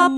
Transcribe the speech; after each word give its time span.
Backstage. 0.00 0.16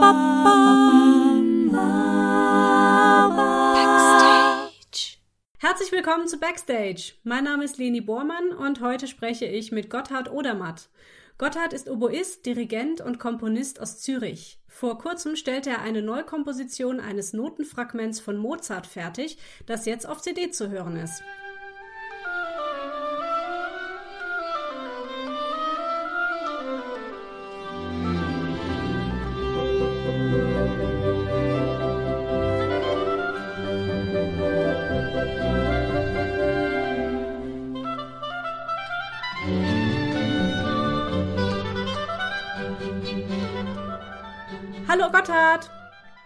Herzlich 5.58 5.90
willkommen 5.90 6.28
zu 6.28 6.38
Backstage. 6.38 7.14
Mein 7.24 7.42
Name 7.42 7.64
ist 7.64 7.78
Leni 7.78 8.00
Bormann 8.00 8.52
und 8.52 8.80
heute 8.80 9.08
spreche 9.08 9.46
ich 9.46 9.72
mit 9.72 9.90
Gotthard 9.90 10.30
Odermatt. 10.30 10.88
Gotthard 11.36 11.72
ist 11.72 11.90
Oboist, 11.90 12.46
Dirigent 12.46 13.00
und 13.00 13.18
Komponist 13.18 13.80
aus 13.80 13.98
Zürich. 13.98 14.60
Vor 14.68 14.98
kurzem 14.98 15.34
stellte 15.34 15.70
er 15.70 15.82
eine 15.82 16.02
Neukomposition 16.02 17.00
eines 17.00 17.32
Notenfragments 17.32 18.20
von 18.20 18.36
Mozart 18.36 18.86
fertig, 18.86 19.36
das 19.66 19.84
jetzt 19.84 20.06
auf 20.06 20.22
CD 20.22 20.52
zu 20.52 20.70
hören 20.70 20.94
ist. 20.94 21.24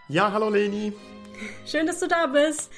Ja, 0.09 0.31
hallo 0.31 0.49
Leni. 0.49 0.93
Schön, 1.65 1.85
dass 1.85 1.99
du 1.99 2.07
da 2.07 2.27
bist. 2.27 2.71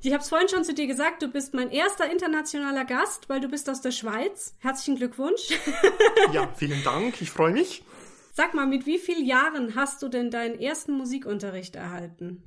Ich 0.00 0.12
habe 0.12 0.22
es 0.22 0.30
vorhin 0.30 0.48
schon 0.48 0.64
zu 0.64 0.72
dir 0.72 0.86
gesagt, 0.86 1.20
du 1.20 1.28
bist 1.28 1.52
mein 1.52 1.70
erster 1.70 2.10
internationaler 2.10 2.86
Gast, 2.86 3.28
weil 3.28 3.40
du 3.40 3.48
bist 3.48 3.68
aus 3.68 3.82
der 3.82 3.90
Schweiz. 3.90 4.54
Herzlichen 4.60 4.96
Glückwunsch. 4.96 5.50
Ja, 6.32 6.48
vielen 6.56 6.82
Dank, 6.82 7.20
ich 7.20 7.30
freue 7.30 7.52
mich. 7.52 7.84
Sag 8.32 8.54
mal, 8.54 8.66
mit 8.66 8.86
wie 8.86 8.98
vielen 8.98 9.26
Jahren 9.26 9.74
hast 9.74 10.02
du 10.02 10.08
denn 10.08 10.30
deinen 10.30 10.58
ersten 10.58 10.94
Musikunterricht 10.94 11.76
erhalten? 11.76 12.42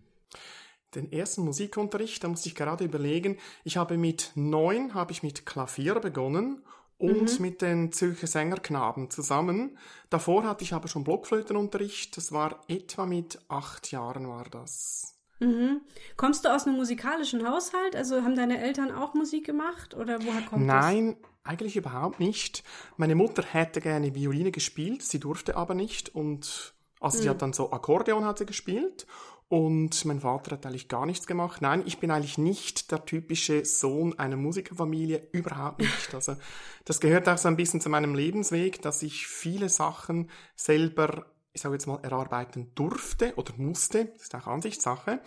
Den 0.95 1.11
ersten 1.11 1.43
Musikunterricht, 1.43 2.23
da 2.23 2.27
musste 2.27 2.49
ich 2.49 2.55
gerade 2.55 2.85
überlegen. 2.85 3.37
Ich 3.63 3.77
habe 3.77 3.97
mit 3.97 4.31
neun 4.33 4.95
habe 4.95 5.11
ich 5.11 5.21
mit 5.21 5.45
Klavier 5.45 5.99
begonnen 5.99 6.63
und 6.97 7.37
mhm. 7.37 7.41
mit 7.45 7.61
den 7.61 7.91
Zürcher 7.91 8.27
Sängerknaben 8.27 9.09
zusammen. 9.09 9.77
Davor 10.09 10.43
hatte 10.43 10.63
ich 10.63 10.73
aber 10.73 10.87
schon 10.87 11.03
Blockflötenunterricht. 11.03 12.17
Das 12.17 12.31
war 12.31 12.61
etwa 12.67 13.05
mit 13.05 13.39
acht 13.49 13.91
Jahren 13.91 14.27
war 14.27 14.45
das. 14.49 15.15
Mhm. 15.39 15.81
Kommst 16.15 16.45
du 16.45 16.53
aus 16.53 16.65
einem 16.65 16.77
musikalischen 16.77 17.47
Haushalt? 17.47 17.95
Also 17.95 18.23
haben 18.23 18.35
deine 18.35 18.59
Eltern 18.59 18.91
auch 18.91 19.13
Musik 19.13 19.45
gemacht 19.45 19.93
oder 19.93 20.19
woher 20.23 20.41
kommt 20.41 20.65
Nein, 20.65 21.17
das? 21.21 21.51
eigentlich 21.51 21.75
überhaupt 21.75 22.19
nicht. 22.19 22.63
Meine 22.97 23.13
Mutter 23.13 23.43
hätte 23.43 23.79
gerne 23.79 24.15
Violine 24.15 24.51
gespielt, 24.51 25.03
sie 25.03 25.19
durfte 25.19 25.55
aber 25.55 25.75
nicht 25.75 26.13
und 26.15 26.73
also 26.99 27.19
mhm. 27.19 27.21
sie 27.21 27.29
hat 27.29 27.41
dann 27.43 27.53
so 27.53 27.71
Akkordeon 27.71 28.25
hat 28.25 28.39
sie 28.39 28.47
gespielt 28.47 29.05
und 29.49 30.03
mein 30.05 30.19
Vater 30.19 30.51
hat 30.51 30.65
eigentlich 30.65 30.89
gar 30.89 31.05
nichts 31.05 31.27
gemacht. 31.27 31.61
Nein, 31.61 31.83
ich 31.85 31.99
bin 31.99 32.11
eigentlich 32.11 32.37
nicht 32.37 32.91
der 32.91 33.05
typische 33.05 33.63
Sohn 33.63 34.17
einer 34.19 34.35
Musikerfamilie, 34.35 35.27
überhaupt 35.31 35.79
nicht. 35.79 36.13
Also 36.13 36.35
das 36.85 36.99
gehört 36.99 37.29
auch 37.29 37.37
so 37.37 37.47
ein 37.47 37.55
bisschen 37.57 37.81
zu 37.81 37.89
meinem 37.89 38.15
Lebensweg, 38.15 38.81
dass 38.81 39.03
ich 39.03 39.27
viele 39.27 39.69
Sachen 39.69 40.29
selber 40.55 41.25
ich 41.53 41.61
sage 41.61 41.73
jetzt 41.73 41.87
mal, 41.87 41.99
erarbeiten 42.03 42.71
durfte 42.75 43.33
oder 43.35 43.51
musste, 43.57 44.05
das 44.05 44.23
ist 44.23 44.35
auch 44.35 44.45
Ansichtssache, 44.45 45.19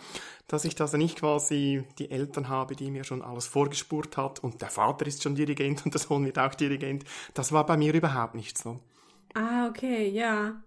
dass 0.47 0.63
ich 0.63 0.79
also 0.79 0.95
nicht 0.95 1.17
quasi 1.17 1.83
die 1.99 2.09
Eltern 2.09 2.47
habe, 2.47 2.73
die 2.73 2.89
mir 2.89 3.03
schon 3.03 3.21
alles 3.21 3.47
vorgespurt 3.47 4.15
hat 4.15 4.39
und 4.39 4.61
der 4.61 4.69
Vater 4.69 5.05
ist 5.05 5.21
schon 5.21 5.35
Dirigent 5.35 5.83
und 5.83 5.93
der 5.93 5.99
Sohn 5.99 6.23
wird 6.23 6.39
auch 6.39 6.55
Dirigent. 6.55 7.03
Das 7.33 7.51
war 7.51 7.65
bei 7.65 7.75
mir 7.75 7.93
überhaupt 7.93 8.35
nicht 8.35 8.57
so. 8.57 8.79
Ah, 9.33 9.67
okay, 9.67 10.07
ja. 10.07 10.63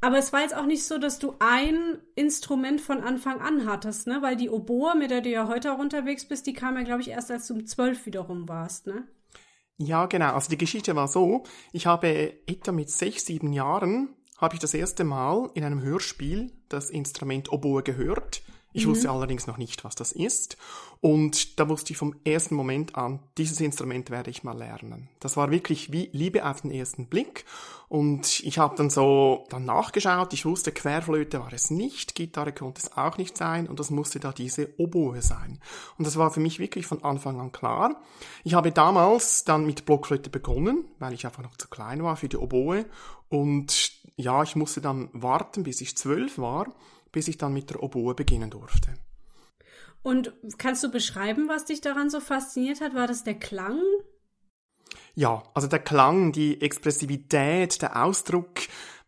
Aber 0.00 0.18
es 0.18 0.32
war 0.32 0.42
jetzt 0.42 0.54
auch 0.54 0.66
nicht 0.66 0.84
so, 0.84 0.98
dass 0.98 1.18
du 1.18 1.34
ein 1.38 1.98
Instrument 2.14 2.80
von 2.80 3.00
Anfang 3.00 3.40
an 3.40 3.66
hattest, 3.66 4.06
ne? 4.06 4.20
Weil 4.20 4.36
die 4.36 4.50
Oboe, 4.50 4.94
mit 4.96 5.10
der 5.10 5.22
du 5.22 5.30
ja 5.30 5.48
heute 5.48 5.72
auch 5.72 5.78
unterwegs 5.78 6.26
bist, 6.26 6.46
die 6.46 6.52
kam 6.52 6.76
ja, 6.76 6.82
glaube 6.82 7.00
ich, 7.00 7.08
erst 7.08 7.30
als 7.30 7.46
du 7.46 7.54
um 7.54 7.66
zwölf 7.66 8.04
wiederum 8.04 8.48
warst, 8.48 8.86
ne? 8.86 9.08
Ja, 9.78 10.06
genau. 10.06 10.34
Also 10.34 10.50
die 10.50 10.58
Geschichte 10.58 10.94
war 10.94 11.08
so, 11.08 11.44
ich 11.72 11.86
habe 11.86 12.38
etwa 12.46 12.72
mit 12.72 12.90
sechs, 12.90 13.26
sieben 13.26 13.52
Jahren, 13.52 14.14
habe 14.38 14.54
ich 14.54 14.60
das 14.60 14.74
erste 14.74 15.04
Mal 15.04 15.50
in 15.54 15.64
einem 15.64 15.82
Hörspiel 15.82 16.52
das 16.68 16.90
Instrument 16.90 17.50
Oboe 17.50 17.82
gehört. 17.82 18.42
Ich 18.74 18.86
mhm. 18.86 18.90
wusste 18.90 19.10
allerdings 19.10 19.46
noch 19.46 19.56
nicht, 19.56 19.84
was 19.84 19.94
das 19.94 20.12
ist. 20.12 20.58
Und 21.00 21.60
da 21.60 21.68
wusste 21.68 21.92
ich 21.92 21.96
vom 21.96 22.14
ersten 22.24 22.56
Moment 22.56 22.96
an, 22.96 23.20
dieses 23.38 23.60
Instrument 23.60 24.10
werde 24.10 24.30
ich 24.30 24.42
mal 24.42 24.56
lernen. 24.56 25.08
Das 25.20 25.36
war 25.36 25.50
wirklich 25.50 25.92
wie 25.92 26.10
Liebe 26.12 26.44
auf 26.44 26.62
den 26.62 26.72
ersten 26.72 27.06
Blick. 27.06 27.44
Und 27.88 28.40
ich 28.40 28.58
habe 28.58 28.74
dann 28.76 28.90
so 28.90 29.44
dann 29.48 29.64
nachgeschaut. 29.64 30.32
Ich 30.32 30.44
wusste, 30.44 30.72
Querflöte 30.72 31.38
war 31.38 31.52
es 31.52 31.70
nicht, 31.70 32.16
Gitarre 32.16 32.52
konnte 32.52 32.82
es 32.82 32.96
auch 32.96 33.16
nicht 33.16 33.36
sein 33.36 33.68
und 33.68 33.78
das 33.78 33.90
musste 33.90 34.18
da 34.18 34.32
diese 34.32 34.70
Oboe 34.78 35.22
sein. 35.22 35.60
Und 35.96 36.06
das 36.06 36.16
war 36.16 36.32
für 36.32 36.40
mich 36.40 36.58
wirklich 36.58 36.86
von 36.86 37.04
Anfang 37.04 37.40
an 37.40 37.52
klar. 37.52 38.02
Ich 38.42 38.54
habe 38.54 38.72
damals 38.72 39.44
dann 39.44 39.66
mit 39.66 39.86
Blockflöte 39.86 40.30
begonnen, 40.30 40.84
weil 40.98 41.12
ich 41.12 41.24
einfach 41.24 41.44
noch 41.44 41.56
zu 41.56 41.68
klein 41.68 42.02
war 42.02 42.16
für 42.16 42.28
die 42.28 42.38
Oboe. 42.38 42.86
Und 43.28 43.92
ja, 44.16 44.42
ich 44.42 44.56
musste 44.56 44.80
dann 44.80 45.10
warten, 45.12 45.62
bis 45.62 45.80
ich 45.80 45.96
zwölf 45.96 46.38
war 46.38 46.74
bis 47.14 47.28
ich 47.28 47.38
dann 47.38 47.52
mit 47.52 47.70
der 47.70 47.82
Oboe 47.82 48.14
beginnen 48.14 48.50
durfte. 48.50 48.92
Und 50.02 50.34
kannst 50.58 50.82
du 50.82 50.90
beschreiben, 50.90 51.48
was 51.48 51.64
dich 51.64 51.80
daran 51.80 52.10
so 52.10 52.20
fasziniert 52.20 52.80
hat? 52.82 52.94
War 52.94 53.06
das 53.06 53.24
der 53.24 53.34
Klang? 53.34 53.80
Ja, 55.14 55.44
also 55.54 55.68
der 55.68 55.78
Klang, 55.78 56.32
die 56.32 56.60
Expressivität, 56.60 57.80
der 57.80 58.04
Ausdruck, 58.04 58.60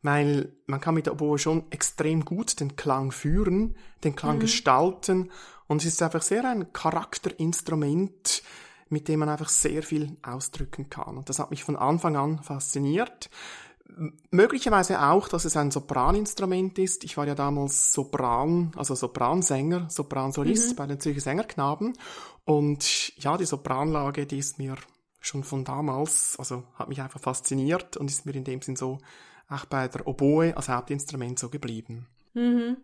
weil 0.02 0.54
man 0.66 0.80
kann 0.80 0.94
mit 0.94 1.06
der 1.06 1.14
Oboe 1.14 1.38
schon 1.38 1.70
extrem 1.70 2.24
gut 2.24 2.60
den 2.60 2.76
Klang 2.76 3.10
führen, 3.10 3.76
den 4.04 4.14
Klang 4.14 4.36
mhm. 4.36 4.40
gestalten 4.40 5.30
und 5.66 5.82
es 5.82 5.88
ist 5.88 6.02
einfach 6.02 6.22
sehr 6.22 6.48
ein 6.48 6.72
Charakterinstrument, 6.72 8.42
mit 8.88 9.08
dem 9.08 9.20
man 9.20 9.28
einfach 9.28 9.48
sehr 9.48 9.82
viel 9.82 10.16
ausdrücken 10.22 10.88
kann. 10.88 11.18
Und 11.18 11.28
das 11.28 11.40
hat 11.40 11.50
mich 11.50 11.64
von 11.64 11.76
Anfang 11.76 12.16
an 12.16 12.42
fasziniert. 12.42 13.30
Möglicherweise 14.30 15.00
auch, 15.00 15.28
dass 15.28 15.44
es 15.44 15.56
ein 15.56 15.70
Sopraninstrument 15.70 16.78
ist. 16.78 17.04
Ich 17.04 17.16
war 17.16 17.26
ja 17.26 17.34
damals 17.34 17.92
Sopran, 17.92 18.72
also 18.76 18.94
Sopransänger, 18.94 19.88
Sopransolist 19.88 20.72
mhm. 20.72 20.76
bei 20.76 20.86
den 20.86 21.00
Zürcher 21.00 21.20
Sängerknaben. 21.20 21.92
Und 22.44 23.16
ja, 23.18 23.36
die 23.36 23.46
Sopranlage, 23.46 24.26
die 24.26 24.38
ist 24.38 24.58
mir 24.58 24.76
schon 25.20 25.44
von 25.44 25.64
damals, 25.64 26.36
also 26.38 26.64
hat 26.74 26.88
mich 26.88 27.00
einfach 27.00 27.20
fasziniert 27.20 27.96
und 27.96 28.10
ist 28.10 28.26
mir 28.26 28.34
in 28.34 28.44
dem 28.44 28.60
Sinn 28.60 28.76
so 28.76 28.98
auch 29.48 29.64
bei 29.64 29.88
der 29.88 30.06
Oboe 30.06 30.56
als 30.56 30.68
Hauptinstrument 30.68 31.38
so 31.38 31.48
geblieben. 31.48 32.06
Mhm. 32.34 32.76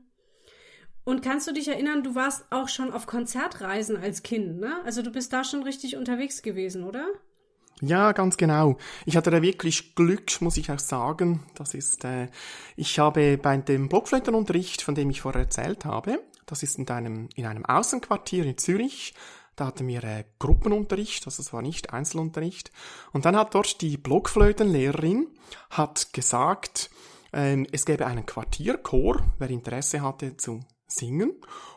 Und 1.04 1.22
kannst 1.22 1.48
du 1.48 1.52
dich 1.52 1.66
erinnern, 1.66 2.04
du 2.04 2.14
warst 2.14 2.44
auch 2.50 2.68
schon 2.68 2.92
auf 2.92 3.06
Konzertreisen 3.06 3.96
als 3.96 4.22
Kind, 4.22 4.60
ne? 4.60 4.80
Also 4.84 5.02
du 5.02 5.10
bist 5.10 5.32
da 5.32 5.42
schon 5.42 5.64
richtig 5.64 5.96
unterwegs 5.96 6.42
gewesen, 6.42 6.84
oder? 6.84 7.06
Ja, 7.80 8.12
ganz 8.12 8.36
genau. 8.36 8.76
Ich 9.06 9.16
hatte 9.16 9.30
da 9.30 9.42
wirklich 9.42 9.94
Glück, 9.94 10.40
muss 10.40 10.56
ich 10.56 10.70
auch 10.70 10.78
sagen. 10.78 11.44
Das 11.54 11.74
ist, 11.74 12.04
äh, 12.04 12.28
ich 12.76 12.98
habe 12.98 13.38
bei 13.38 13.56
dem 13.56 13.88
Blockflötenunterricht, 13.88 14.82
von 14.82 14.94
dem 14.94 15.10
ich 15.10 15.22
vorher 15.22 15.42
erzählt 15.42 15.84
habe, 15.84 16.20
das 16.46 16.62
ist 16.62 16.78
in 16.78 16.88
einem, 16.88 17.28
in 17.34 17.46
einem 17.46 17.64
Außenquartier 17.64 18.44
in 18.44 18.58
Zürich. 18.58 19.14
Da 19.56 19.66
hatten 19.66 19.86
wir 19.86 20.02
äh, 20.04 20.24
Gruppenunterricht, 20.38 21.26
also 21.26 21.42
es 21.42 21.52
war 21.52 21.62
nicht 21.62 21.92
Einzelunterricht. 21.92 22.70
Und 23.12 23.24
dann 23.24 23.36
hat 23.36 23.54
dort 23.54 23.80
die 23.80 23.96
Blockflötenlehrerin 23.96 25.28
hat 25.70 26.12
gesagt, 26.12 26.90
ähm, 27.32 27.66
es 27.72 27.84
gäbe 27.84 28.06
einen 28.06 28.26
Quartierchor, 28.26 29.22
wer 29.38 29.50
Interesse 29.50 30.02
hatte 30.02 30.36
zu 30.36 30.60
singen. 30.86 31.32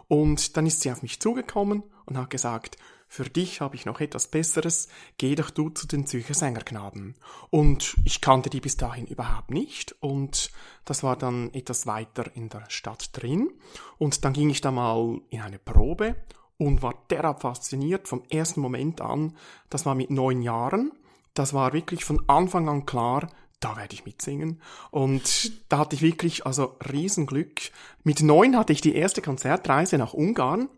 Und 0.07 0.55
dann 0.55 0.65
ist 0.65 0.81
sie 0.81 0.91
auf 0.91 1.01
mich 1.01 1.19
zugekommen 1.19 1.83
und 2.05 2.17
hat 2.17 2.29
gesagt, 2.29 2.77
für 3.07 3.25
dich 3.25 3.61
habe 3.61 3.75
ich 3.75 3.85
noch 3.85 4.01
etwas 4.01 4.27
Besseres, 4.27 4.87
geh 5.17 5.35
doch 5.35 5.49
du 5.49 5.69
zu 5.69 5.87
den 5.87 6.05
Zürcher 6.05 6.33
Sängerknaben. 6.33 7.15
Und 7.49 7.95
ich 8.03 8.21
kannte 8.21 8.49
die 8.49 8.59
bis 8.59 8.77
dahin 8.77 9.05
überhaupt 9.05 9.51
nicht 9.51 9.95
und 10.01 10.51
das 10.83 11.03
war 11.03 11.15
dann 11.15 11.53
etwas 11.53 11.87
weiter 11.87 12.25
in 12.35 12.49
der 12.49 12.69
Stadt 12.69 13.09
drin. 13.13 13.51
Und 13.97 14.25
dann 14.25 14.33
ging 14.33 14.49
ich 14.49 14.61
da 14.61 14.71
mal 14.71 15.21
in 15.29 15.41
eine 15.41 15.59
Probe 15.59 16.15
und 16.57 16.81
war 16.81 16.95
derart 17.09 17.41
fasziniert 17.41 18.07
vom 18.07 18.23
ersten 18.29 18.61
Moment 18.61 19.01
an. 19.01 19.35
Das 19.69 19.85
war 19.85 19.95
mit 19.95 20.09
neun 20.09 20.41
Jahren. 20.41 20.91
Das 21.33 21.53
war 21.53 21.73
wirklich 21.73 22.05
von 22.05 22.23
Anfang 22.27 22.69
an 22.69 22.85
klar, 22.85 23.27
da 23.59 23.75
werde 23.77 23.93
ich 23.93 24.05
mitsingen. 24.05 24.61
Und 24.91 25.51
da 25.69 25.79
hatte 25.79 25.95
ich 25.95 26.01
wirklich 26.01 26.45
also 26.45 26.75
Riesenglück. 26.91 27.71
Mit 28.03 28.21
neun 28.21 28.57
hatte 28.57 28.73
ich 28.73 28.81
die 28.81 28.95
erste 28.95 29.21
Konzertreise 29.21 29.97
nach 29.97 30.13
Ungarn 30.13 30.69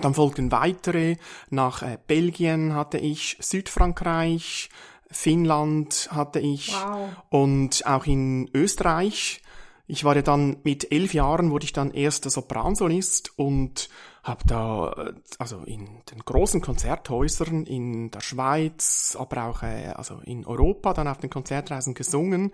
dann 0.00 0.14
folgten 0.14 0.50
weitere. 0.50 1.16
Nach 1.50 1.82
äh, 1.82 1.98
Belgien 2.06 2.74
hatte 2.74 2.98
ich, 2.98 3.36
Südfrankreich, 3.40 4.68
Finnland 5.10 6.08
hatte 6.10 6.40
ich 6.40 6.74
wow. 6.74 7.10
und 7.30 7.86
auch 7.86 8.06
in 8.06 8.50
Österreich. 8.52 9.40
Ich 9.86 10.02
war 10.04 10.16
ja 10.16 10.22
dann 10.22 10.56
mit 10.64 10.90
elf 10.90 11.12
Jahren 11.14 11.50
wurde 11.50 11.66
ich 11.66 11.72
dann 11.72 11.90
erster 11.90 12.30
Sopransolist 12.30 13.38
und 13.38 13.90
habe 14.24 14.42
da 14.46 14.92
äh, 14.92 15.12
also 15.38 15.58
in 15.58 15.86
den 16.10 16.20
großen 16.24 16.60
Konzerthäusern 16.60 17.64
in 17.64 18.10
der 18.10 18.20
Schweiz, 18.20 19.16
aber 19.18 19.44
auch 19.44 19.62
äh, 19.62 19.92
also 19.94 20.20
in 20.24 20.44
Europa 20.46 20.94
dann 20.94 21.06
auf 21.06 21.18
den 21.18 21.30
Konzertreisen 21.30 21.94
gesungen 21.94 22.52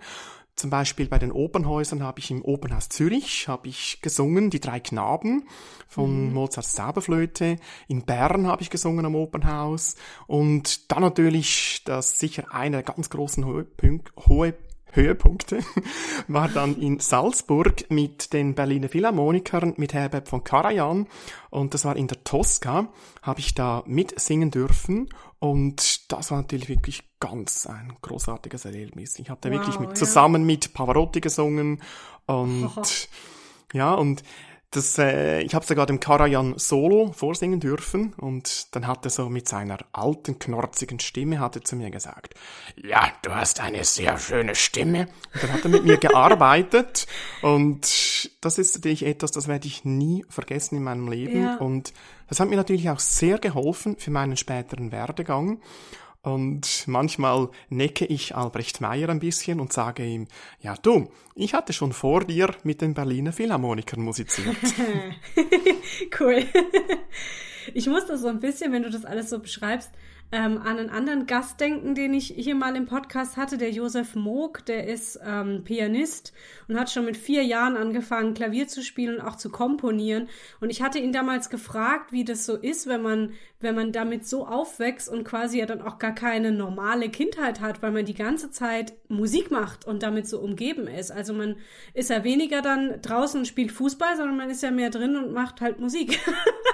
zum 0.61 0.69
Beispiel 0.69 1.07
bei 1.07 1.17
den 1.17 1.31
Opernhäusern 1.31 2.03
habe 2.03 2.19
ich 2.19 2.29
im 2.29 2.43
Opernhaus 2.43 2.87
Zürich 2.87 3.47
habe 3.47 3.67
ich 3.67 3.99
gesungen, 4.01 4.51
die 4.51 4.59
drei 4.59 4.79
Knaben 4.79 5.47
von 5.87 6.27
mhm. 6.27 6.33
Mozarts 6.33 6.73
Zauberflöte. 6.73 7.57
In 7.87 8.05
Bern 8.05 8.45
habe 8.45 8.61
ich 8.61 8.69
gesungen 8.69 9.05
am 9.05 9.15
Opernhaus. 9.15 9.95
Und 10.27 10.91
dann 10.91 11.01
natürlich, 11.01 11.81
das 11.83 12.19
sicher 12.19 12.53
einer 12.53 12.83
der 12.83 12.93
ganz 12.93 13.09
großen 13.09 13.43
Höhepunkte, 13.43 14.11
hohe 14.27 14.53
Höhepunkte 14.93 15.59
war 16.27 16.49
dann 16.49 16.75
in 16.75 16.99
Salzburg 16.99 17.89
mit 17.89 18.33
den 18.33 18.55
Berliner 18.55 18.89
Philharmonikern, 18.89 19.73
mit 19.77 19.93
Herbert 19.93 20.27
von 20.27 20.43
Karajan 20.43 21.07
und 21.49 21.73
das 21.73 21.85
war 21.85 21.95
in 21.95 22.07
der 22.07 22.25
Tosca, 22.25 22.89
habe 23.21 23.39
ich 23.39 23.55
da 23.55 23.83
mitsingen 23.87 24.51
dürfen 24.51 25.07
und 25.41 26.11
das 26.11 26.29
war 26.29 26.37
natürlich 26.37 26.69
wirklich 26.69 27.03
ganz 27.19 27.65
ein 27.65 27.97
großartiges 28.03 28.65
Erlebnis. 28.65 29.17
Ich 29.17 29.31
habe 29.31 29.39
da 29.41 29.49
wow, 29.49 29.57
wirklich 29.57 29.79
mit, 29.79 29.89
ja. 29.89 29.95
zusammen 29.95 30.45
mit 30.45 30.71
Pavarotti 30.75 31.19
gesungen 31.19 31.81
und 32.27 33.09
ja, 33.73 33.95
und 33.95 34.21
das, 34.71 34.97
äh, 34.97 35.41
ich 35.41 35.53
habe 35.53 35.65
sogar 35.65 35.85
dem 35.85 35.99
Karajan 35.99 36.57
Solo 36.57 37.11
vorsingen 37.11 37.59
dürfen 37.59 38.13
und 38.13 38.73
dann 38.73 38.87
hat 38.87 39.05
er 39.05 39.11
so 39.11 39.29
mit 39.29 39.47
seiner 39.47 39.79
alten, 39.91 40.39
knorzigen 40.39 41.01
Stimme 41.01 41.39
hat 41.39 41.57
er 41.57 41.63
zu 41.63 41.75
mir 41.75 41.91
gesagt, 41.91 42.35
ja, 42.77 43.11
du 43.21 43.35
hast 43.35 43.59
eine 43.59 43.83
sehr 43.83 44.17
schöne 44.17 44.55
Stimme. 44.55 45.09
Und 45.33 45.43
dann 45.43 45.53
hat 45.53 45.63
er 45.65 45.69
mit 45.69 45.83
mir 45.83 45.97
gearbeitet 45.99 47.05
und 47.41 48.31
das 48.39 48.57
ist 48.57 48.75
natürlich 48.75 49.05
etwas, 49.05 49.31
das 49.31 49.49
werde 49.49 49.67
ich 49.67 49.83
nie 49.83 50.25
vergessen 50.29 50.77
in 50.77 50.83
meinem 50.83 51.09
Leben 51.09 51.43
ja. 51.43 51.57
und 51.57 51.93
das 52.29 52.39
hat 52.39 52.49
mir 52.49 52.55
natürlich 52.55 52.89
auch 52.89 52.99
sehr 52.99 53.39
geholfen 53.39 53.97
für 53.97 54.09
meinen 54.09 54.37
späteren 54.37 54.93
Werdegang. 54.93 55.59
Und 56.23 56.83
manchmal 56.87 57.49
necke 57.69 58.05
ich 58.05 58.35
Albrecht 58.35 58.79
Meyer 58.79 59.09
ein 59.09 59.19
bisschen 59.19 59.59
und 59.59 59.73
sage 59.73 60.05
ihm, 60.05 60.27
ja 60.59 60.75
du, 60.75 61.09
ich 61.33 61.55
hatte 61.55 61.73
schon 61.73 61.93
vor 61.93 62.23
dir 62.23 62.53
mit 62.63 62.81
den 62.81 62.93
Berliner 62.93 63.33
Philharmonikern 63.33 64.01
musiziert. 64.01 64.55
cool. 66.19 66.43
Ich 67.73 67.87
muss 67.87 68.07
das 68.07 68.21
so 68.21 68.27
ein 68.27 68.39
bisschen, 68.39 68.71
wenn 68.71 68.83
du 68.83 68.89
das 68.89 69.05
alles 69.05 69.29
so 69.29 69.39
beschreibst, 69.39 69.91
ähm, 70.31 70.57
an 70.59 70.79
einen 70.79 70.89
anderen 70.89 71.25
Gast 71.27 71.59
denken, 71.59 71.93
den 71.93 72.13
ich 72.13 72.27
hier 72.27 72.55
mal 72.55 72.75
im 72.75 72.85
Podcast 72.85 73.35
hatte, 73.35 73.57
der 73.57 73.71
Josef 73.71 74.15
Moog, 74.15 74.65
der 74.65 74.87
ist 74.87 75.19
ähm, 75.25 75.63
Pianist 75.65 76.31
und 76.67 76.79
hat 76.79 76.89
schon 76.89 77.05
mit 77.05 77.17
vier 77.17 77.43
Jahren 77.43 77.75
angefangen, 77.75 78.33
Klavier 78.33 78.67
zu 78.67 78.81
spielen 78.81 79.19
und 79.19 79.21
auch 79.21 79.35
zu 79.35 79.49
komponieren. 79.49 80.29
Und 80.61 80.69
ich 80.69 80.81
hatte 80.81 80.99
ihn 80.99 81.11
damals 81.11 81.49
gefragt, 81.49 82.13
wie 82.13 82.23
das 82.23 82.45
so 82.45 82.55
ist, 82.55 82.87
wenn 82.87 83.01
man, 83.01 83.33
wenn 83.61 83.75
man 83.75 83.91
damit 83.91 84.27
so 84.27 84.45
aufwächst 84.45 85.09
und 85.09 85.23
quasi 85.23 85.59
ja 85.59 85.65
dann 85.65 85.81
auch 85.81 85.99
gar 85.99 86.13
keine 86.13 86.51
normale 86.51 87.09
Kindheit 87.09 87.61
hat, 87.61 87.81
weil 87.81 87.91
man 87.91 88.05
die 88.05 88.13
ganze 88.13 88.51
Zeit 88.51 88.93
Musik 89.07 89.51
macht 89.51 89.85
und 89.85 90.03
damit 90.03 90.27
so 90.27 90.39
umgeben 90.39 90.87
ist. 90.87 91.11
Also 91.11 91.33
man 91.33 91.57
ist 91.93 92.09
ja 92.09 92.23
weniger 92.23 92.61
dann 92.61 93.01
draußen 93.01 93.39
und 93.39 93.45
spielt 93.45 93.71
Fußball, 93.71 94.17
sondern 94.17 94.37
man 94.37 94.49
ist 94.49 94.63
ja 94.63 94.71
mehr 94.71 94.89
drin 94.89 95.15
und 95.15 95.33
macht 95.33 95.61
halt 95.61 95.79
Musik. 95.79 96.19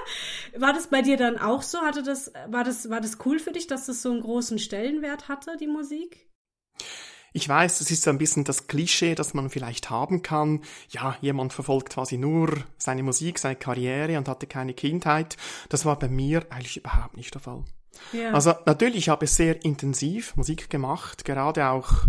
War 0.56 0.72
das 0.72 0.86
bei 0.88 1.02
dir 1.02 1.16
dann 1.16 1.38
auch 1.38 1.62
so? 1.62 1.80
Hatte 1.80 2.02
das, 2.02 2.32
war 2.48 2.64
das, 2.64 2.88
war 2.90 3.00
das 3.00 3.18
cool 3.24 3.38
für 3.38 3.52
dich, 3.52 3.66
dass 3.66 3.86
das 3.86 4.02
so 4.02 4.10
einen 4.10 4.22
großen 4.22 4.58
Stellenwert 4.58 5.28
hatte, 5.28 5.56
die 5.58 5.66
Musik? 5.66 6.28
Ich 7.32 7.48
weiß, 7.48 7.78
das 7.78 7.90
ist 7.90 8.02
so 8.02 8.10
ein 8.10 8.18
bisschen 8.18 8.44
das 8.44 8.66
Klischee, 8.66 9.14
das 9.14 9.34
man 9.34 9.50
vielleicht 9.50 9.90
haben 9.90 10.22
kann. 10.22 10.62
Ja, 10.90 11.16
jemand 11.20 11.52
verfolgt 11.52 11.90
quasi 11.90 12.16
nur 12.16 12.56
seine 12.78 13.02
Musik, 13.02 13.38
seine 13.38 13.56
Karriere 13.56 14.18
und 14.18 14.28
hatte 14.28 14.46
keine 14.46 14.74
Kindheit. 14.74 15.36
Das 15.68 15.84
war 15.84 15.98
bei 15.98 16.08
mir 16.08 16.46
eigentlich 16.50 16.78
überhaupt 16.78 17.16
nicht 17.16 17.34
der 17.34 17.40
Fall. 17.40 17.64
Ja. 18.12 18.32
Also 18.32 18.54
natürlich, 18.66 18.98
ich 18.98 19.08
habe 19.08 19.26
sehr 19.26 19.64
intensiv 19.64 20.36
Musik 20.36 20.70
gemacht, 20.70 21.24
gerade 21.24 21.68
auch 21.68 22.06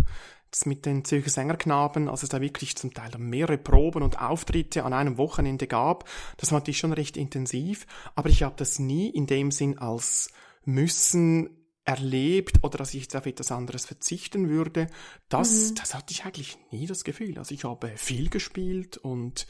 mit 0.64 0.84
den 0.84 1.04
Zürcher 1.04 1.30
Sängerknaben, 1.30 2.08
als 2.08 2.22
es 2.22 2.28
da 2.28 2.40
wirklich 2.40 2.76
zum 2.76 2.92
Teil 2.92 3.10
mehrere 3.18 3.58
Proben 3.58 4.02
und 4.02 4.20
Auftritte 4.20 4.84
an 4.84 4.92
einem 4.92 5.16
Wochenende 5.16 5.66
gab. 5.66 6.08
Das 6.38 6.50
war 6.50 6.58
natürlich 6.58 6.78
schon 6.78 6.92
recht 6.92 7.16
intensiv, 7.16 7.86
aber 8.14 8.30
ich 8.30 8.42
habe 8.42 8.54
das 8.56 8.78
nie 8.78 9.08
in 9.08 9.26
dem 9.26 9.50
Sinn 9.52 9.78
als 9.78 10.32
müssen 10.64 11.50
erlebt 11.84 12.62
oder 12.62 12.78
dass 12.78 12.94
ich 12.94 13.02
jetzt 13.02 13.16
auf 13.16 13.26
etwas 13.26 13.50
anderes 13.52 13.86
verzichten 13.86 14.48
würde. 14.48 14.86
Das, 15.28 15.70
mhm. 15.70 15.74
das 15.76 15.94
hatte 15.94 16.12
ich 16.12 16.24
eigentlich 16.24 16.58
nie 16.70 16.86
das 16.86 17.04
Gefühl. 17.04 17.38
Also 17.38 17.54
ich 17.54 17.64
habe 17.64 17.92
viel 17.96 18.28
gespielt 18.28 18.96
und 18.98 19.46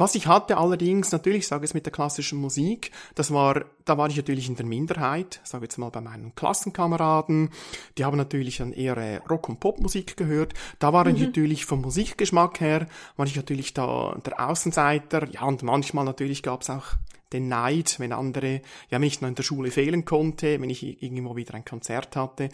was 0.00 0.14
ich 0.14 0.28
hatte 0.28 0.58
allerdings, 0.58 1.10
natürlich 1.10 1.48
sage 1.48 1.64
ich 1.64 1.70
es 1.70 1.74
mit 1.74 1.84
der 1.84 1.92
klassischen 1.92 2.38
Musik, 2.38 2.92
das 3.16 3.32
war, 3.32 3.64
da 3.84 3.98
war 3.98 4.08
ich 4.08 4.16
natürlich 4.16 4.48
in 4.48 4.54
der 4.54 4.64
Minderheit, 4.64 5.40
sage 5.42 5.64
jetzt 5.64 5.76
mal 5.76 5.90
bei 5.90 6.00
meinen 6.00 6.36
Klassenkameraden, 6.36 7.50
die 7.98 8.04
haben 8.04 8.16
natürlich 8.16 8.58
dann 8.58 8.72
eher 8.72 8.96
äh, 8.96 9.16
Rock- 9.28 9.48
und 9.48 9.58
Popmusik 9.58 10.16
gehört. 10.16 10.54
Da 10.78 10.92
war 10.92 11.04
mhm. 11.04 11.16
ich 11.16 11.22
natürlich 11.22 11.64
vom 11.64 11.80
Musikgeschmack 11.80 12.60
her, 12.60 12.86
war 13.16 13.26
ich 13.26 13.34
natürlich 13.34 13.74
da 13.74 14.16
der 14.24 14.48
Außenseiter, 14.48 15.28
ja 15.30 15.42
und 15.42 15.64
manchmal 15.64 16.04
natürlich 16.04 16.44
gab 16.44 16.62
es 16.62 16.70
auch 16.70 16.94
den 17.32 17.48
Neid, 17.48 17.96
wenn 17.98 18.12
andere 18.12 18.62
ja 18.90 18.98
nicht 18.98 19.22
nur 19.22 19.28
in 19.28 19.34
der 19.34 19.42
Schule 19.42 19.70
fehlen 19.70 20.04
konnte, 20.04 20.60
wenn 20.60 20.70
ich 20.70 21.02
irgendwo 21.02 21.36
wieder 21.36 21.54
ein 21.54 21.64
Konzert 21.64 22.16
hatte. 22.16 22.48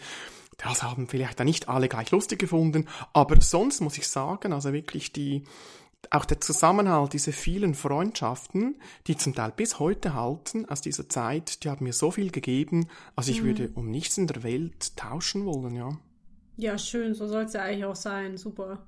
Das 0.57 0.83
haben 0.83 1.07
vielleicht 1.07 1.39
dann 1.39 1.47
nicht 1.47 1.67
alle 1.67 1.89
gleich 1.89 2.11
lustig 2.11 2.39
gefunden, 2.39 2.87
aber 3.13 3.41
sonst 3.41 3.81
muss 3.81 3.97
ich 3.97 4.07
sagen, 4.07 4.53
also 4.53 4.71
wirklich 4.71 5.11
die 5.11 5.43
auch 6.11 6.25
der 6.25 6.39
Zusammenhalt, 6.39 7.13
diese 7.13 7.31
vielen 7.31 7.73
Freundschaften, 7.73 8.75
die 9.07 9.17
zum 9.17 9.33
Teil 9.33 9.51
bis 9.55 9.79
heute 9.79 10.13
halten 10.13 10.65
aus 10.69 10.81
dieser 10.81 11.09
Zeit, 11.09 11.63
die 11.63 11.69
haben 11.69 11.83
mir 11.83 11.93
so 11.93 12.11
viel 12.11 12.31
gegeben, 12.31 12.87
also 13.15 13.31
ich 13.31 13.41
mhm. 13.41 13.45
würde 13.45 13.69
um 13.73 13.89
nichts 13.89 14.17
in 14.17 14.27
der 14.27 14.43
Welt 14.43 14.95
tauschen 14.97 15.45
wollen, 15.45 15.75
ja. 15.75 15.97
Ja, 16.57 16.77
schön, 16.77 17.15
so 17.15 17.27
soll 17.27 17.43
es 17.43 17.53
ja 17.53 17.63
eigentlich 17.63 17.85
auch 17.85 17.95
sein, 17.95 18.37
super. 18.37 18.85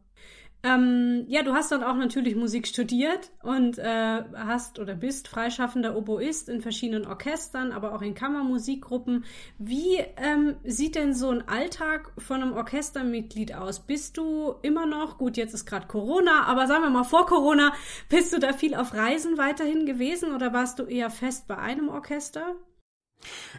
Ähm, 0.64 1.26
ja, 1.28 1.44
du 1.44 1.54
hast 1.54 1.72
dann 1.72 1.84
auch 1.84 1.96
natürlich 1.96 2.36
Musik 2.36 2.68
studiert 2.68 3.32
und 3.44 3.78
äh, 3.78 4.24
hast 4.36 4.80
oder 4.80 4.96
bist 4.96 5.28
freischaffender 5.28 5.96
Oboist 5.96 6.50
in 6.50 6.62
verschiedenen 6.62 7.06
Orchestern, 7.06 7.72
aber 7.72 7.94
auch 7.94 8.02
in 8.02 8.16
Kammermusikgruppen. 8.16 9.24
Wie 9.60 9.98
ähm, 10.18 10.56
sieht 10.64 10.96
denn 10.96 11.14
so 11.14 11.30
ein 11.30 11.48
Alltag 11.48 12.12
von 12.18 12.42
einem 12.42 12.54
Orchestermitglied 12.54 13.54
aus? 13.54 13.82
Bist 13.82 14.18
du 14.18 14.56
immer 14.64 14.88
noch, 14.88 15.20
gut, 15.20 15.38
jetzt 15.38 15.54
ist 15.54 15.68
gerade 15.68 15.88
Corona, 15.88 16.46
aber 16.46 16.66
sagen 16.66 16.84
wir 16.84 16.90
mal 16.90 17.04
vor 17.04 17.28
Corona, 17.28 17.74
bist 18.10 18.34
du 18.34 18.40
da 18.40 18.52
viel 18.52 18.74
auf 18.74 18.94
Reisen 18.96 19.38
weiterhin 19.38 19.86
gewesen 19.86 20.34
oder 20.34 20.54
warst 20.54 20.80
du 20.80 20.84
eher 20.84 21.12
fest 21.12 21.48
bei 21.48 21.58
einem 21.58 21.88
Orchester? 21.88 22.56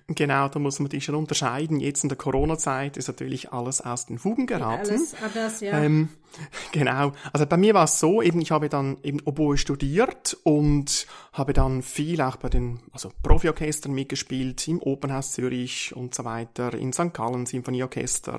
Genau, 0.07 0.49
da 0.49 0.59
muss 0.59 0.79
man 0.79 0.89
die 0.89 1.01
schon 1.01 1.15
unterscheiden. 1.15 1.81
Jetzt 1.81 2.03
in 2.03 2.09
der 2.09 2.17
Corona-Zeit 2.17 2.97
ist 2.97 3.09
natürlich 3.09 3.53
alles 3.53 3.81
aus 3.81 4.07
den 4.07 4.19
Fugen 4.19 4.47
geraten. 4.47 4.91
Alles 4.91 5.15
anders, 5.23 5.61
ja. 5.61 5.83
Ähm, 5.83 6.09
genau. 6.73 7.13
Also 7.33 7.47
bei 7.47 7.57
mir 7.57 7.75
war 7.75 7.85
es 7.85 7.99
so, 7.99 8.23
eben 8.23 8.41
ich 8.41 8.51
habe 8.51 8.69
dann 8.69 8.99
eben 9.03 9.21
Oboe 9.25 9.59
studiert 9.59 10.37
und 10.45 11.07
habe 11.33 11.53
dann 11.53 11.83
viel 11.83 12.21
auch 12.21 12.37
bei 12.37 12.49
den 12.49 12.81
also 12.93 13.11
Profiorchestern 13.23 13.93
mitgespielt, 13.93 14.67
im 14.69 14.81
Opernhaus 14.81 15.33
Zürich 15.33 15.95
und 15.95 16.15
so 16.15 16.25
weiter, 16.25 16.75
in 16.75 16.93
St. 16.93 17.13
Gallen 17.13 17.47
Symphonieorchester 17.47 18.39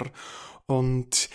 und 0.65 1.29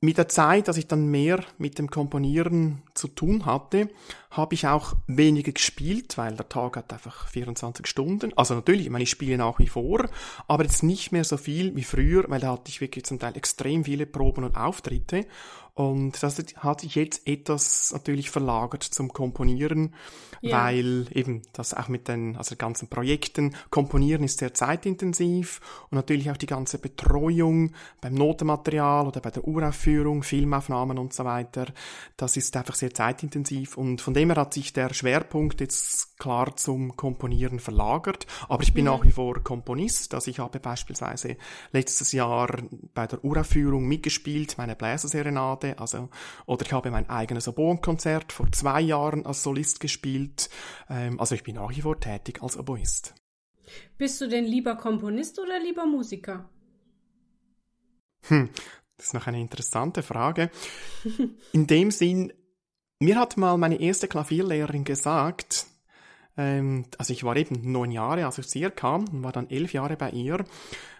mit 0.00 0.18
der 0.18 0.28
Zeit, 0.28 0.68
als 0.68 0.76
ich 0.76 0.86
dann 0.86 1.06
mehr 1.06 1.42
mit 1.58 1.78
dem 1.78 1.90
Komponieren 1.90 2.82
zu 2.96 3.08
tun 3.08 3.46
hatte, 3.46 3.88
habe 4.30 4.54
ich 4.54 4.66
auch 4.66 4.94
weniger 5.06 5.52
gespielt, 5.52 6.18
weil 6.18 6.34
der 6.34 6.48
Tag 6.48 6.76
hat 6.76 6.92
einfach 6.92 7.28
24 7.28 7.86
Stunden. 7.86 8.32
Also 8.36 8.54
natürlich, 8.54 8.86
ich 8.86 8.90
meine, 8.90 9.04
ich 9.04 9.10
spiele 9.10 9.38
nach 9.38 9.58
wie 9.58 9.68
vor, 9.68 10.08
aber 10.48 10.64
jetzt 10.64 10.82
nicht 10.82 11.12
mehr 11.12 11.24
so 11.24 11.36
viel 11.36 11.74
wie 11.76 11.84
früher, 11.84 12.24
weil 12.28 12.40
da 12.40 12.52
hatte 12.52 12.68
ich 12.68 12.80
wirklich 12.80 13.04
zum 13.04 13.18
Teil 13.18 13.36
extrem 13.36 13.84
viele 13.84 14.06
Proben 14.06 14.44
und 14.44 14.56
Auftritte. 14.56 15.26
Und 15.76 16.22
das 16.22 16.42
hat 16.56 16.80
sich 16.80 16.94
jetzt 16.94 17.28
etwas 17.28 17.92
natürlich 17.92 18.30
verlagert 18.30 18.82
zum 18.82 19.12
Komponieren, 19.12 19.92
ja. 20.40 20.64
weil 20.64 21.06
eben 21.12 21.42
das 21.52 21.74
auch 21.74 21.88
mit 21.88 22.08
den 22.08 22.34
also 22.38 22.56
ganzen 22.56 22.88
Projekten, 22.88 23.54
Komponieren 23.68 24.24
ist 24.24 24.38
sehr 24.38 24.54
zeitintensiv 24.54 25.60
und 25.90 25.96
natürlich 25.96 26.30
auch 26.30 26.38
die 26.38 26.46
ganze 26.46 26.78
Betreuung 26.78 27.72
beim 28.00 28.14
Notenmaterial 28.14 29.06
oder 29.06 29.20
bei 29.20 29.30
der 29.30 29.46
Uraufführung, 29.46 30.22
Filmaufnahmen 30.22 30.96
und 30.96 31.12
so 31.12 31.26
weiter, 31.26 31.66
das 32.16 32.38
ist 32.38 32.56
einfach 32.56 32.74
sehr 32.74 32.85
zeitintensiv 32.92 33.76
und 33.76 34.00
von 34.00 34.14
dem 34.14 34.30
her 34.30 34.40
hat 34.40 34.54
sich 34.54 34.72
der 34.72 34.92
Schwerpunkt 34.92 35.60
jetzt 35.60 36.18
klar 36.18 36.56
zum 36.56 36.96
Komponieren 36.96 37.60
verlagert, 37.60 38.26
aber 38.48 38.62
ich 38.62 38.72
bin 38.72 38.86
ja. 38.86 38.92
nach 38.92 39.04
wie 39.04 39.12
vor 39.12 39.42
Komponist, 39.42 40.14
also 40.14 40.30
ich 40.30 40.38
habe 40.38 40.60
beispielsweise 40.60 41.36
letztes 41.72 42.12
Jahr 42.12 42.62
bei 42.94 43.06
der 43.06 43.24
Uraufführung 43.24 43.86
mitgespielt, 43.86 44.58
meine 44.58 44.76
Bläserserenade. 44.76 45.78
Also, 45.78 46.08
oder 46.46 46.64
ich 46.64 46.72
habe 46.72 46.90
mein 46.90 47.08
eigenes 47.08 47.48
Oboenkonzert 47.48 48.32
vor 48.32 48.50
zwei 48.52 48.80
Jahren 48.80 49.26
als 49.26 49.42
Solist 49.42 49.80
gespielt. 49.80 50.48
Ähm, 50.88 51.20
also 51.20 51.34
ich 51.34 51.42
bin 51.42 51.56
nach 51.56 51.70
wie 51.70 51.82
vor 51.82 51.98
tätig 52.00 52.42
als 52.42 52.56
Oboist. 52.56 53.14
Bist 53.98 54.20
du 54.20 54.28
denn 54.28 54.44
lieber 54.44 54.76
Komponist 54.76 55.38
oder 55.38 55.58
lieber 55.58 55.86
Musiker? 55.86 56.48
Hm, 58.28 58.50
das 58.96 59.06
ist 59.06 59.14
noch 59.14 59.26
eine 59.26 59.40
interessante 59.40 60.02
Frage. 60.02 60.50
In 61.52 61.66
dem 61.66 61.90
Sinn, 61.90 62.32
mir 62.98 63.18
hat 63.18 63.36
mal 63.36 63.56
meine 63.58 63.80
erste 63.80 64.08
Klavierlehrerin 64.08 64.84
gesagt, 64.84 65.66
ähm, 66.36 66.86
also 66.98 67.12
ich 67.12 67.24
war 67.24 67.36
eben 67.36 67.70
neun 67.70 67.90
Jahre, 67.90 68.26
als 68.26 68.38
ich 68.38 68.48
zu 68.48 68.58
ihr 68.58 68.70
kam 68.70 69.06
und 69.08 69.22
war 69.24 69.32
dann 69.32 69.50
elf 69.50 69.72
Jahre 69.72 69.96
bei 69.96 70.10
ihr. 70.10 70.44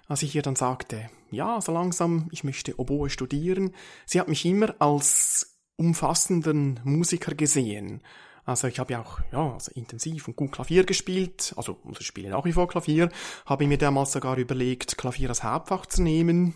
als 0.09 0.23
ich 0.23 0.35
ihr 0.37 0.43
dann 0.43 0.55
sagte, 0.57 1.11
ja, 1.33 1.61
so 1.61 1.73
langsam, 1.73 2.29
ich 2.31 2.45
möchte 2.45 2.79
Oboe 2.79 3.11
studieren, 3.11 3.75
sie 4.05 4.21
hat 4.21 4.29
mich 4.29 4.45
immer 4.45 4.75
als 4.79 5.59
umfassenden 5.77 6.81
Musiker 6.85 7.35
gesehen. 7.35 8.03
Also 8.45 8.69
ich 8.69 8.79
habe 8.79 8.93
ja 8.93 9.03
auch 9.03 9.19
ja, 9.33 9.55
also 9.55 9.73
intensiv 9.75 10.29
und 10.29 10.37
gut 10.37 10.53
Klavier 10.53 10.85
gespielt, 10.85 11.53
also 11.57 11.81
ich 11.99 12.07
spiele 12.07 12.31
nach 12.31 12.45
wie 12.45 12.53
vor 12.53 12.69
Klavier, 12.69 13.11
habe 13.45 13.67
mir 13.67 13.79
damals 13.79 14.13
sogar 14.13 14.37
überlegt, 14.37 14.97
Klavier 14.97 15.31
als 15.31 15.43
Hauptfach 15.43 15.87
zu 15.87 16.03
nehmen. 16.03 16.55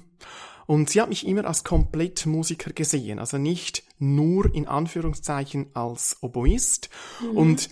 Und 0.71 0.89
sie 0.89 1.01
hat 1.01 1.09
mich 1.09 1.27
immer 1.27 1.47
als 1.47 1.65
Komplettmusiker 1.65 2.73
gesehen, 2.73 3.19
also 3.19 3.39
nicht 3.39 3.83
nur 3.99 4.55
in 4.55 4.69
Anführungszeichen 4.69 5.67
als 5.75 6.19
Oboist. 6.21 6.91
Mhm. 7.21 7.37
Und 7.37 7.71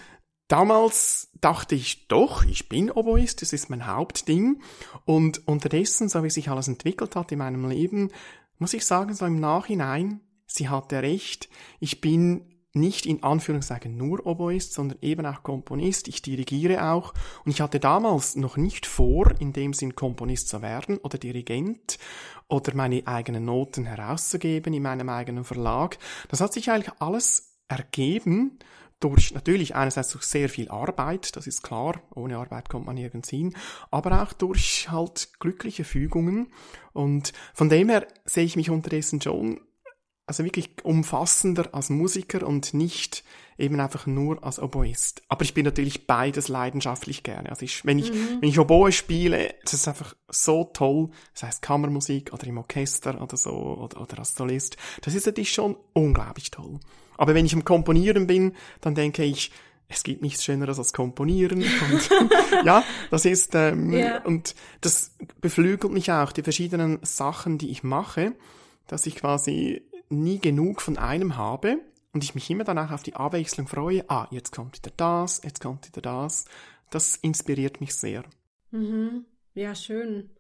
damals 0.49 1.31
dachte 1.41 1.77
ich, 1.77 2.09
doch, 2.09 2.45
ich 2.45 2.69
bin 2.69 2.91
Oboist, 2.91 3.41
das 3.41 3.53
ist 3.53 3.71
mein 3.71 3.87
Hauptding. 3.87 4.61
Und 5.05 5.47
unterdessen, 5.47 6.09
so 6.09 6.25
wie 6.25 6.31
sich 6.31 6.49
alles 6.49 6.67
entwickelt 6.67 7.15
hat 7.15 7.31
in 7.31 7.39
meinem 7.39 7.69
Leben, 7.69 8.11
muss 8.59 8.75
ich 8.75 8.85
sagen, 8.85 9.15
so 9.15 9.27
im 9.27 9.39
Nachhinein, 9.39 10.21
sie 10.49 10.69
hatte 10.69 11.01
recht, 11.01 11.49
ich 11.79 12.01
bin 12.01 12.58
nicht 12.75 13.07
in 13.07 13.23
Anführungszeichen 13.23 13.97
nur 13.97 14.27
Oboist, 14.27 14.75
sondern 14.75 14.99
eben 15.01 15.27
auch 15.27 15.43
Komponist. 15.43 16.09
Ich 16.09 16.23
dirigiere 16.23 16.91
auch 16.91 17.15
und 17.45 17.51
ich 17.51 17.61
hatte 17.61 17.81
damals 17.81 18.37
noch 18.37 18.57
nicht 18.57 18.87
vor, 18.87 19.33
in 19.41 19.53
dem 19.53 19.73
Sinn 19.73 19.95
Komponist 19.95 20.49
zu 20.49 20.63
werden 20.63 20.99
oder 20.99 21.19
Dirigent 21.19 21.99
oder 22.49 22.75
meine 22.75 23.07
eigenen 23.07 23.45
Noten 23.45 23.85
herauszugeben 23.85 24.75
in 24.75 24.83
meinem 24.83 25.09
eigenen 25.09 25.45
Verlag. 25.45 25.99
Das 26.29 26.41
hat 26.41 26.53
sich 26.53 26.71
eigentlich 26.71 26.93
alles 26.99 27.57
ergeben 27.69 28.59
durch 29.01 29.33
natürlich 29.33 29.77
einerseits 29.77 30.11
durch 30.11 30.25
sehr 30.25 30.49
viel 30.49 30.69
Arbeit, 30.71 31.37
das 31.37 31.47
ist 31.47 31.63
klar, 31.63 32.03
ohne 32.15 32.37
Arbeit 32.37 32.69
kommt 32.69 32.87
man 32.87 32.97
nirgends 32.97 33.29
hin, 33.29 33.55
aber 33.91 34.23
auch 34.23 34.33
durch 34.33 34.91
halt 34.91 35.31
glückliche 35.39 35.85
Fügungen 35.85 36.53
und 36.93 37.33
von 37.55 37.69
dem 37.69 37.91
her 37.91 38.09
sehe 38.25 38.45
ich 38.45 38.57
mich 38.57 38.71
unterdessen 38.71 39.21
schon 39.21 39.61
also 40.29 40.45
wirklich 40.45 40.71
umfassender 40.83 41.71
als 41.73 41.89
Musiker 41.89 42.47
und 42.47 42.75
nicht 42.75 43.25
eben 43.57 43.81
einfach 43.81 44.07
nur 44.07 44.45
als 44.45 44.61
Oboist. 44.61 45.23
Aber 45.29 45.43
ich 45.43 45.55
bin 45.55 45.65
natürlich 45.65 46.07
beides 46.07 46.49
leidenschaftlich 46.49 47.23
gerne. 47.23 47.49
Also 47.49 47.65
ich, 47.65 47.85
wenn 47.87 47.99
ich, 47.99 48.13
mhm. 48.13 48.39
wenn 48.41 48.49
ich 48.49 48.59
Oboe 48.59 48.93
spiele, 48.93 49.55
das 49.65 49.73
ist 49.73 49.89
einfach 49.89 50.15
so 50.29 50.65
toll. 50.73 51.09
Das 51.33 51.45
heißt 51.45 51.63
Kammermusik 51.63 52.33
oder 52.33 52.47
im 52.47 52.59
Orchester 52.59 53.21
oder 53.21 53.37
so 53.37 53.51
oder, 53.51 54.01
oder 54.03 54.19
als 54.19 54.35
Solist. 54.35 54.77
Das 55.01 55.15
ist 55.15 55.27
natürlich 55.27 55.53
schon 55.53 55.77
unglaublich 55.95 56.51
toll. 56.51 56.79
Aber 57.17 57.35
wenn 57.35 57.47
ich 57.47 57.55
am 57.55 57.65
Komponieren 57.65 58.27
bin, 58.27 58.55
dann 58.83 58.95
denke 58.95 59.25
ich, 59.25 59.51
es 59.89 60.03
gibt 60.03 60.21
nichts 60.21 60.45
Schöneres 60.45 60.79
als 60.79 60.93
Komponieren. 60.93 61.63
Und, 61.63 62.11
ja, 62.65 62.85
das 63.11 63.25
ist, 63.25 63.55
ähm, 63.55 63.93
yeah. 63.95 64.23
und 64.25 64.55
das 64.83 65.13
beflügelt 65.41 65.93
mich 65.93 66.13
auch, 66.13 66.33
die 66.33 66.43
verschiedenen 66.43 66.99
Sachen, 67.03 67.57
die 67.57 67.71
ich 67.71 67.83
mache, 67.83 68.35
dass 68.87 69.07
ich 69.07 69.17
quasi 69.17 69.83
nie 70.09 70.39
genug 70.39 70.81
von 70.81 70.99
einem 70.99 71.37
habe 71.37 71.81
und 72.13 72.25
ich 72.25 72.35
mich 72.35 72.51
immer 72.51 72.65
danach 72.65 72.91
auf 72.93 73.03
die 73.03 73.15
Abwechslung 73.15 73.67
freue, 73.69 74.09
ah, 74.09 74.27
jetzt 74.31 74.53
kommt 74.53 74.77
wieder 74.77 74.93
das, 74.97 75.41
jetzt 75.45 75.61
kommt 75.61 75.87
wieder 75.87 76.03
das. 76.03 76.47
Das 76.91 77.17
inspiriert 77.17 77.81
mich 77.81 77.95
sehr. 77.95 78.25
Mhm. 78.71 79.27
Ja, 79.55 79.75
schön. 79.75 80.31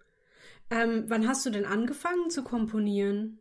Ähm, 0.71 1.05
wann 1.09 1.27
hast 1.29 1.45
du 1.47 1.51
denn 1.51 1.65
angefangen 1.65 2.31
zu 2.31 2.43
komponieren? 2.43 3.39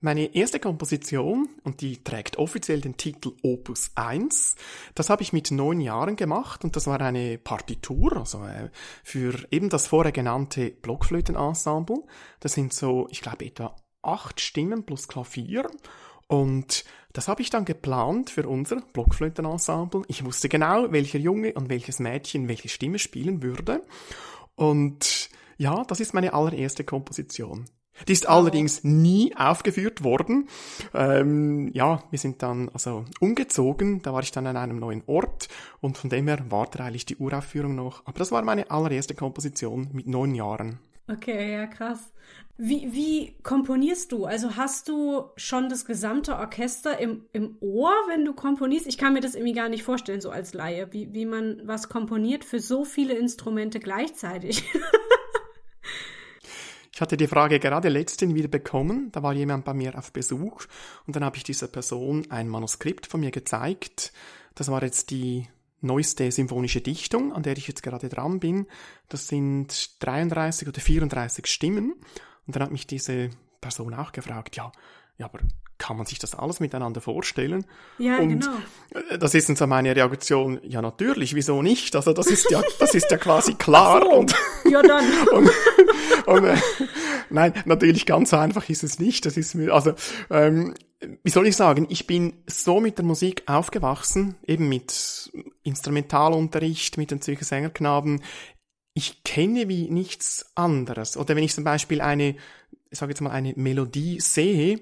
Meine 0.00 0.34
erste 0.36 0.60
Komposition, 0.60 1.48
und 1.64 1.80
die 1.80 2.04
trägt 2.04 2.38
offiziell 2.38 2.80
den 2.80 2.96
Titel 2.96 3.32
Opus 3.42 3.90
1, 3.96 4.54
das 4.94 5.10
habe 5.10 5.22
ich 5.22 5.32
mit 5.32 5.50
neun 5.50 5.80
Jahren 5.80 6.14
gemacht 6.14 6.62
und 6.62 6.76
das 6.76 6.86
war 6.86 7.00
eine 7.00 7.36
Partitur, 7.36 8.16
also 8.16 8.44
äh, 8.44 8.70
für 9.02 9.34
eben 9.50 9.70
das 9.70 9.88
vorher 9.88 10.12
genannte 10.12 10.70
Blockflötenensemble. 10.70 12.04
Das 12.38 12.52
sind 12.52 12.72
so, 12.72 13.08
ich 13.10 13.22
glaube, 13.22 13.44
etwa 13.44 13.74
acht 14.08 14.40
Stimmen 14.40 14.84
plus 14.84 15.06
Klavier. 15.08 15.70
Und 16.26 16.84
das 17.12 17.28
habe 17.28 17.42
ich 17.42 17.50
dann 17.50 17.64
geplant 17.64 18.30
für 18.30 18.48
unser 18.48 18.80
Blockflötenensemble. 18.92 20.02
Ich 20.08 20.24
wusste 20.24 20.48
genau, 20.48 20.92
welcher 20.92 21.18
Junge 21.18 21.52
und 21.54 21.68
welches 21.68 21.98
Mädchen 21.98 22.48
welche 22.48 22.68
Stimme 22.68 22.98
spielen 22.98 23.42
würde. 23.42 23.82
Und 24.54 25.30
ja, 25.56 25.84
das 25.84 26.00
ist 26.00 26.14
meine 26.14 26.34
allererste 26.34 26.84
Komposition. 26.84 27.64
Die 28.06 28.12
ist 28.12 28.28
allerdings 28.28 28.84
nie 28.84 29.34
aufgeführt 29.36 30.04
worden. 30.04 30.48
Ähm, 30.94 31.70
ja, 31.72 32.04
wir 32.10 32.18
sind 32.18 32.42
dann 32.42 32.68
also 32.68 33.04
umgezogen. 33.18 34.02
Da 34.02 34.12
war 34.12 34.22
ich 34.22 34.30
dann 34.30 34.46
an 34.46 34.56
einem 34.56 34.78
neuen 34.78 35.02
Ort 35.06 35.48
und 35.80 35.98
von 35.98 36.10
dem 36.10 36.28
her 36.28 36.44
war 36.48 36.68
eigentlich 36.78 37.06
die 37.06 37.16
Uraufführung 37.16 37.74
noch. 37.74 38.06
Aber 38.06 38.18
das 38.18 38.30
war 38.30 38.42
meine 38.42 38.70
allererste 38.70 39.14
Komposition 39.14 39.88
mit 39.92 40.06
neun 40.06 40.34
Jahren. 40.34 40.78
Okay, 41.08 41.52
ja, 41.52 41.66
krass. 41.66 42.12
Wie, 42.58 42.92
wie 42.92 43.36
komponierst 43.42 44.12
du? 44.12 44.26
Also 44.26 44.56
hast 44.56 44.88
du 44.88 45.30
schon 45.36 45.68
das 45.68 45.84
gesamte 45.84 46.36
Orchester 46.36 46.98
im, 46.98 47.24
im 47.32 47.56
Ohr, 47.60 47.92
wenn 48.08 48.24
du 48.24 48.34
komponierst? 48.34 48.86
Ich 48.86 48.98
kann 48.98 49.14
mir 49.14 49.20
das 49.20 49.34
irgendwie 49.34 49.54
gar 49.54 49.68
nicht 49.68 49.84
vorstellen, 49.84 50.20
so 50.20 50.30
als 50.30 50.54
Laie, 50.54 50.92
wie, 50.92 51.14
wie 51.14 51.24
man 51.24 51.62
was 51.64 51.88
komponiert 51.88 52.44
für 52.44 52.58
so 52.58 52.84
viele 52.84 53.14
Instrumente 53.14 53.78
gleichzeitig. 53.78 54.64
ich 56.92 57.00
hatte 57.00 57.16
die 57.16 57.28
Frage 57.28 57.60
gerade 57.60 57.88
letztens 57.88 58.34
wieder 58.34 58.48
bekommen. 58.48 59.12
Da 59.12 59.22
war 59.22 59.32
jemand 59.32 59.64
bei 59.64 59.72
mir 59.72 59.96
auf 59.96 60.12
Besuch 60.12 60.64
und 61.06 61.14
dann 61.14 61.24
habe 61.24 61.36
ich 61.36 61.44
dieser 61.44 61.68
Person 61.68 62.26
ein 62.28 62.48
Manuskript 62.48 63.06
von 63.06 63.20
mir 63.20 63.30
gezeigt. 63.30 64.12
Das 64.56 64.68
war 64.68 64.82
jetzt 64.82 65.10
die 65.10 65.46
neueste 65.80 66.30
symphonische 66.32 66.80
Dichtung, 66.80 67.32
an 67.32 67.42
der 67.42 67.56
ich 67.56 67.68
jetzt 67.68 67.82
gerade 67.82 68.08
dran 68.08 68.40
bin. 68.40 68.66
Das 69.08 69.28
sind 69.28 70.02
33 70.04 70.68
oder 70.68 70.80
34 70.80 71.46
Stimmen. 71.46 71.94
Und 72.46 72.56
dann 72.56 72.62
hat 72.62 72.72
mich 72.72 72.86
diese 72.86 73.30
Person 73.60 73.94
auch 73.94 74.12
gefragt, 74.12 74.56
ja, 74.56 74.72
ja, 75.18 75.26
aber 75.26 75.40
kann 75.78 75.96
man 75.96 76.06
sich 76.06 76.18
das 76.18 76.34
alles 76.34 76.60
miteinander 76.60 77.00
vorstellen? 77.00 77.64
Ja, 77.98 78.18
und 78.18 78.40
genau. 78.40 78.52
Äh, 79.10 79.18
das 79.18 79.34
ist 79.34 79.48
dann 79.48 79.56
so 79.56 79.66
meine 79.66 79.94
Reaktion, 79.94 80.60
ja 80.64 80.82
natürlich, 80.82 81.34
wieso 81.34 81.62
nicht? 81.62 81.94
Also 81.94 82.12
das 82.12 82.26
ist 82.26 82.50
ja, 82.50 82.60
das 82.80 82.94
ist 82.94 83.10
ja 83.10 83.16
quasi 83.16 83.54
klar. 83.54 84.02
So. 84.02 84.10
Und, 84.10 84.34
ja 84.64 84.82
dann. 84.82 85.04
und, 85.32 85.50
und, 86.26 86.44
äh, 86.44 86.56
nein, 87.30 87.54
natürlich 87.64 88.06
ganz 88.06 88.30
so 88.30 88.36
einfach 88.36 88.68
ist 88.68 88.82
es 88.82 88.98
nicht. 88.98 89.24
Das 89.24 89.36
ist 89.36 89.54
mir, 89.54 89.72
also 89.72 89.92
ähm, 90.30 90.74
wie 91.22 91.30
soll 91.30 91.46
ich 91.46 91.56
sagen, 91.56 91.86
ich 91.90 92.06
bin 92.06 92.42
so 92.46 92.80
mit 92.80 92.98
der 92.98 93.04
Musik 93.04 93.44
aufgewachsen, 93.46 94.34
eben 94.46 94.68
mit 94.68 95.30
Instrumentalunterricht, 95.68 96.96
mit 96.96 97.10
den 97.10 97.20
Zürcher 97.20 97.44
Sängerknaben. 97.44 98.22
Ich 98.94 99.22
kenne 99.22 99.68
wie 99.68 99.90
nichts 99.90 100.50
anderes. 100.54 101.16
Oder 101.16 101.36
wenn 101.36 101.44
ich 101.44 101.54
zum 101.54 101.64
Beispiel 101.64 102.00
eine, 102.00 102.36
ich 102.90 102.98
sage 102.98 103.12
jetzt 103.12 103.20
mal, 103.20 103.30
eine 103.30 103.52
Melodie 103.56 104.20
sehe, 104.20 104.80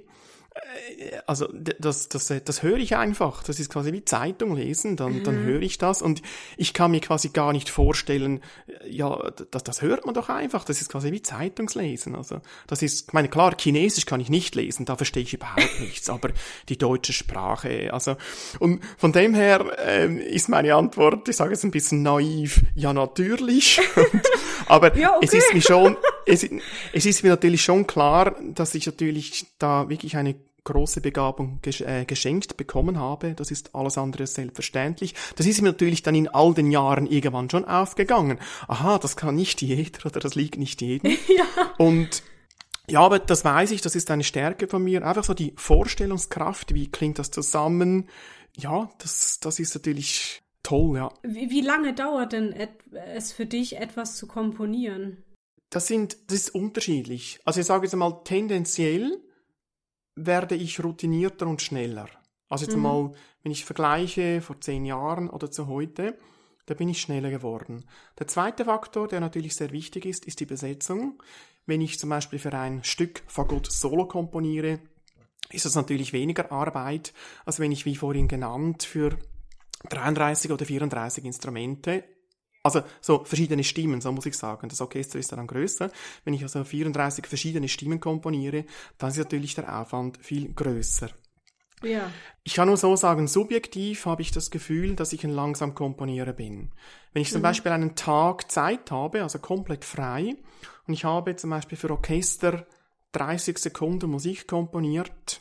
also 1.26 1.48
das, 1.52 2.08
das, 2.08 2.32
das 2.44 2.62
höre 2.62 2.78
ich 2.78 2.96
einfach. 2.96 3.42
Das 3.42 3.58
ist 3.60 3.70
quasi 3.70 3.92
wie 3.92 4.04
Zeitung 4.04 4.56
lesen, 4.56 4.96
dann, 4.96 5.18
mhm. 5.18 5.24
dann 5.24 5.38
höre 5.38 5.62
ich 5.62 5.78
das 5.78 6.02
und 6.02 6.22
ich 6.56 6.72
kann 6.72 6.90
mir 6.90 7.00
quasi 7.00 7.30
gar 7.30 7.52
nicht 7.52 7.68
vorstellen, 7.68 8.40
äh, 8.66 8.88
ja, 8.88 9.30
das, 9.50 9.64
das 9.64 9.82
hört 9.82 10.06
man 10.06 10.14
doch 10.14 10.28
einfach. 10.28 10.64
Das 10.64 10.80
ist 10.80 10.90
quasi 10.90 11.12
wie 11.12 11.22
Zeitungslesen. 11.22 12.14
Also 12.14 12.40
das 12.66 12.82
ist, 12.82 13.08
ich 13.08 13.12
meine, 13.12 13.28
klar, 13.28 13.54
Chinesisch 13.58 14.06
kann 14.06 14.20
ich 14.20 14.28
nicht 14.28 14.54
lesen, 14.54 14.84
da 14.84 14.96
verstehe 14.96 15.22
ich 15.22 15.34
überhaupt 15.34 15.80
nichts, 15.80 16.08
aber 16.08 16.30
die 16.68 16.78
deutsche 16.78 17.12
Sprache, 17.12 17.92
also 17.92 18.16
und 18.58 18.82
von 18.96 19.12
dem 19.12 19.34
her 19.34 19.76
ähm, 19.84 20.18
ist 20.18 20.48
meine 20.48 20.74
Antwort, 20.74 21.28
ich 21.28 21.36
sage 21.36 21.54
es 21.54 21.64
ein 21.64 21.70
bisschen 21.70 22.02
naiv, 22.02 22.62
ja 22.74 22.92
natürlich. 22.92 23.80
und, 23.96 24.22
aber 24.66 24.96
ja, 24.96 25.16
okay. 25.16 25.26
es 25.26 25.34
ist 25.34 25.54
mir 25.54 25.62
schon, 25.62 25.96
es, 26.26 26.46
es 26.92 27.06
ist 27.06 27.22
mir 27.22 27.30
natürlich 27.30 27.62
schon 27.62 27.86
klar, 27.86 28.36
dass 28.54 28.74
ich 28.74 28.86
natürlich 28.86 29.46
da 29.58 29.88
wirklich 29.88 30.16
eine 30.16 30.34
große 30.64 31.00
Begabung 31.00 31.60
äh, 31.64 32.04
geschenkt 32.04 32.56
bekommen 32.56 32.98
habe. 32.98 33.34
Das 33.34 33.50
ist 33.50 33.74
alles 33.74 33.96
andere 33.96 34.26
selbstverständlich. 34.26 35.14
Das 35.36 35.46
ist 35.46 35.62
mir 35.62 35.68
natürlich 35.68 36.02
dann 36.02 36.14
in 36.14 36.28
all 36.28 36.52
den 36.52 36.70
Jahren 36.70 37.06
irgendwann 37.06 37.48
schon 37.48 37.64
aufgegangen. 37.64 38.38
Aha, 38.68 38.98
das 38.98 39.16
kann 39.16 39.36
nicht 39.36 39.62
jeder 39.62 40.04
oder 40.04 40.20
das 40.20 40.34
liegt 40.34 40.58
nicht 40.58 40.82
jedem. 40.82 41.12
ja. 41.28 41.46
Und 41.78 42.22
ja, 42.88 43.00
aber 43.00 43.18
das 43.18 43.44
weiß 43.44 43.70
ich, 43.70 43.80
das 43.80 43.96
ist 43.96 44.10
eine 44.10 44.24
Stärke 44.24 44.68
von 44.68 44.84
mir. 44.84 45.04
Einfach 45.06 45.24
so 45.24 45.34
die 45.34 45.54
Vorstellungskraft, 45.56 46.74
wie 46.74 46.90
klingt 46.90 47.18
das 47.18 47.30
zusammen? 47.30 48.08
Ja, 48.56 48.90
das, 48.98 49.40
das 49.40 49.58
ist 49.58 49.74
natürlich 49.74 50.42
toll, 50.62 50.96
ja. 50.96 51.12
Wie, 51.22 51.50
wie 51.50 51.60
lange 51.60 51.94
dauert 51.94 52.32
denn 52.32 52.54
es 53.14 53.32
für 53.32 53.46
dich, 53.46 53.76
etwas 53.76 54.16
zu 54.16 54.26
komponieren? 54.26 55.24
Das 55.76 55.88
sind, 55.88 56.16
das 56.28 56.38
ist 56.38 56.54
unterschiedlich. 56.54 57.38
Also 57.44 57.60
ich 57.60 57.66
sage 57.66 57.84
jetzt 57.84 57.94
mal 57.94 58.22
tendenziell 58.24 59.20
werde 60.14 60.54
ich 60.54 60.82
routinierter 60.82 61.46
und 61.46 61.60
schneller. 61.60 62.08
Also 62.48 62.64
jetzt 62.64 62.76
mhm. 62.76 62.82
mal, 62.82 63.12
wenn 63.42 63.52
ich 63.52 63.66
vergleiche 63.66 64.40
vor 64.40 64.58
zehn 64.58 64.86
Jahren 64.86 65.28
oder 65.28 65.50
zu 65.50 65.66
heute, 65.66 66.16
da 66.64 66.72
bin 66.72 66.88
ich 66.88 67.02
schneller 67.02 67.28
geworden. 67.28 67.84
Der 68.18 68.26
zweite 68.26 68.64
Faktor, 68.64 69.06
der 69.06 69.20
natürlich 69.20 69.54
sehr 69.54 69.70
wichtig 69.70 70.06
ist, 70.06 70.24
ist 70.24 70.40
die 70.40 70.46
Besetzung. 70.46 71.22
Wenn 71.66 71.82
ich 71.82 71.98
zum 71.98 72.08
Beispiel 72.08 72.38
für 72.38 72.54
ein 72.54 72.82
Stück 72.82 73.22
Fagott 73.26 73.70
solo 73.70 74.06
komponiere, 74.06 74.80
ist 75.50 75.66
das 75.66 75.74
natürlich 75.74 76.14
weniger 76.14 76.52
Arbeit, 76.52 77.12
als 77.44 77.60
wenn 77.60 77.70
ich, 77.70 77.84
wie 77.84 77.96
vorhin 77.96 78.28
genannt, 78.28 78.82
für 78.82 79.18
33 79.90 80.50
oder 80.52 80.64
34 80.64 81.26
Instrumente 81.26 82.02
Also 82.66 82.82
so 83.00 83.24
verschiedene 83.24 83.62
Stimmen, 83.62 84.00
so 84.00 84.10
muss 84.10 84.26
ich 84.26 84.36
sagen. 84.36 84.68
Das 84.68 84.80
Orchester 84.80 85.18
ist 85.18 85.30
dann 85.30 85.46
größer. 85.46 85.90
Wenn 86.24 86.34
ich 86.34 86.42
also 86.42 86.64
34 86.64 87.26
verschiedene 87.26 87.68
Stimmen 87.68 88.00
komponiere, 88.00 88.64
dann 88.98 89.10
ist 89.10 89.18
natürlich 89.18 89.54
der 89.54 89.80
Aufwand 89.80 90.18
viel 90.18 90.52
größer. 90.52 91.08
Ja. 91.82 92.10
Ich 92.42 92.54
kann 92.54 92.68
nur 92.68 92.76
so 92.76 92.96
sagen, 92.96 93.28
subjektiv 93.28 94.06
habe 94.06 94.22
ich 94.22 94.32
das 94.32 94.50
Gefühl, 94.50 94.96
dass 94.96 95.12
ich 95.12 95.22
ein 95.24 95.30
langsam 95.30 95.74
Komponierer 95.74 96.32
bin. 96.32 96.72
Wenn 97.12 97.22
ich 97.22 97.30
zum 97.30 97.40
mhm. 97.40 97.44
Beispiel 97.44 97.72
einen 97.72 97.94
Tag 97.94 98.50
Zeit 98.50 98.90
habe, 98.90 99.22
also 99.22 99.38
komplett 99.38 99.84
frei, 99.84 100.34
und 100.86 100.94
ich 100.94 101.04
habe 101.04 101.36
zum 101.36 101.50
Beispiel 101.50 101.78
für 101.78 101.90
Orchester 101.90 102.66
30 103.12 103.58
Sekunden 103.58 104.10
Musik 104.10 104.48
komponiert, 104.48 105.40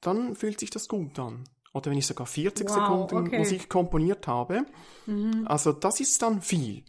dann 0.00 0.34
fühlt 0.34 0.60
sich 0.60 0.70
das 0.70 0.88
gut 0.88 1.18
an. 1.18 1.44
Oder 1.72 1.90
wenn 1.90 1.98
ich 1.98 2.06
sogar 2.06 2.26
40 2.26 2.68
wow, 2.68 2.74
Sekunden 2.74 3.26
okay. 3.26 3.38
Musik 3.38 3.68
komponiert 3.68 4.26
habe. 4.26 4.64
Mhm. 5.06 5.44
Also 5.46 5.72
das 5.72 6.00
ist 6.00 6.20
dann 6.22 6.40
viel. 6.42 6.82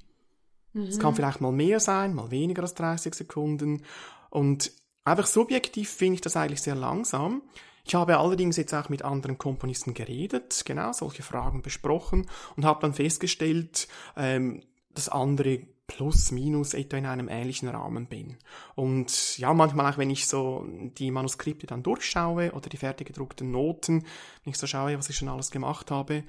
Es 0.73 0.97
mhm. 0.97 1.01
kann 1.01 1.15
vielleicht 1.15 1.41
mal 1.41 1.51
mehr 1.51 1.79
sein, 1.79 2.13
mal 2.13 2.31
weniger 2.31 2.61
als 2.61 2.75
30 2.75 3.15
Sekunden. 3.15 3.83
Und 4.29 4.71
einfach 5.03 5.25
subjektiv 5.25 5.89
finde 5.89 6.15
ich 6.15 6.21
das 6.21 6.37
eigentlich 6.37 6.61
sehr 6.61 6.75
langsam. 6.75 7.41
Ich 7.85 7.95
habe 7.95 8.19
allerdings 8.19 8.57
jetzt 8.57 8.73
auch 8.73 8.89
mit 8.89 9.03
anderen 9.03 9.37
Komponisten 9.37 9.93
geredet, 9.93 10.61
genau 10.65 10.93
solche 10.93 11.23
Fragen 11.23 11.61
besprochen 11.61 12.29
und 12.55 12.65
habe 12.65 12.81
dann 12.81 12.93
festgestellt, 12.93 13.87
ähm, 14.15 14.61
dass 14.93 15.09
andere 15.09 15.61
plus 15.89 16.31
minus 16.31 16.73
etwa 16.73 16.97
in 16.97 17.05
einem 17.07 17.27
ähnlichen 17.27 17.67
Rahmen 17.67 18.05
bin. 18.05 18.37
Und 18.75 19.37
ja, 19.39 19.53
manchmal 19.53 19.91
auch 19.91 19.97
wenn 19.97 20.11
ich 20.11 20.27
so 20.27 20.65
die 20.97 21.11
Manuskripte 21.11 21.67
dann 21.67 21.83
durchschaue 21.83 22.51
oder 22.51 22.69
die 22.69 22.77
fertig 22.77 23.07
gedruckten 23.07 23.51
Noten, 23.51 24.05
wenn 24.43 24.51
ich 24.51 24.57
so 24.57 24.67
schaue, 24.67 24.97
was 24.97 25.09
ich 25.09 25.17
schon 25.17 25.29
alles 25.29 25.51
gemacht 25.51 25.89
habe, 25.89 26.23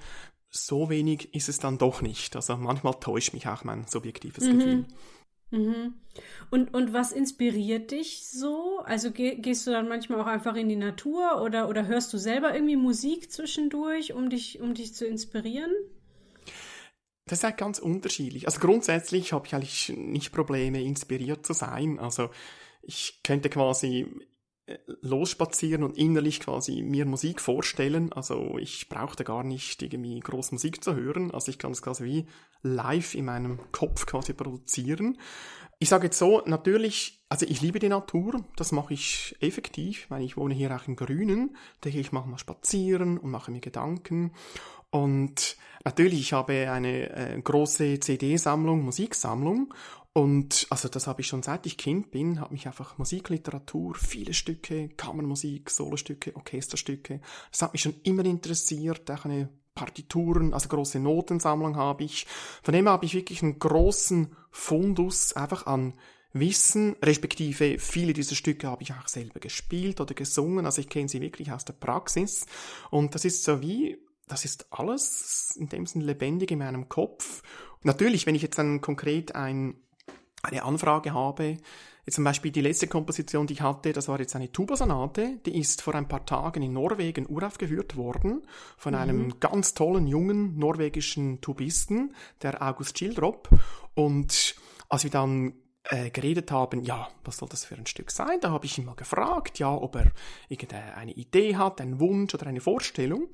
so 0.49 0.89
wenig 0.89 1.33
ist 1.35 1.47
es 1.47 1.59
dann 1.59 1.77
doch 1.77 2.01
nicht. 2.01 2.35
Also 2.35 2.57
manchmal 2.57 2.95
täuscht 2.95 3.33
mich 3.33 3.47
auch 3.47 3.63
mein 3.63 3.85
subjektives 3.87 4.43
mhm. 4.43 4.57
Gefühl. 4.57 4.85
Mhm. 5.51 5.93
Und, 6.49 6.73
und 6.73 6.91
was 6.91 7.11
inspiriert 7.11 7.91
dich 7.91 8.27
so? 8.27 8.79
Also 8.85 9.11
geh, 9.11 9.35
gehst 9.35 9.67
du 9.67 9.71
dann 9.71 9.87
manchmal 9.87 10.19
auch 10.21 10.27
einfach 10.27 10.55
in 10.55 10.69
die 10.69 10.75
Natur 10.75 11.41
oder, 11.41 11.69
oder 11.69 11.85
hörst 11.85 12.11
du 12.13 12.17
selber 12.17 12.53
irgendwie 12.53 12.77
Musik 12.77 13.31
zwischendurch, 13.31 14.13
um 14.13 14.29
dich, 14.29 14.59
um 14.59 14.73
dich 14.73 14.95
zu 14.95 15.05
inspirieren? 15.05 15.71
Das 17.25 17.39
ist 17.39 17.43
halt 17.43 17.57
ganz 17.57 17.79
unterschiedlich. 17.79 18.47
Also 18.47 18.59
grundsätzlich 18.59 19.33
habe 19.33 19.47
ich 19.47 19.55
eigentlich 19.55 19.89
nicht 19.95 20.31
Probleme, 20.31 20.81
inspiriert 20.81 21.45
zu 21.45 21.53
sein. 21.53 21.99
Also 21.99 22.29
ich 22.81 23.21
könnte 23.23 23.49
quasi 23.49 24.07
losspazieren 25.01 25.83
und 25.83 25.97
innerlich 25.97 26.39
quasi 26.39 26.81
mir 26.81 27.05
Musik 27.05 27.41
vorstellen. 27.41 28.11
Also 28.13 28.57
ich 28.57 28.89
brauchte 28.89 29.23
gar 29.23 29.43
nicht 29.43 29.81
irgendwie 29.81 30.19
groß 30.19 30.51
Musik 30.51 30.83
zu 30.83 30.95
hören. 30.95 31.31
Also 31.31 31.49
ich 31.49 31.57
kann 31.57 31.71
es 31.71 31.81
quasi 31.81 32.03
wie 32.03 32.25
live 32.63 33.15
in 33.15 33.25
meinem 33.25 33.59
Kopf 33.71 34.05
quasi 34.05 34.33
produzieren. 34.33 35.17
Ich 35.79 35.89
sage 35.89 36.05
jetzt 36.05 36.19
so, 36.19 36.43
natürlich, 36.45 37.23
also 37.27 37.45
ich 37.47 37.61
liebe 37.61 37.79
die 37.79 37.89
Natur, 37.89 38.45
das 38.55 38.71
mache 38.71 38.93
ich 38.93 39.35
effektiv, 39.39 40.05
weil 40.09 40.21
ich 40.21 40.37
wohne 40.37 40.53
hier 40.53 40.75
auch 40.75 40.87
im 40.87 40.95
Grünen, 40.95 41.55
da 41.81 41.89
gehe 41.89 42.01
ich 42.01 42.11
manchmal 42.11 42.37
spazieren 42.37 43.17
und 43.17 43.31
mache 43.31 43.49
mir 43.49 43.61
Gedanken. 43.61 44.31
Und 44.91 45.55
natürlich, 45.85 46.19
ich 46.19 46.33
habe 46.33 46.69
eine 46.69 47.09
äh, 47.09 47.41
große 47.41 47.99
CD-Sammlung, 47.99 48.83
Musiksammlung. 48.83 49.73
Und 50.13 50.67
also 50.69 50.89
das 50.89 51.07
habe 51.07 51.21
ich 51.21 51.27
schon 51.27 51.41
seit 51.41 51.65
ich 51.65 51.77
Kind 51.77 52.11
bin, 52.11 52.41
habe 52.41 52.53
mich 52.53 52.67
einfach 52.67 52.97
Musikliteratur, 52.97 53.95
viele 53.95 54.33
Stücke, 54.33 54.89
Kammermusik, 54.89 55.69
Solostücke, 55.69 56.35
Orchesterstücke. 56.35 57.21
Das 57.49 57.61
hat 57.61 57.71
mich 57.71 57.81
schon 57.81 57.95
immer 58.03 58.25
interessiert, 58.25 59.09
auch 59.09 59.23
eine 59.23 59.49
Partituren, 59.73 60.53
also 60.53 60.67
große 60.67 60.99
Notensammlung 60.99 61.77
habe 61.77 62.03
ich. 62.03 62.27
Von 62.61 62.73
dem 62.73 62.89
habe 62.89 63.05
ich 63.05 63.13
wirklich 63.13 63.41
einen 63.41 63.57
großen 63.57 64.35
Fundus 64.51 65.33
einfach 65.33 65.65
an 65.65 65.93
Wissen, 66.33 66.95
respektive 67.01 67.77
viele 67.79 68.13
dieser 68.13 68.35
Stücke 68.35 68.67
habe 68.67 68.83
ich 68.83 68.93
auch 68.93 69.07
selber 69.07 69.39
gespielt 69.39 69.99
oder 69.99 70.13
gesungen, 70.13 70.65
also 70.65 70.81
ich 70.81 70.89
kenne 70.89 71.09
sie 71.09 71.21
wirklich 71.21 71.51
aus 71.51 71.65
der 71.65 71.73
Praxis. 71.73 72.45
Und 72.89 73.15
das 73.15 73.25
ist 73.25 73.43
so 73.43 73.61
wie 73.61 73.97
das 74.27 74.45
ist 74.45 74.67
alles 74.71 75.57
in 75.59 75.67
dem 75.67 75.85
Sinne 75.85 76.05
lebendig 76.05 76.51
in 76.51 76.59
meinem 76.59 76.87
Kopf. 76.87 77.43
natürlich, 77.83 78.25
wenn 78.25 78.35
ich 78.35 78.41
jetzt 78.41 78.57
dann 78.57 78.79
konkret 78.79 79.35
ein, 79.35 79.75
eine 80.43 80.63
Anfrage 80.63 81.13
habe, 81.13 81.57
jetzt 82.05 82.15
zum 82.15 82.23
Beispiel 82.23 82.51
die 82.51 82.61
letzte 82.61 82.87
Komposition, 82.87 83.47
die 83.47 83.53
ich 83.53 83.61
hatte, 83.61 83.93
das 83.93 84.07
war 84.07 84.19
jetzt 84.19 84.35
eine 84.35 84.51
Tubasonate, 84.51 85.39
die 85.45 85.57
ist 85.59 85.81
vor 85.81 85.95
ein 85.95 86.07
paar 86.07 86.25
Tagen 86.25 86.63
in 86.63 86.73
Norwegen 86.73 87.27
uraufgeführt 87.27 87.95
worden 87.95 88.41
von 88.77 88.95
einem 88.95 89.25
mhm. 89.25 89.39
ganz 89.39 89.73
tollen 89.73 90.07
jungen 90.07 90.57
norwegischen 90.57 91.41
Tubisten, 91.41 92.15
der 92.41 92.61
August 92.61 92.97
Schildrop. 92.97 93.49
Und 93.93 94.55
als 94.89 95.03
wir 95.03 95.11
dann 95.11 95.53
äh, 95.85 96.09
geredet 96.09 96.51
haben, 96.51 96.83
ja, 96.83 97.09
was 97.23 97.37
soll 97.37 97.49
das 97.49 97.65
für 97.65 97.75
ein 97.75 97.85
Stück 97.85 98.11
sein? 98.11 98.39
Da 98.41 98.51
habe 98.51 98.65
ich 98.65 98.77
ihn 98.77 98.85
mal 98.85 98.95
gefragt, 98.95 99.59
ja, 99.59 99.73
ob 99.73 99.95
er 99.95 100.11
irgendeine 100.49 101.11
Idee 101.11 101.55
hat, 101.55 101.81
einen 101.81 101.99
Wunsch 101.99 102.33
oder 102.33 102.47
eine 102.47 102.61
Vorstellung. 102.61 103.29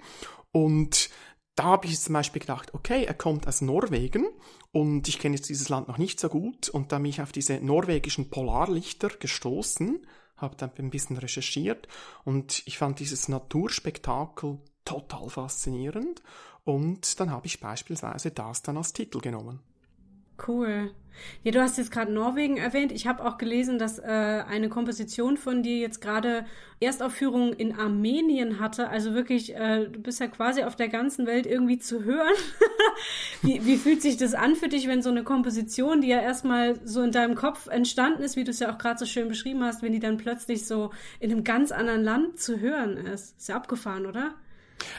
Und 0.52 1.10
da 1.56 1.64
habe 1.64 1.88
ich 1.88 2.00
zum 2.00 2.14
Beispiel 2.14 2.40
gedacht, 2.40 2.74
okay, 2.74 3.04
er 3.06 3.16
kommt 3.16 3.48
aus 3.48 3.62
Norwegen 3.62 4.28
und 4.78 5.08
ich 5.08 5.18
kenne 5.18 5.36
jetzt 5.36 5.50
dieses 5.50 5.70
Land 5.70 5.88
noch 5.88 5.98
nicht 5.98 6.20
so 6.20 6.30
gut. 6.30 6.70
Und 6.70 6.92
da 6.92 6.98
bin 6.98 7.08
ich 7.08 7.20
auf 7.20 7.32
diese 7.32 7.60
norwegischen 7.60 8.30
Polarlichter 8.30 9.10
gestoßen, 9.10 10.06
habe 10.36 10.56
dann 10.56 10.70
ein 10.78 10.92
bisschen 10.92 11.18
recherchiert. 11.18 11.88
Und 12.26 12.62
ich 12.68 12.78
fand 12.78 13.00
dieses 13.00 13.28
Naturspektakel 13.28 14.60
total 14.86 15.32
faszinierend. 15.32 16.22
Und 16.64 17.20
dann 17.20 17.32
habe 17.32 17.48
ich 17.48 17.60
beispielsweise 17.60 18.30
das 18.30 18.62
dann 18.62 18.78
als 18.78 18.94
Titel 18.94 19.20
genommen. 19.20 19.62
Cool. 20.46 20.92
Ja, 21.44 21.52
du 21.52 21.62
hast 21.62 21.78
jetzt 21.78 21.92
gerade 21.92 22.12
Norwegen 22.12 22.58
erwähnt. 22.58 22.92
Ich 22.92 23.08
habe 23.08 23.26
auch 23.26 23.38
gelesen, 23.38 23.80
dass 23.80 24.00
äh, 24.00 24.04
eine 24.06 24.70
Komposition 24.70 25.38
von 25.38 25.64
dir 25.64 25.78
jetzt 25.78 26.02
gerade 26.02 26.46
Erstaufführung 26.80 27.54
in 27.54 27.76
Armenien 27.76 28.60
hatte. 28.60 28.90
Also 28.90 29.14
wirklich, 29.14 29.56
äh, 29.56 29.88
du 29.88 30.00
bist 30.00 30.20
ja 30.20 30.28
quasi 30.28 30.64
auf 30.64 30.76
der 30.76 30.90
ganzen 30.90 31.26
Welt 31.26 31.46
irgendwie 31.46 31.80
zu 31.80 32.04
hören. 32.04 32.36
wie, 33.42 33.66
wie 33.66 33.78
fühlt 33.78 34.02
sich 34.02 34.18
das 34.18 34.34
an 34.34 34.56
für 34.56 34.68
dich, 34.68 34.88
wenn 34.88 35.02
so 35.02 35.10
eine 35.10 35.24
Komposition, 35.24 36.02
die 36.02 36.10
ja 36.10 36.22
erstmal 36.22 36.80
so 36.86 37.02
in 37.02 37.12
deinem 37.12 37.36
Kopf 37.36 37.68
entstanden 37.68 38.22
ist, 38.22 38.36
wie 38.36 38.44
du 38.44 38.52
es 38.52 38.60
ja 38.60 38.72
auch 38.72 38.78
gerade 38.78 39.00
so 39.00 39.06
schön 39.06 39.28
beschrieben 39.28 39.64
hast, 39.64 39.82
wenn 39.82 39.94
die 39.94 40.00
dann 40.00 40.18
plötzlich 40.18 40.66
so 40.66 40.92
in 41.20 41.32
einem 41.32 41.44
ganz 41.44 41.72
anderen 41.72 42.04
Land 42.04 42.40
zu 42.40 42.60
hören 42.60 42.98
ist? 42.98 43.38
Ist 43.38 43.50
ja 43.50 43.56
abgefahren, 43.56 44.06
oder? 44.06 44.36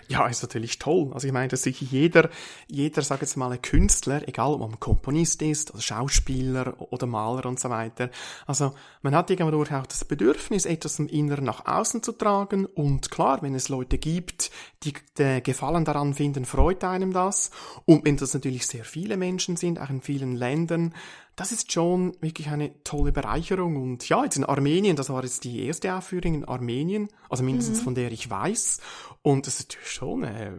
Ja, 0.08 0.26
ist 0.26 0.42
natürlich 0.42 0.78
toll. 0.78 1.10
Also 1.12 1.26
ich 1.26 1.32
meine, 1.32 1.48
dass 1.48 1.62
sich 1.62 1.80
jeder, 1.80 2.30
jeder, 2.68 3.02
sag 3.02 3.20
jetzt 3.20 3.36
mal, 3.36 3.52
ein 3.52 3.62
Künstler, 3.62 4.26
egal 4.26 4.52
ob 4.52 4.60
man 4.60 4.80
Komponist 4.80 5.42
ist, 5.42 5.72
oder 5.72 5.82
Schauspieler 5.82 6.74
oder 6.92 7.06
Maler 7.06 7.46
und 7.46 7.60
so 7.60 7.70
weiter, 7.70 8.10
also 8.46 8.74
man 9.02 9.14
hat 9.14 9.30
irgendwo 9.30 9.62
auch 9.62 9.86
das 9.86 10.04
Bedürfnis, 10.04 10.66
etwas 10.66 10.98
im 10.98 11.08
Inneren 11.08 11.44
nach 11.44 11.66
außen 11.66 12.02
zu 12.02 12.12
tragen 12.12 12.66
und 12.66 13.10
klar, 13.10 13.42
wenn 13.42 13.54
es 13.54 13.68
Leute 13.68 13.98
gibt, 13.98 14.50
die, 14.82 14.94
die 15.18 15.42
Gefallen 15.42 15.84
daran 15.84 16.14
finden, 16.14 16.44
freut 16.44 16.84
einem 16.84 17.12
das 17.12 17.50
und 17.84 18.04
wenn 18.04 18.16
das 18.16 18.34
natürlich 18.34 18.66
sehr 18.66 18.84
viele 18.84 19.16
Menschen 19.16 19.56
sind, 19.56 19.80
auch 19.80 19.90
in 19.90 20.00
vielen 20.00 20.36
Ländern, 20.36 20.94
das 21.38 21.52
ist 21.52 21.72
schon 21.72 22.16
wirklich 22.20 22.48
eine 22.48 22.82
tolle 22.82 23.12
Bereicherung. 23.12 23.76
Und 23.76 24.08
ja, 24.08 24.24
jetzt 24.24 24.36
in 24.36 24.44
Armenien, 24.44 24.96
das 24.96 25.08
war 25.08 25.22
jetzt 25.22 25.44
die 25.44 25.64
erste 25.64 25.94
Aufführung 25.94 26.34
in 26.34 26.44
Armenien, 26.44 27.08
also 27.30 27.44
mindestens 27.44 27.78
mhm. 27.78 27.84
von 27.84 27.94
der 27.94 28.10
ich 28.10 28.28
weiß. 28.28 28.80
Und 29.22 29.46
das 29.46 29.60
ist 29.60 29.78
schon 29.84 30.24
äh, 30.24 30.50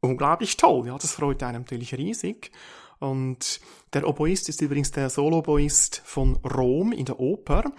unglaublich 0.00 0.56
toll. 0.56 0.88
Ja, 0.88 0.98
das 0.98 1.12
freut 1.12 1.40
einen 1.44 1.60
natürlich 1.60 1.94
riesig. 1.94 2.50
Und 2.98 3.60
der 3.92 4.08
Oboist 4.08 4.48
ist 4.48 4.60
übrigens 4.60 4.90
der 4.90 5.08
Solo-Oboist 5.08 6.02
von 6.04 6.34
Rom 6.38 6.90
in 6.90 7.04
der 7.04 7.20
Oper, 7.20 7.70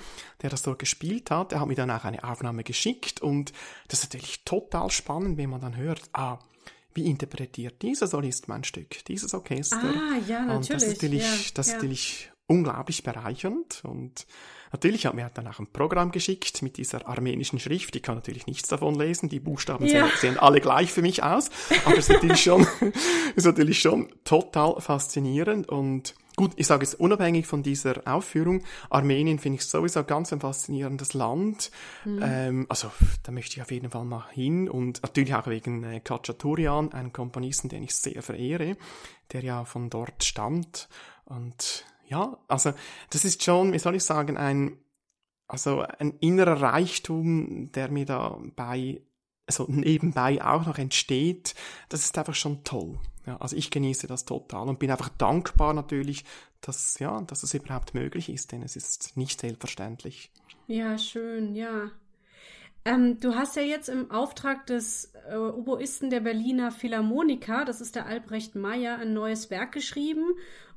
der 0.42 0.50
das 0.50 0.62
dort 0.62 0.80
gespielt 0.80 1.32
hat. 1.32 1.52
Er 1.52 1.60
hat 1.60 1.68
mir 1.68 1.76
dann 1.76 1.92
auch 1.92 2.06
eine 2.06 2.24
Aufnahme 2.24 2.64
geschickt 2.64 3.22
und 3.22 3.52
das 3.90 4.00
ist 4.00 4.14
natürlich 4.14 4.46
total 4.46 4.92
spannend, 4.92 5.38
wenn 5.38 5.50
man 5.50 5.60
dann 5.60 5.76
hört, 5.76 6.02
ah, 6.14 6.40
wie 6.94 7.08
interpretiert 7.10 7.82
dieser 7.82 8.08
Solist 8.08 8.48
mein 8.48 8.64
Stück, 8.64 9.04
dieses 9.06 9.34
Orchester? 9.34 9.78
Ah, 9.84 10.18
ja, 10.26 10.46
natürlich. 10.46 10.56
Und 10.56 10.70
das 10.70 10.84
ist 10.84 10.94
natürlich, 11.02 11.24
ja, 11.24 11.52
das 11.54 11.68
ja. 11.68 11.74
ist 11.74 11.82
natürlich 11.82 12.32
unglaublich 12.48 13.04
bereichernd 13.04 13.82
und 13.84 14.28
natürlich 14.72 15.06
hat 15.06 15.16
mir 15.16 15.30
dann 15.34 15.48
auch 15.48 15.60
ein 15.60 15.68
Programm 15.68 16.12
geschickt 16.12 16.62
mit 16.62 16.78
dieser 16.78 17.08
armenischen 17.08 17.60
Schrift. 17.60 17.96
Ich 17.96 18.04
kann 18.04 18.16
natürlich 18.16 18.46
nichts 18.46 18.68
davon 18.68 18.96
lesen. 18.96 19.30
Die 19.30 19.40
Buchstaben 19.40 19.86
ja. 19.86 20.08
sehen, 20.08 20.18
sehen, 20.20 20.40
alle 20.40 20.62
gleich 20.62 20.92
für 20.92 21.02
mich 21.02 21.24
aus. 21.24 21.50
Aber 21.86 21.98
es 21.98 22.10
ist 22.10 22.16
natürlich 22.16 22.44
schon, 22.44 22.68
ist 23.36 23.46
natürlich 23.46 23.80
schon 23.80 24.10
total 24.24 24.80
faszinierend 24.80 25.70
und 25.70 26.14
Gut, 26.38 26.52
ich 26.58 26.68
sage 26.68 26.84
es 26.84 26.94
unabhängig 26.94 27.48
von 27.48 27.64
dieser 27.64 28.02
Aufführung. 28.06 28.62
Armenien 28.90 29.40
finde 29.40 29.60
ich 29.60 29.66
sowieso 29.66 30.04
ganz 30.04 30.34
ein 30.34 30.42
faszinierendes 30.42 31.14
Land. 31.14 31.72
Mhm. 32.04 32.20
Ähm, 32.22 32.66
also 32.68 32.92
da 33.24 33.32
möchte 33.32 33.56
ich 33.56 33.62
auf 33.62 33.72
jeden 33.72 33.90
Fall 33.90 34.04
mal 34.04 34.26
hin 34.32 34.68
und 34.68 35.02
natürlich 35.02 35.34
auch 35.34 35.48
wegen 35.48 35.86
äh, 35.86 36.02
Kachaturian, 36.02 36.92
einem 36.92 37.14
Komponisten, 37.14 37.70
den 37.70 37.84
ich 37.84 37.96
sehr 37.96 38.22
verehre, 38.22 38.76
der 39.32 39.44
ja 39.46 39.64
von 39.64 39.90
dort 39.90 40.26
stammt 40.26 40.90
und 41.24 41.86
ja, 42.08 42.38
also 42.48 42.74
das 43.10 43.26
ist 43.26 43.44
schon, 43.44 43.74
wie 43.74 43.80
soll 43.80 43.96
ich 43.96 44.04
sagen, 44.04 44.38
ein, 44.38 44.78
also 45.48 45.82
ein 45.82 46.12
innerer 46.20 46.62
Reichtum, 46.62 47.72
der 47.72 47.90
mir 47.90 48.06
dabei 48.06 49.02
so 49.50 49.66
nebenbei 49.68 50.44
auch 50.44 50.66
noch 50.66 50.78
entsteht, 50.78 51.56
das 51.90 52.04
ist 52.04 52.18
einfach 52.18 52.34
schon 52.34 52.64
toll. 52.64 52.98
Ja, 53.28 53.38
also 53.38 53.56
ich 53.56 53.72
genieße 53.72 54.08
das 54.08 54.26
total 54.26 54.68
und 54.68 54.80
bin 54.80 54.92
einfach 54.92 55.10
dankbar 55.10 55.74
natürlich, 55.74 56.26
dass, 56.62 57.00
ja, 57.00 57.22
dass 57.22 57.44
es 57.44 57.54
überhaupt 57.54 57.94
möglich 57.94 58.30
ist, 58.30 58.52
denn 58.52 58.62
es 58.62 58.76
ist 58.76 59.18
nicht 59.18 59.42
selbstverständlich. 59.42 60.32
Ja, 60.68 60.98
schön, 60.98 61.56
ja. 61.56 61.92
Ähm, 62.86 63.20
du 63.20 63.34
hast 63.34 63.56
ja 63.56 63.64
jetzt 63.64 63.90
im 63.90 64.12
Auftrag 64.12 64.68
des 64.68 65.12
äh, 65.30 65.36
Oboisten 65.36 66.12
der 66.12 66.20
Berliner 66.20 66.72
Philharmoniker, 66.72 67.66
das 67.66 67.82
ist 67.82 67.96
der 67.96 68.06
Albrecht 68.06 68.54
Meyer, 68.56 69.00
ein 69.00 69.14
neues 69.14 69.50
Werk 69.50 69.72
geschrieben 69.72 70.26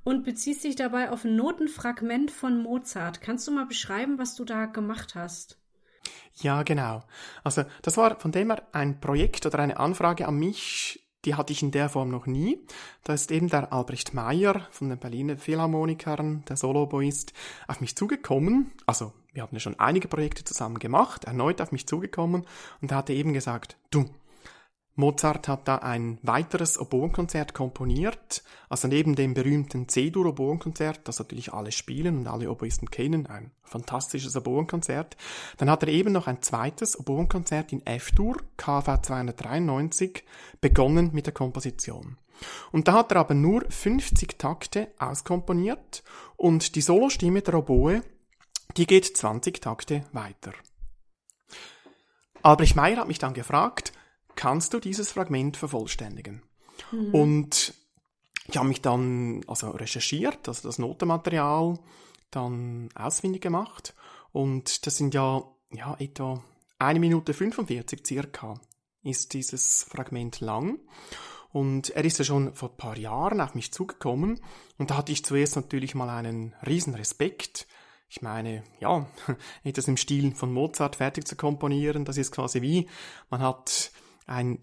und 0.05 0.25
beziehst 0.25 0.65
dich 0.65 0.77
dabei 0.77 1.11
auf 1.11 1.25
ein 1.25 1.37
Notenfragment 1.37 2.31
von 2.31 2.63
Mozart. 2.63 3.21
Kannst 3.21 3.47
du 3.47 3.53
mal 3.53 3.67
beschreiben, 3.67 4.19
was 4.19 4.35
du 4.35 4.45
da 4.45 4.67
gemacht 4.67 5.15
hast? 5.15 5.59
Ja, 6.35 6.63
genau. 6.63 7.03
Also 7.45 7.65
das 7.83 7.97
war 7.97 8.19
von 8.19 8.33
dem 8.33 8.51
her 8.51 8.63
ein 8.73 9.01
Projekt 9.01 9.45
oder 9.47 9.59
eine 9.59 9.79
Anfrage 9.79 10.27
an 10.27 10.39
mich, 10.39 11.05
die 11.25 11.35
hatte 11.35 11.53
ich 11.53 11.63
in 11.63 11.73
der 11.73 11.89
Form 11.89 12.11
noch 12.11 12.27
nie. 12.27 12.65
Da 13.03 13.13
ist 13.13 13.31
eben 13.31 13.49
der 13.49 13.73
Albrecht 13.73 14.15
Meyer 14.15 14.67
von 14.71 14.89
den 14.89 14.99
Berliner 14.99 15.37
Philharmonikern, 15.37 16.45
der 16.49 16.57
Soloboist, 16.57 17.33
auf 17.67 17.81
mich 17.81 17.97
zugekommen. 17.97 18.73
Also 18.87 19.13
wir 19.33 19.43
hatten 19.43 19.57
ja 19.57 19.61
schon 19.61 19.79
einige 19.79 20.09
Projekte 20.09 20.45
zusammen 20.45 20.79
gemacht, 20.79 21.25
erneut 21.25 21.61
auf 21.61 21.73
mich 21.73 21.87
zugekommen 21.87 22.47
und 22.81 22.91
er 22.93 22.99
hatte 22.99 23.13
eben 23.13 23.33
gesagt, 23.33 23.77
du, 23.91 24.07
Mozart 24.99 25.47
hat 25.47 25.69
da 25.69 25.77
ein 25.77 26.19
weiteres 26.23 26.77
Oboenkonzert 26.77 27.55
komponiert, 27.55 28.43
also 28.69 28.89
neben 28.89 29.15
dem 29.15 29.33
berühmten 29.33 29.89
C-Dur-Oboenkonzert, 29.89 31.07
das 31.07 31.21
natürlich 31.21 31.53
alle 31.53 31.71
spielen 31.71 32.19
und 32.19 32.27
alle 32.27 32.51
Oboisten 32.51 32.91
kennen, 32.91 33.29
ein 33.29 33.53
fantastisches 33.63 34.35
Oboenkonzert. 34.35 35.17
Dann 35.57 35.71
hat 35.71 35.85
er 35.85 35.89
eben 35.91 36.13
noch 36.13 36.27
ein 36.27 36.43
zweites 36.43 36.99
Oboenkonzert 36.99 37.73
in 37.73 37.87
F-Dur, 37.87 38.39
KV 38.57 39.01
293, 39.01 40.25
begonnen 40.61 41.11
mit 41.13 41.27
der 41.27 41.35
Komposition. 41.35 42.19
Und 42.73 42.89
da 42.89 42.95
hat 42.95 43.13
er 43.13 43.19
aber 43.19 43.35
nur 43.35 43.65
50 43.71 44.37
Takte 44.37 44.89
auskomponiert 44.99 46.03
und 46.37 46.75
die 46.75 46.81
Solostimme 46.81 47.43
der 47.43 47.55
Oboe, 47.55 48.03
die 48.77 48.87
geht 48.87 49.17
20 49.17 49.61
Takte 49.61 50.05
weiter. 50.11 50.53
Albrecht 52.43 52.75
Meyer 52.75 52.97
hat 52.97 53.09
mich 53.09 53.19
dann 53.21 53.35
gefragt, 53.35 53.93
kannst 54.39 54.73
du 54.73 54.79
dieses 54.79 55.11
Fragment 55.11 55.57
vervollständigen? 55.57 56.43
Mhm. 56.93 57.15
Und 57.15 57.75
ich 58.47 58.57
habe 58.57 58.69
mich 58.69 58.81
dann 58.81 59.43
also 59.49 59.71
recherchiert, 59.71 60.49
also 60.49 60.69
das 60.69 60.79
Notenmaterial 60.79 61.79
dann 62.31 62.89
ausfindig 62.95 63.43
gemacht 63.43 63.95
und 64.33 64.87
das 64.87 64.97
sind 64.97 65.13
ja, 65.13 65.43
ja 65.73 65.97
etwa 65.99 66.43
eine 66.79 67.01
Minute 67.01 67.35
45 67.35 68.07
circa 68.07 68.55
ist 69.03 69.35
dieses 69.35 69.85
Fragment 69.89 70.41
lang. 70.41 70.79
Und 71.51 71.91
er 71.91 72.05
ist 72.05 72.19
ja 72.19 72.25
schon 72.25 72.55
vor 72.55 72.71
ein 72.71 72.77
paar 72.77 72.99
Jahren 72.99 73.41
auf 73.41 73.55
mich 73.55 73.73
zugekommen 73.73 74.41
und 74.77 74.91
da 74.91 74.99
hatte 74.99 75.13
ich 75.13 75.25
zuerst 75.25 75.57
natürlich 75.57 75.95
mal 75.95 76.11
einen 76.11 76.55
riesen 76.65 76.95
Respekt. 76.95 77.67
Ich 78.09 78.23
meine, 78.23 78.63
ja, 78.81 79.09
etwas 79.65 79.89
im 79.89 79.97
Stil 79.97 80.35
von 80.35 80.53
Mozart 80.53 80.97
fertig 80.97 81.27
zu 81.27 81.37
komponieren, 81.37 82.05
das 82.05 82.19
ist 82.19 82.33
quasi 82.33 82.63
wie, 82.63 82.87
man 83.31 83.41
hat 83.41 83.91
ein 84.29 84.59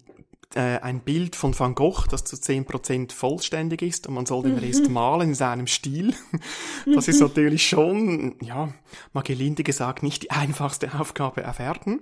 äh, 0.54 0.78
ein 0.78 1.00
Bild 1.00 1.36
von 1.36 1.58
Van 1.58 1.74
Gogh, 1.74 2.06
das 2.08 2.24
zu 2.24 2.36
10% 2.36 3.12
vollständig 3.12 3.82
ist 3.82 4.06
und 4.06 4.14
man 4.14 4.26
soll 4.26 4.44
den 4.44 4.58
Rest 4.58 4.88
malen 4.88 5.30
in 5.30 5.34
seinem 5.34 5.66
Stil. 5.66 6.14
Das 6.94 7.08
ist 7.08 7.20
natürlich 7.20 7.68
schon, 7.68 8.36
ja, 8.40 8.72
mal 9.12 9.22
gelinde 9.22 9.64
gesagt, 9.64 10.04
nicht 10.04 10.22
die 10.22 10.30
einfachste 10.30 10.98
Aufgabe 10.98 11.48
auf 11.48 11.58
Erden. 11.58 12.00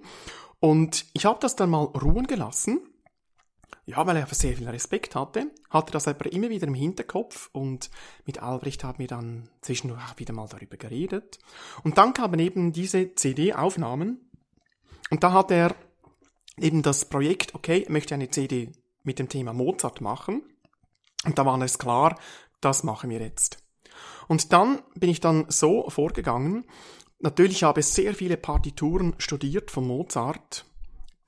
Und 0.61 1.07
ich 1.15 1.25
habe 1.25 1.39
das 1.41 1.57
dann 1.57 1.71
mal 1.71 1.85
ruhen 1.85 2.27
gelassen. 2.27 2.81
Ja, 3.87 4.07
weil 4.07 4.17
er 4.17 4.27
sehr 4.27 4.57
viel 4.57 4.69
Respekt 4.69 5.15
hatte, 5.15 5.51
hatte 5.69 5.93
das 5.93 6.09
aber 6.09 6.33
immer 6.33 6.49
wieder 6.49 6.67
im 6.67 6.75
Hinterkopf 6.75 7.51
und 7.53 7.91
mit 8.25 8.43
Albrecht 8.43 8.83
haben 8.83 8.99
wir 8.99 9.09
dann 9.09 9.49
zwischendurch 9.61 10.01
auch 10.01 10.19
wieder 10.19 10.33
mal 10.33 10.49
darüber 10.49 10.77
geredet. 10.77 11.39
Und 11.83 11.99
dann 11.99 12.15
kamen 12.15 12.41
eben 12.41 12.73
diese 12.73 13.15
CD-Aufnahmen 13.15 14.31
und 15.11 15.23
da 15.23 15.33
hat 15.33 15.51
er 15.51 15.75
eben 16.59 16.83
das 16.83 17.05
Projekt, 17.05 17.55
okay, 17.55 17.87
möchte 17.89 18.15
eine 18.15 18.31
CD 18.31 18.73
mit 19.03 19.19
dem 19.19 19.29
Thema 19.29 19.53
Mozart 19.53 20.01
machen. 20.01 20.43
Und 21.25 21.39
da 21.39 21.47
war 21.47 21.61
es 21.63 21.79
klar, 21.79 22.19
das 22.61 22.85
machen 22.85 23.11
wir 23.11 23.21
jetzt. 23.21 23.59
Und 24.29 24.53
dann 24.53 24.83
bin 24.95 25.11
ich 25.11 25.21
dann 25.21 25.47
so 25.49 25.89
vorgegangen. 25.91 26.65
Natürlich 27.19 27.63
habe 27.65 27.81
ich 27.81 27.87
sehr 27.87 28.15
viele 28.15 28.37
Partituren 28.37 29.15
studiert 29.19 29.71
von 29.71 29.87
Mozart, 29.87 30.67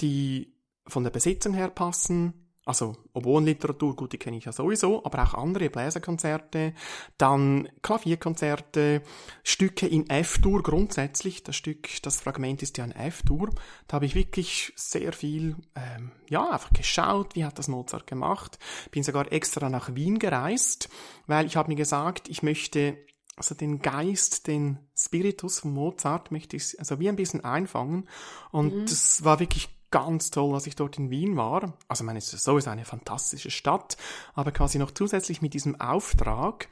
die 0.00 0.54
von 0.86 1.04
der 1.04 1.10
Besitzung 1.10 1.54
her 1.54 1.68
passen, 1.68 2.45
also 2.66 2.96
Oboenliteratur, 3.12 3.94
gut, 3.94 4.12
die 4.12 4.18
kenne 4.18 4.36
ich 4.36 4.44
ja 4.44 4.52
sowieso, 4.52 5.04
aber 5.04 5.22
auch 5.22 5.34
andere 5.34 5.70
Bläserkonzerte, 5.70 6.74
dann 7.16 7.68
Klavierkonzerte, 7.80 9.02
Stücke 9.44 9.86
in 9.86 10.10
F-Dur 10.10 10.64
grundsätzlich. 10.64 11.44
Das 11.44 11.54
Stück, 11.54 11.88
das 12.02 12.20
Fragment 12.20 12.62
ist 12.64 12.76
ja 12.76 12.84
ein 12.84 12.90
F-Dur. 12.90 13.50
Da 13.86 13.94
habe 13.94 14.06
ich 14.06 14.16
wirklich 14.16 14.72
sehr 14.74 15.12
viel, 15.12 15.54
ähm, 15.76 16.10
ja, 16.28 16.50
einfach 16.50 16.72
geschaut, 16.72 17.36
wie 17.36 17.44
hat 17.44 17.56
das 17.56 17.68
Mozart 17.68 18.08
gemacht. 18.08 18.58
Bin 18.90 19.04
sogar 19.04 19.30
extra 19.32 19.68
nach 19.68 19.94
Wien 19.94 20.18
gereist, 20.18 20.88
weil 21.28 21.46
ich 21.46 21.56
habe 21.56 21.68
mir 21.68 21.76
gesagt, 21.76 22.28
ich 22.28 22.42
möchte 22.42 22.98
also 23.36 23.54
den 23.54 23.80
Geist, 23.80 24.46
den 24.46 24.78
Spiritus 24.96 25.60
von 25.60 25.74
Mozart 25.74 26.32
möchte 26.32 26.56
ich 26.56 26.78
also 26.80 26.98
wie 26.98 27.08
ein 27.08 27.16
bisschen 27.16 27.44
einfangen. 27.44 28.08
Und 28.50 28.74
mhm. 28.74 28.86
das 28.86 29.22
war 29.24 29.38
wirklich 29.38 29.68
ganz 29.90 30.30
toll, 30.30 30.54
als 30.54 30.66
ich 30.66 30.76
dort 30.76 30.98
in 30.98 31.10
Wien 31.10 31.36
war. 31.36 31.76
Also, 31.88 32.04
meine, 32.04 32.18
es 32.18 32.32
ist 32.32 32.48
eine 32.48 32.84
fantastische 32.84 33.50
Stadt, 33.50 33.96
aber 34.34 34.52
quasi 34.52 34.78
noch 34.78 34.90
zusätzlich 34.90 35.42
mit 35.42 35.54
diesem 35.54 35.80
Auftrag 35.80 36.68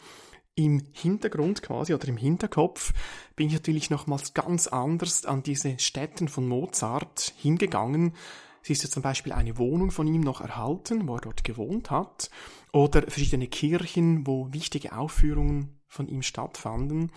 im 0.57 0.83
Hintergrund 0.93 1.63
quasi 1.63 1.95
oder 1.95 2.07
im 2.09 2.17
Hinterkopf 2.17 2.93
bin 3.35 3.49
ich 3.49 3.55
natürlich 3.55 3.91
nochmals 3.91 4.35
ganz 4.35 4.69
anders 4.69 5.27
an 5.27 5.43
diese 5.43 5.79
Städten 5.79 6.29
von 6.29 6.47
Mozart 6.47 7.35
hingegangen. 7.37 8.15
Sie 8.63 8.73
ist 8.73 8.83
ja 8.83 8.89
zum 8.89 9.03
Beispiel 9.03 9.33
eine 9.33 9.59
Wohnung 9.59 9.91
von 9.91 10.07
ihm 10.07 10.21
noch 10.21 10.41
erhalten, 10.41 11.07
wo 11.09 11.17
er 11.17 11.21
dort 11.21 11.45
gewohnt 11.45 11.91
hat, 11.91 12.31
oder 12.73 13.03
verschiedene 13.03 13.49
Kirchen, 13.49 14.27
wo 14.27 14.53
wichtige 14.53 14.97
Aufführungen 14.97 15.81
von 15.87 16.09
ihm 16.09 16.23
stattfanden 16.23 17.11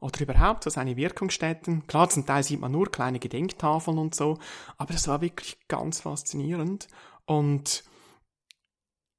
oder 0.00 0.20
überhaupt 0.20 0.64
so 0.64 0.70
seine 0.70 0.96
Wirkungsstätten. 0.96 1.86
Klar, 1.86 2.08
zum 2.08 2.26
Teil 2.26 2.42
sieht 2.42 2.60
man 2.60 2.72
nur 2.72 2.90
kleine 2.90 3.18
Gedenktafeln 3.18 3.98
und 3.98 4.14
so, 4.14 4.38
aber 4.76 4.92
das 4.92 5.06
war 5.08 5.20
wirklich 5.20 5.58
ganz 5.68 6.00
faszinierend 6.00 6.88
und 7.26 7.84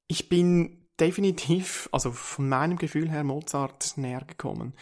ich 0.08 0.28
bin 0.28 0.86
definitiv, 1.00 1.88
also 1.92 2.12
von 2.12 2.48
meinem 2.48 2.76
Gefühl 2.76 3.10
her 3.10 3.24
Mozart 3.24 3.96
näher 3.96 4.24
gekommen. 4.26 4.74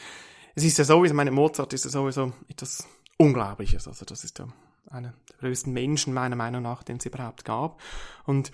Es 0.55 0.65
ist 0.65 0.79
ja 0.79 0.85
sowieso, 0.85 1.15
meine 1.15 1.31
Mozart 1.31 1.73
ist 1.73 1.85
ja 1.85 1.91
sowieso 1.91 2.33
etwas 2.49 2.87
Unglaubliches, 3.17 3.87
also 3.87 4.05
das 4.05 4.25
ist 4.25 4.39
ja 4.39 4.49
einer 4.91 5.15
der 5.29 5.37
größten 5.39 5.73
Menschen 5.73 6.13
meiner 6.13 6.37
Meinung 6.37 6.63
nach, 6.63 6.83
den 6.83 6.97
es 6.97 7.07
überhaupt 7.07 7.45
gab 7.45 7.81
und 8.25 8.51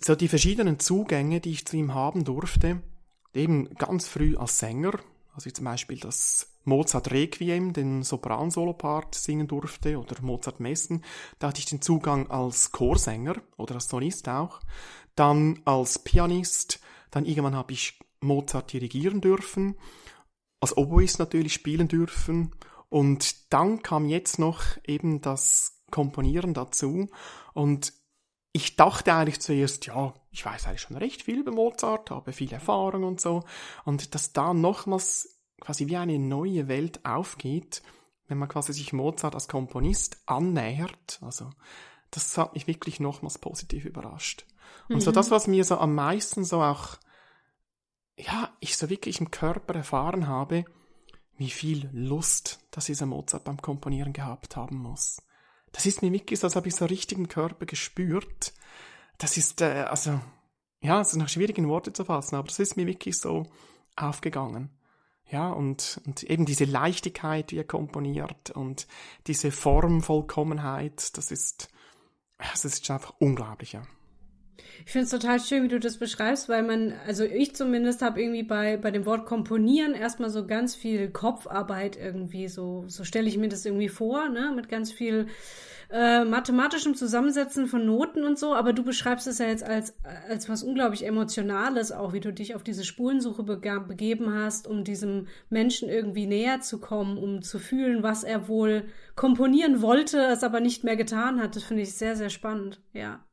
so 0.00 0.16
die 0.16 0.28
verschiedenen 0.28 0.80
Zugänge, 0.80 1.40
die 1.40 1.52
ich 1.52 1.66
zu 1.66 1.76
ihm 1.76 1.94
haben 1.94 2.24
durfte, 2.24 2.82
eben 3.32 3.72
ganz 3.74 4.08
früh 4.08 4.36
als 4.36 4.58
Sänger, 4.58 4.92
also 5.34 5.46
ich 5.46 5.54
zum 5.54 5.66
Beispiel 5.66 6.00
das 6.00 6.53
Mozart 6.64 7.10
Requiem, 7.10 7.72
den 7.72 8.02
Sopran-Solopart 8.02 9.14
singen 9.14 9.46
durfte, 9.46 9.98
oder 9.98 10.20
Mozart 10.22 10.60
Messen, 10.60 11.04
da 11.38 11.48
hatte 11.48 11.60
ich 11.60 11.66
den 11.66 11.82
Zugang 11.82 12.30
als 12.30 12.72
Chorsänger 12.72 13.36
oder 13.56 13.76
als 13.76 13.88
Solist 13.88 14.28
auch. 14.28 14.60
Dann 15.14 15.60
als 15.64 15.98
Pianist, 15.98 16.80
dann 17.10 17.24
irgendwann 17.24 17.56
habe 17.56 17.72
ich 17.72 17.98
Mozart 18.20 18.72
dirigieren 18.72 19.20
dürfen, 19.20 19.76
als 20.60 20.76
Oboist 20.76 21.18
natürlich 21.18 21.52
spielen 21.52 21.88
dürfen 21.88 22.54
und 22.88 23.52
dann 23.52 23.82
kam 23.82 24.06
jetzt 24.06 24.38
noch 24.38 24.62
eben 24.86 25.20
das 25.20 25.82
Komponieren 25.90 26.54
dazu 26.54 27.08
und 27.52 27.92
ich 28.56 28.76
dachte 28.76 29.12
eigentlich 29.12 29.40
zuerst, 29.40 29.86
ja, 29.86 30.14
ich 30.30 30.46
weiß 30.46 30.66
eigentlich 30.66 30.80
schon 30.80 30.96
recht 30.96 31.22
viel 31.22 31.40
über 31.40 31.50
Mozart, 31.50 32.12
habe 32.12 32.32
viel 32.32 32.52
Erfahrung 32.52 33.02
und 33.02 33.20
so. 33.20 33.42
Und 33.84 34.14
dass 34.14 34.32
da 34.32 34.54
nochmals 34.54 35.33
quasi 35.64 35.88
wie 35.88 35.96
eine 35.96 36.18
neue 36.18 36.68
Welt 36.68 37.04
aufgeht, 37.04 37.82
wenn 38.28 38.38
man 38.38 38.48
quasi 38.48 38.72
sich 38.72 38.92
Mozart 38.92 39.34
als 39.34 39.48
Komponist 39.48 40.18
annähert. 40.26 41.18
Also, 41.22 41.50
das 42.10 42.36
hat 42.38 42.54
mich 42.54 42.66
wirklich 42.66 43.00
nochmals 43.00 43.38
positiv 43.38 43.84
überrascht. 43.84 44.46
Und 44.88 44.96
mhm. 44.96 45.00
so 45.00 45.12
das, 45.12 45.30
was 45.30 45.46
mir 45.46 45.64
so 45.64 45.78
am 45.78 45.94
meisten 45.94 46.44
so 46.44 46.62
auch, 46.62 46.98
ja, 48.16 48.50
ich 48.60 48.76
so 48.76 48.90
wirklich 48.90 49.20
im 49.20 49.30
Körper 49.30 49.74
erfahren 49.74 50.26
habe, 50.28 50.64
wie 51.36 51.50
viel 51.50 51.90
Lust, 51.92 52.60
dass 52.70 52.86
dieser 52.86 53.06
Mozart 53.06 53.44
beim 53.44 53.60
Komponieren 53.60 54.12
gehabt 54.12 54.56
haben 54.56 54.76
muss 54.76 55.18
das 55.74 55.86
ist 55.86 56.02
mir 56.02 56.12
wirklich 56.12 56.38
so, 56.38 56.46
als 56.46 56.56
habe 56.56 56.68
ich 56.68 56.76
so 56.76 56.84
richtig 56.84 57.18
im 57.18 57.28
Körper 57.28 57.66
gespürt. 57.66 58.54
Das 59.18 59.36
ist, 59.36 59.60
äh, 59.60 59.86
also, 59.88 60.20
ja, 60.80 61.00
es 61.00 61.08
ist 61.08 61.16
noch 61.16 61.28
schwierig 61.28 61.58
in 61.58 61.68
Worte 61.68 61.92
zu 61.92 62.04
fassen, 62.04 62.36
aber 62.36 62.46
das 62.46 62.60
ist 62.60 62.76
mir 62.76 62.86
wirklich 62.86 63.18
so 63.18 63.44
aufgegangen. 63.96 64.70
Ja, 65.34 65.50
und, 65.50 66.00
und 66.06 66.22
eben 66.22 66.46
diese 66.46 66.64
Leichtigkeit, 66.64 67.50
wie 67.50 67.56
er 67.56 67.64
komponiert 67.64 68.50
und 68.50 68.86
diese 69.26 69.50
Formvollkommenheit, 69.50 71.18
das 71.18 71.32
ist, 71.32 71.70
es 72.52 72.64
ist 72.64 72.88
einfach 72.88 73.14
unglaublich, 73.18 73.72
ja. 73.72 73.82
Ich 74.86 74.92
finde 74.92 75.04
es 75.04 75.10
total 75.10 75.40
schön, 75.40 75.62
wie 75.62 75.68
du 75.68 75.80
das 75.80 75.96
beschreibst, 75.96 76.48
weil 76.48 76.62
man, 76.62 76.94
also 77.06 77.24
ich 77.24 77.54
zumindest 77.54 78.02
habe 78.02 78.20
irgendwie 78.20 78.42
bei, 78.42 78.76
bei 78.76 78.90
dem 78.90 79.06
Wort 79.06 79.26
komponieren 79.26 79.94
erstmal 79.94 80.30
so 80.30 80.46
ganz 80.46 80.74
viel 80.74 81.10
Kopfarbeit 81.10 81.96
irgendwie, 81.96 82.48
so, 82.48 82.84
so 82.88 83.04
stelle 83.04 83.28
ich 83.28 83.38
mir 83.38 83.48
das 83.48 83.64
irgendwie 83.64 83.88
vor, 83.88 84.28
ne, 84.28 84.52
mit 84.54 84.68
ganz 84.68 84.92
viel 84.92 85.26
äh, 85.90 86.24
mathematischem 86.24 86.94
Zusammensetzen 86.94 87.66
von 87.66 87.86
Noten 87.86 88.24
und 88.24 88.38
so, 88.38 88.54
aber 88.54 88.72
du 88.72 88.82
beschreibst 88.82 89.26
es 89.26 89.38
ja 89.38 89.46
jetzt 89.46 89.64
als, 89.64 89.94
als 90.28 90.48
was 90.48 90.62
unglaublich 90.62 91.06
Emotionales 91.06 91.92
auch, 91.92 92.12
wie 92.12 92.20
du 92.20 92.32
dich 92.32 92.54
auf 92.54 92.62
diese 92.62 92.84
Spurensuche 92.84 93.42
begeben 93.42 94.34
hast, 94.34 94.66
um 94.66 94.84
diesem 94.84 95.28
Menschen 95.50 95.88
irgendwie 95.88 96.26
näher 96.26 96.60
zu 96.60 96.80
kommen, 96.80 97.16
um 97.18 97.42
zu 97.42 97.58
fühlen, 97.58 98.02
was 98.02 98.24
er 98.24 98.48
wohl 98.48 98.84
komponieren 99.14 99.82
wollte, 99.82 100.18
es 100.24 100.42
aber 100.42 100.60
nicht 100.60 100.84
mehr 100.84 100.96
getan 100.96 101.40
hat. 101.40 101.56
Das 101.56 101.64
finde 101.64 101.82
ich 101.82 101.94
sehr, 101.94 102.16
sehr 102.16 102.30
spannend, 102.30 102.80
ja. 102.92 103.24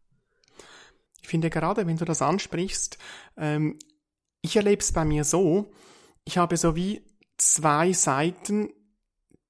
Ich 1.21 1.27
finde 1.27 1.49
gerade, 1.49 1.88
wenn 1.88 1.97
du 1.97 2.05
das 2.05 2.21
ansprichst, 2.21 2.97
ähm, 3.38 3.77
ich 4.41 4.55
erlebe 4.55 4.81
es 4.81 4.91
bei 4.91 5.05
mir 5.05 5.23
so, 5.23 5.71
ich 6.23 6.38
habe 6.38 6.57
so 6.57 6.75
wie 6.75 7.03
zwei 7.38 7.93
Seiten, 7.93 8.69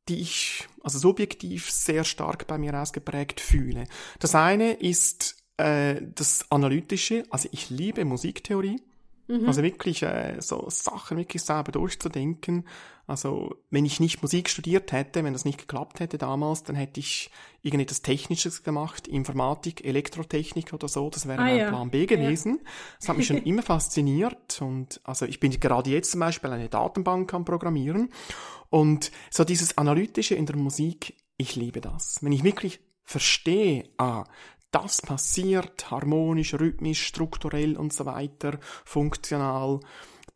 die 0.10 0.21
ich 0.21 0.67
also 0.84 0.99
subjektiv 0.99 1.69
sehr 1.71 2.03
stark 2.03 2.47
bei 2.47 2.57
mir 2.57 2.79
ausgeprägt 2.79 3.39
fühle. 3.39 3.86
Das 4.19 4.36
eine 4.36 4.73
ist 4.73 5.38
äh, 5.57 6.01
das 6.15 6.51
Analytische, 6.51 7.23
also 7.29 7.47
ich 7.51 7.69
liebe 7.69 8.03
Musiktheorie. 8.05 8.81
Mhm. 9.27 9.45
Also 9.45 9.63
wirklich 9.63 10.03
äh, 10.03 10.38
so 10.39 10.65
Sachen 10.69 11.17
wirklich 11.17 11.43
sauber 11.43 11.71
durchzudenken. 11.71 12.65
Also 13.12 13.58
wenn 13.69 13.86
ich 13.86 14.00
nicht 14.00 14.21
Musik 14.21 14.50
studiert 14.50 14.93
hätte, 14.93 15.26
wenn 15.26 15.34
das 15.34 15.43
nicht 15.43 15.58
geklappt 15.58 16.00
hätte 16.00 16.17
damals, 16.17 16.63
dann 16.63 16.78
hätte 16.78 17.02
ich 17.02 17.30
irgendetwas 17.62 18.02
Technisches 18.02 18.63
gemacht, 18.63 19.06
Informatik, 19.06 19.84
Elektrotechnik 19.84 20.71
oder 20.71 20.88
so. 20.88 21.10
Das 21.10 21.28
wäre 21.28 21.39
ah, 21.39 21.43
mein 21.43 21.58
ja. 21.58 21.67
Plan 21.67 21.91
B 21.91 22.06
gewesen. 22.06 22.62
Ja. 22.63 22.71
Das 23.02 23.10
hat 23.10 23.17
mich 23.17 23.28
schon 23.28 23.38
immer 23.43 23.63
fasziniert. 23.63 24.62
Und 24.62 25.02
also 25.04 25.26
ich 25.26 25.41
bin 25.41 25.52
gerade 25.52 25.89
jetzt 25.89 26.12
zum 26.12 26.21
Beispiel 26.21 26.52
eine 26.52 26.69
Datenbank 26.69 27.34
am 27.34 27.43
Programmieren. 27.43 28.13
Und 28.69 29.12
so 29.30 29.43
dieses 29.43 29.78
Analytische 29.78 30.36
in 30.36 30.45
der 30.45 30.56
Musik, 30.56 31.17
ich 31.36 31.58
liebe 31.58 31.82
das. 31.82 32.19
Wenn 32.21 32.32
ich 32.32 32.45
wirklich 32.45 32.80
verstehe, 33.04 33.89
ah, 33.97 34.24
das 34.71 35.02
passiert 35.02 35.91
harmonisch, 35.91 36.54
rhythmisch, 36.54 37.06
strukturell 37.06 37.76
und 37.76 37.91
so 37.91 38.06
weiter, 38.06 38.58
funktional. 38.86 39.82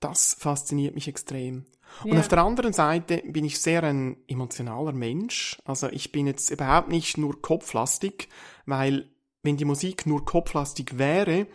Das 0.01 0.35
fasziniert 0.37 0.93
mich 0.93 1.07
extrem. 1.07 1.67
Ja. 2.03 2.11
Und 2.11 2.19
auf 2.19 2.27
der 2.27 2.43
anderen 2.43 2.73
Seite 2.73 3.21
bin 3.25 3.45
ich 3.45 3.59
sehr 3.59 3.83
ein 3.83 4.17
emotionaler 4.27 4.93
Mensch. 4.93 5.57
Also 5.65 5.87
ich 5.89 6.11
bin 6.11 6.27
jetzt 6.27 6.49
überhaupt 6.49 6.89
nicht 6.89 7.17
nur 7.17 7.41
kopflastig, 7.41 8.29
weil 8.65 9.09
wenn 9.43 9.57
die 9.57 9.65
Musik 9.65 10.05
nur 10.05 10.25
kopflastig 10.25 10.97
wäre, 10.97 11.47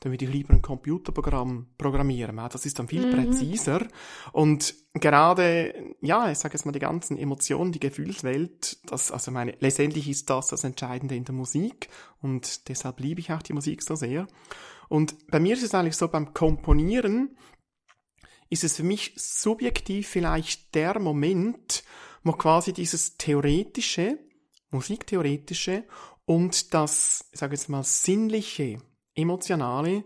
dann 0.00 0.12
würde 0.12 0.24
ich 0.24 0.30
lieber 0.30 0.54
ein 0.54 0.62
Computerprogramm 0.62 1.66
programmieren. 1.76 2.36
Das 2.36 2.66
ist 2.66 2.78
dann 2.78 2.86
viel 2.86 3.06
mhm. 3.06 3.12
präziser. 3.12 3.86
Und 4.32 4.74
gerade, 4.94 5.74
ja, 6.00 6.30
ich 6.30 6.38
sage 6.38 6.54
jetzt 6.54 6.64
mal, 6.66 6.72
die 6.72 6.78
ganzen 6.78 7.16
Emotionen, 7.16 7.72
die 7.72 7.80
Gefühlswelt, 7.80 8.78
das, 8.90 9.10
also 9.10 9.32
meine, 9.32 9.56
letztendlich 9.58 10.08
ist 10.08 10.30
das 10.30 10.48
das 10.48 10.62
Entscheidende 10.62 11.16
in 11.16 11.24
der 11.24 11.34
Musik. 11.34 11.88
Und 12.20 12.68
deshalb 12.68 13.00
liebe 13.00 13.20
ich 13.20 13.32
auch 13.32 13.42
die 13.42 13.54
Musik 13.54 13.82
so 13.82 13.96
sehr. 13.96 14.28
Und 14.88 15.28
bei 15.28 15.40
mir 15.40 15.54
ist 15.54 15.64
es 15.64 15.74
eigentlich 15.74 15.96
so, 15.96 16.08
beim 16.08 16.32
Komponieren 16.32 17.36
ist 18.50 18.64
es 18.64 18.76
für 18.76 18.82
mich 18.82 19.12
subjektiv 19.16 20.08
vielleicht 20.08 20.74
der 20.74 20.98
Moment, 20.98 21.84
wo 22.22 22.32
quasi 22.32 22.72
dieses 22.72 23.16
theoretische, 23.16 24.18
musiktheoretische 24.70 25.84
und 26.24 26.74
das, 26.74 27.26
ich 27.32 27.40
sage 27.40 27.54
jetzt 27.54 27.68
mal, 27.68 27.84
sinnliche 27.84 28.82
Emotionale, 29.14 30.04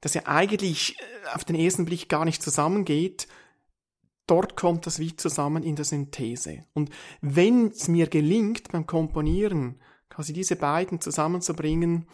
das 0.00 0.14
ja 0.14 0.22
eigentlich 0.26 0.98
äh, 0.98 1.34
auf 1.34 1.44
den 1.44 1.56
ersten 1.56 1.84
Blick 1.84 2.08
gar 2.08 2.24
nicht 2.24 2.42
zusammengeht, 2.42 3.26
dort 4.26 4.56
kommt 4.56 4.86
das 4.86 4.98
wie 4.98 5.16
zusammen 5.16 5.62
in 5.62 5.76
der 5.76 5.84
Synthese. 5.84 6.64
Und 6.74 6.90
wenn 7.20 7.68
es 7.68 7.88
mir 7.88 8.06
gelingt, 8.06 8.70
beim 8.72 8.86
Komponieren 8.86 9.80
quasi 10.08 10.32
diese 10.32 10.56
beiden 10.56 11.00
zusammenzubringen, 11.00 12.06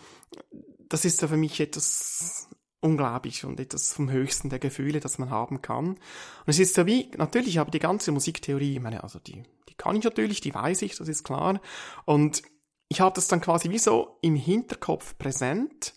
das 0.88 1.04
ist 1.04 1.22
ja 1.22 1.28
für 1.28 1.36
mich 1.36 1.60
etwas 1.60 2.48
unglaublich 2.82 3.44
und 3.44 3.58
etwas 3.58 3.94
vom 3.94 4.10
höchsten 4.10 4.50
der 4.50 4.58
Gefühle, 4.58 5.00
das 5.00 5.18
man 5.18 5.30
haben 5.30 5.62
kann. 5.62 5.88
Und 5.88 5.98
es 6.46 6.58
ist 6.58 6.74
so 6.74 6.84
wie, 6.86 7.10
natürlich 7.16 7.58
habe 7.58 7.70
die 7.70 7.78
ganze 7.78 8.12
Musiktheorie, 8.12 8.74
ich 8.74 8.80
meine, 8.80 9.02
also 9.02 9.18
die, 9.18 9.42
die 9.68 9.74
kann 9.74 9.96
ich 9.96 10.04
natürlich, 10.04 10.40
die 10.42 10.54
weiß 10.54 10.82
ich, 10.82 10.96
das 10.96 11.08
ist 11.08 11.24
klar. 11.24 11.60
Und 12.04 12.42
ich 12.88 13.00
habe 13.00 13.14
das 13.14 13.28
dann 13.28 13.40
quasi 13.40 13.70
wie 13.70 13.78
so 13.78 14.18
im 14.20 14.36
Hinterkopf 14.36 15.16
präsent 15.16 15.94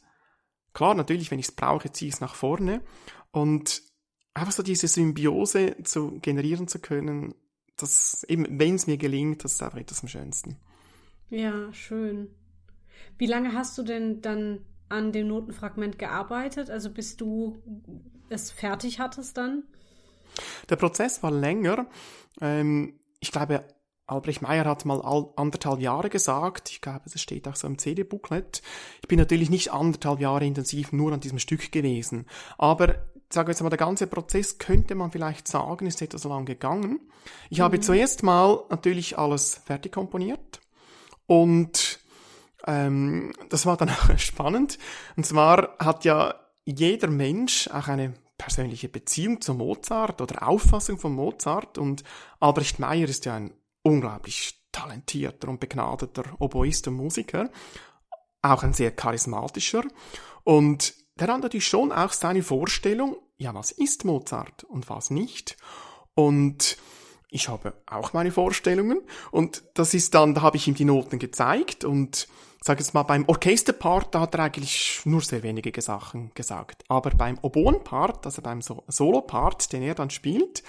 Klar, 0.75 0.93
natürlich, 0.93 1.31
wenn 1.31 1.39
ich 1.39 1.47
es 1.47 1.55
brauche, 1.55 1.91
ziehe 1.91 2.09
ich 2.09 2.15
es 2.15 2.21
nach 2.21 2.35
vorne. 2.35 2.81
Und 3.31 3.81
einfach 4.33 4.51
so 4.51 4.61
diese 4.61 4.89
Symbiose 4.89 5.77
zu 5.83 6.19
generieren 6.19 6.67
zu 6.67 6.79
können, 6.79 7.33
das 7.77 8.25
eben, 8.27 8.59
wenn 8.59 8.75
es 8.75 8.85
mir 8.85 8.97
gelingt, 8.97 9.43
das 9.43 9.53
ist 9.53 9.63
einfach 9.63 9.79
etwas 9.79 10.01
am 10.01 10.09
schönsten. 10.09 10.57
Ja, 11.29 11.71
schön. 11.73 12.27
Wie 13.17 13.25
lange 13.25 13.53
hast 13.53 13.77
du 13.77 13.83
denn 13.83 14.21
dann 14.21 14.65
an 14.89 15.11
dem 15.11 15.27
Notenfragment 15.27 15.99
gearbeitet? 15.99 16.69
Also 16.69 16.89
bis 16.89 17.17
du 17.17 17.61
es 18.29 18.51
fertig 18.51 18.99
hattest 18.99 19.37
dann? 19.37 19.63
Der 20.69 20.75
Prozess 20.75 21.23
war 21.23 21.31
länger. 21.31 21.87
Ähm, 22.41 22.99
ich 23.19 23.31
glaube, 23.31 23.63
Albrecht 24.07 24.41
Meyer 24.41 24.65
hat 24.65 24.85
mal 24.85 25.01
anderthalb 25.35 25.79
Jahre 25.79 26.09
gesagt. 26.09 26.69
Ich 26.69 26.81
glaube, 26.81 27.09
das 27.11 27.19
steht 27.19 27.47
auch 27.47 27.55
so 27.55 27.67
im 27.67 27.77
CD-Booklet. 27.77 28.61
Ich 29.01 29.07
bin 29.07 29.17
natürlich 29.17 29.49
nicht 29.49 29.71
anderthalb 29.71 30.19
Jahre 30.19 30.45
intensiv 30.45 30.91
nur 30.91 31.11
an 31.11 31.21
diesem 31.21 31.39
Stück 31.39 31.71
gewesen. 31.71 32.27
Aber, 32.57 32.95
sagen 33.29 33.47
wir 33.47 33.53
jetzt 33.53 33.63
mal, 33.63 33.69
der 33.69 33.79
ganze 33.79 34.05
Prozess 34.05 34.59
könnte 34.59 34.93
man 34.93 35.11
vielleicht 35.11 35.47
sagen, 35.47 35.87
ist 35.87 36.01
etwas 36.01 36.23
lang 36.25 36.45
gegangen. 36.45 36.99
Ich 37.49 37.59
mhm. 37.59 37.63
habe 37.63 37.79
zuerst 37.79 38.21
mal 38.21 38.63
natürlich 38.69 39.17
alles 39.17 39.55
fertig 39.65 39.93
komponiert. 39.93 40.61
Und 41.25 41.99
ähm, 42.65 43.33
das 43.49 43.65
war 43.65 43.77
dann 43.77 43.89
auch 44.09 44.17
spannend. 44.17 44.77
Und 45.15 45.25
zwar 45.25 45.77
hat 45.79 46.05
ja 46.05 46.35
jeder 46.65 47.09
Mensch 47.09 47.67
auch 47.69 47.87
eine 47.87 48.13
persönliche 48.37 48.89
Beziehung 48.89 49.41
zu 49.41 49.53
Mozart 49.53 50.21
oder 50.21 50.47
Auffassung 50.47 50.97
von 50.97 51.13
Mozart. 51.13 51.77
Und 51.77 52.03
Albrecht 52.39 52.79
Meyer 52.79 53.07
ist 53.07 53.25
ja 53.25 53.35
ein 53.35 53.53
unglaublich 53.81 54.61
talentierter 54.71 55.47
und 55.47 55.59
begnadeter 55.59 56.23
Oboist 56.39 56.87
und 56.87 56.95
Musiker, 56.95 57.49
auch 58.41 58.63
ein 58.63 58.73
sehr 58.73 58.91
charismatischer 58.91 59.83
und 60.43 60.93
der 61.19 61.29
hat 61.29 61.41
natürlich 61.41 61.67
schon 61.67 61.91
auch 61.91 62.11
seine 62.11 62.43
Vorstellung, 62.43 63.17
ja, 63.37 63.53
was 63.53 63.71
ist 63.71 64.05
Mozart 64.05 64.63
und 64.63 64.89
was 64.89 65.09
nicht. 65.09 65.57
Und 66.13 66.77
ich 67.29 67.49
habe 67.49 67.73
auch 67.85 68.13
meine 68.13 68.31
Vorstellungen 68.31 69.01
und 69.31 69.63
das 69.73 69.93
ist 69.93 70.13
dann, 70.13 70.33
da 70.33 70.41
habe 70.41 70.57
ich 70.57 70.67
ihm 70.67 70.75
die 70.75 70.85
Noten 70.85 71.19
gezeigt 71.19 71.83
und 71.83 72.27
sag 72.65 72.79
jetzt 72.79 72.95
mal, 72.95 73.03
beim 73.03 73.25
Orchesterpart, 73.27 74.15
da 74.15 74.21
hat 74.21 74.33
er 74.33 74.45
eigentlich 74.45 75.01
nur 75.05 75.21
sehr 75.21 75.43
wenige 75.43 75.79
Sachen 75.81 76.31
gesagt. 76.33 76.83
Aber 76.87 77.11
beim 77.11 77.37
Oboenpart, 77.41 78.25
also 78.25 78.41
beim 78.41 78.61
Solopart, 78.61 79.71
den 79.71 79.83
er 79.83 79.93
dann 79.93 80.09
spielt, 80.09 80.63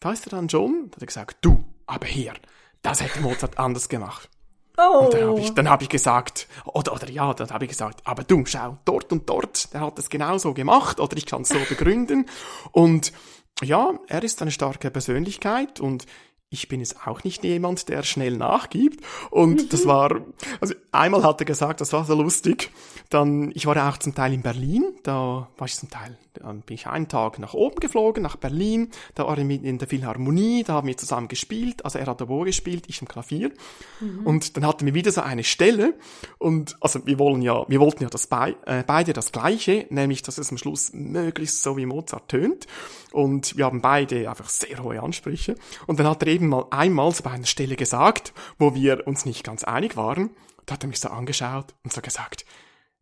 da 0.00 0.12
ist 0.12 0.26
er 0.26 0.30
dann 0.30 0.48
schon, 0.48 0.88
da 0.90 0.96
hat 0.96 1.02
er 1.02 1.06
gesagt, 1.06 1.36
du, 1.42 1.62
aber 1.86 2.06
hier, 2.06 2.32
das 2.80 3.02
hätte 3.02 3.20
Mozart 3.20 3.58
anders 3.58 3.90
gemacht. 3.90 4.30
Oh. 4.78 5.04
Und 5.04 5.14
dann 5.14 5.28
habe 5.28 5.40
ich, 5.40 5.54
dann 5.54 5.70
hab 5.70 5.82
ich 5.82 5.88
gesagt, 5.88 6.48
oder, 6.64 6.94
oder 6.94 7.10
ja, 7.10 7.32
dann 7.34 7.50
habe 7.50 7.64
ich 7.64 7.70
gesagt, 7.70 8.00
aber 8.04 8.24
du, 8.24 8.44
schau, 8.46 8.78
dort 8.84 9.12
und 9.12 9.28
dort, 9.28 9.72
der 9.74 9.80
hat 9.80 9.98
das 9.98 10.08
genauso 10.08 10.54
gemacht, 10.54 11.00
oder 11.00 11.16
ich 11.16 11.26
kann 11.26 11.42
es 11.42 11.48
so 11.48 11.58
begründen. 11.68 12.26
Und 12.72 13.12
ja, 13.62 13.98
er 14.08 14.22
ist 14.22 14.42
eine 14.42 14.50
starke 14.50 14.90
Persönlichkeit 14.90 15.80
und 15.80 16.06
ich 16.48 16.68
bin 16.68 16.80
jetzt 16.80 17.06
auch 17.06 17.24
nicht 17.24 17.42
jemand, 17.44 17.88
der 17.88 18.02
schnell 18.02 18.36
nachgibt. 18.36 19.04
Und 19.30 19.72
das 19.72 19.86
war, 19.86 20.20
also 20.60 20.74
einmal 20.92 21.24
hat 21.24 21.40
er 21.40 21.44
gesagt, 21.44 21.80
das 21.80 21.92
war 21.92 22.04
so 22.04 22.14
lustig. 22.14 22.70
Dann, 23.10 23.50
ich 23.54 23.66
war 23.66 23.76
ja 23.76 23.90
auch 23.90 23.96
zum 23.96 24.14
Teil 24.14 24.32
in 24.32 24.42
Berlin, 24.42 24.84
da 25.02 25.48
war 25.56 25.66
ich 25.66 25.76
zum 25.76 25.90
Teil, 25.90 26.16
bin 26.44 26.74
ich 26.74 26.86
einen 26.86 27.08
Tag 27.08 27.38
nach 27.38 27.54
oben 27.54 27.80
geflogen, 27.80 28.22
nach 28.22 28.36
Berlin, 28.36 28.90
da 29.14 29.26
war 29.26 29.38
er 29.38 29.44
mit 29.44 29.64
in 29.64 29.78
der 29.78 29.88
Philharmonie, 29.88 30.64
da 30.64 30.74
haben 30.74 30.88
wir 30.88 30.96
zusammen 30.96 31.28
gespielt, 31.28 31.84
also 31.84 31.98
er 31.98 32.06
hat 32.06 32.22
Oboe 32.22 32.46
gespielt, 32.46 32.84
ich 32.88 33.00
im 33.00 33.08
Klavier. 33.08 33.52
Mhm. 34.00 34.26
Und 34.26 34.56
dann 34.56 34.66
hatten 34.66 34.86
wir 34.86 34.94
wieder 34.94 35.12
so 35.12 35.22
eine 35.22 35.44
Stelle 35.44 35.94
und, 36.38 36.76
also 36.80 37.06
wir 37.06 37.18
wollen 37.18 37.42
ja, 37.42 37.64
wir 37.68 37.80
wollten 37.80 38.02
ja 38.02 38.08
das 38.08 38.26
bei, 38.26 38.56
äh, 38.66 38.82
beide 38.86 39.12
das 39.12 39.32
Gleiche, 39.32 39.86
nämlich, 39.90 40.22
dass 40.22 40.38
es 40.38 40.50
am 40.50 40.58
Schluss 40.58 40.92
möglichst 40.92 41.62
so 41.62 41.76
wie 41.76 41.86
Mozart 41.86 42.28
tönt. 42.28 42.66
Und 43.12 43.56
wir 43.56 43.64
haben 43.64 43.80
beide 43.80 44.28
einfach 44.28 44.48
sehr 44.48 44.82
hohe 44.82 45.02
Ansprüche. 45.02 45.54
Und 45.86 45.98
dann 45.98 46.06
hat 46.06 46.22
er 46.22 46.28
eben 46.28 46.48
mal 46.48 46.66
einmal 46.70 47.12
so 47.12 47.22
bei 47.22 47.30
einer 47.30 47.46
Stelle 47.46 47.76
gesagt, 47.76 48.34
wo 48.58 48.74
wir 48.74 49.06
uns 49.06 49.24
nicht 49.24 49.42
ganz 49.42 49.64
einig 49.64 49.96
waren, 49.96 50.30
da 50.66 50.74
hat 50.74 50.84
er 50.84 50.88
mich 50.88 51.00
so 51.00 51.08
angeschaut 51.08 51.74
und 51.84 51.92
so 51.92 52.00
gesagt, 52.00 52.44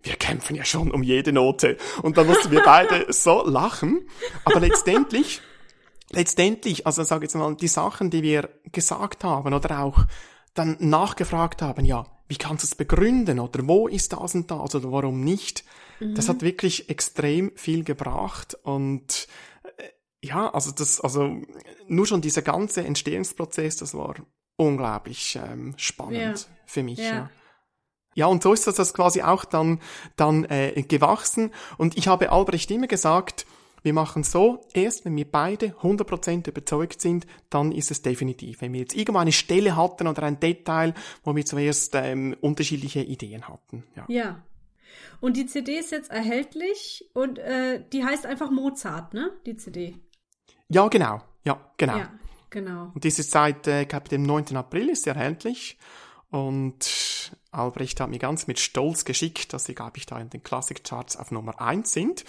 wir 0.04 0.16
kämpfen 0.16 0.54
ja 0.54 0.64
schon 0.64 0.90
um 0.90 1.02
jede 1.02 1.32
Note. 1.32 1.76
Und 2.02 2.16
dann 2.16 2.26
mussten 2.26 2.50
wir 2.50 2.62
beide 2.62 3.06
so 3.12 3.44
lachen. 3.44 4.06
Aber 4.44 4.60
letztendlich, 4.60 5.40
letztendlich, 6.10 6.86
also 6.86 7.02
sag 7.02 7.22
jetzt 7.22 7.34
mal, 7.34 7.56
die 7.56 7.68
Sachen, 7.68 8.10
die 8.10 8.22
wir 8.22 8.50
gesagt 8.70 9.24
haben 9.24 9.52
oder 9.52 9.80
auch 9.80 10.06
dann 10.52 10.76
nachgefragt 10.78 11.62
haben, 11.62 11.84
ja, 11.84 12.06
wie 12.28 12.36
kannst 12.36 12.62
du 12.62 12.66
es 12.66 12.74
begründen 12.74 13.40
oder 13.40 13.66
wo 13.66 13.88
ist 13.88 14.12
das 14.12 14.34
und 14.34 14.50
das 14.50 14.74
oder 14.74 14.92
warum 14.92 15.20
nicht. 15.20 15.64
Mhm. 16.00 16.14
Das 16.14 16.28
hat 16.28 16.42
wirklich 16.42 16.88
extrem 16.88 17.52
viel 17.56 17.84
gebracht 17.84 18.56
und 18.62 19.28
äh, 19.76 19.88
ja, 20.26 20.52
also 20.52 20.70
das, 20.70 21.00
also 21.00 21.42
nur 21.86 22.06
schon 22.06 22.22
dieser 22.22 22.42
ganze 22.42 22.84
Entstehungsprozess, 22.84 23.76
das 23.76 23.94
war 23.94 24.14
unglaublich 24.56 25.38
ähm, 25.42 25.74
spannend 25.76 26.48
ja. 26.48 26.56
für 26.66 26.82
mich. 26.82 26.98
Ja. 26.98 27.04
ja. 27.04 27.30
Ja, 28.14 28.26
und 28.26 28.42
so 28.42 28.52
ist 28.52 28.66
das 28.66 28.94
quasi 28.94 29.22
auch 29.22 29.44
dann, 29.44 29.80
dann 30.16 30.44
äh, 30.44 30.82
gewachsen. 30.82 31.50
Und 31.78 31.96
ich 31.96 32.08
habe 32.08 32.30
Albrecht 32.30 32.70
immer 32.70 32.86
gesagt, 32.86 33.46
wir 33.84 33.92
machen 33.92 34.24
so, 34.24 34.66
erst 34.72 35.04
wenn 35.04 35.14
wir 35.14 35.30
beide 35.30 35.74
100% 35.82 36.48
überzeugt 36.48 37.02
sind, 37.02 37.26
dann 37.50 37.70
ist 37.70 37.90
es 37.90 38.00
definitiv. 38.00 38.62
Wenn 38.62 38.72
wir 38.72 38.80
jetzt 38.80 38.96
irgendwo 38.96 39.18
eine 39.18 39.30
Stelle 39.30 39.76
hatten 39.76 40.06
oder 40.06 40.22
ein 40.22 40.40
Detail, 40.40 40.94
wo 41.22 41.36
wir 41.36 41.44
zuerst 41.44 41.94
ähm, 41.94 42.34
unterschiedliche 42.40 43.02
Ideen 43.02 43.46
hatten. 43.46 43.84
Ja. 43.94 44.04
ja. 44.08 44.42
Und 45.20 45.36
die 45.36 45.46
CD 45.46 45.78
ist 45.78 45.92
jetzt 45.92 46.10
erhältlich 46.10 47.10
und 47.12 47.38
äh, 47.38 47.84
die 47.92 48.04
heißt 48.04 48.24
einfach 48.24 48.50
Mozart, 48.50 49.12
ne? 49.12 49.30
Die 49.44 49.56
CD. 49.56 49.96
Ja, 50.68 50.88
genau. 50.88 51.20
Ja, 51.44 51.60
genau. 51.76 51.98
Ja, 51.98 52.10
genau. 52.48 52.90
Und 52.94 53.04
diese 53.04 53.22
seit, 53.22 53.66
äh, 53.66 53.82
ich 53.82 53.88
glaube, 53.88 54.08
dem 54.08 54.22
9. 54.22 54.56
April 54.56 54.88
ist 54.88 55.04
sie 55.04 55.10
erhältlich. 55.10 55.78
Und 56.30 57.32
Albrecht 57.54 58.00
hat 58.00 58.10
mir 58.10 58.18
ganz 58.18 58.46
mit 58.46 58.58
Stolz 58.58 59.04
geschickt, 59.04 59.52
dass 59.52 59.64
sie, 59.64 59.74
glaube 59.74 59.96
ich, 59.96 60.06
da 60.06 60.18
in 60.18 60.30
den 60.30 60.42
Classic-Charts 60.42 61.16
auf 61.16 61.30
Nummer 61.30 61.60
1 61.60 61.92
sind. 61.92 62.24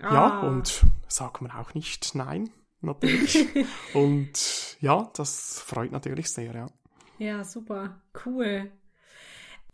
Ah. 0.00 0.14
Ja, 0.14 0.40
und 0.40 0.84
sagt 1.08 1.42
man 1.42 1.50
auch 1.52 1.74
nicht 1.74 2.14
nein, 2.14 2.50
natürlich. 2.80 3.46
und 3.94 4.76
ja, 4.80 5.10
das 5.14 5.60
freut 5.60 5.92
natürlich 5.92 6.30
sehr, 6.30 6.54
ja. 6.54 6.66
Ja, 7.18 7.44
super. 7.44 8.00
Cool. 8.26 8.72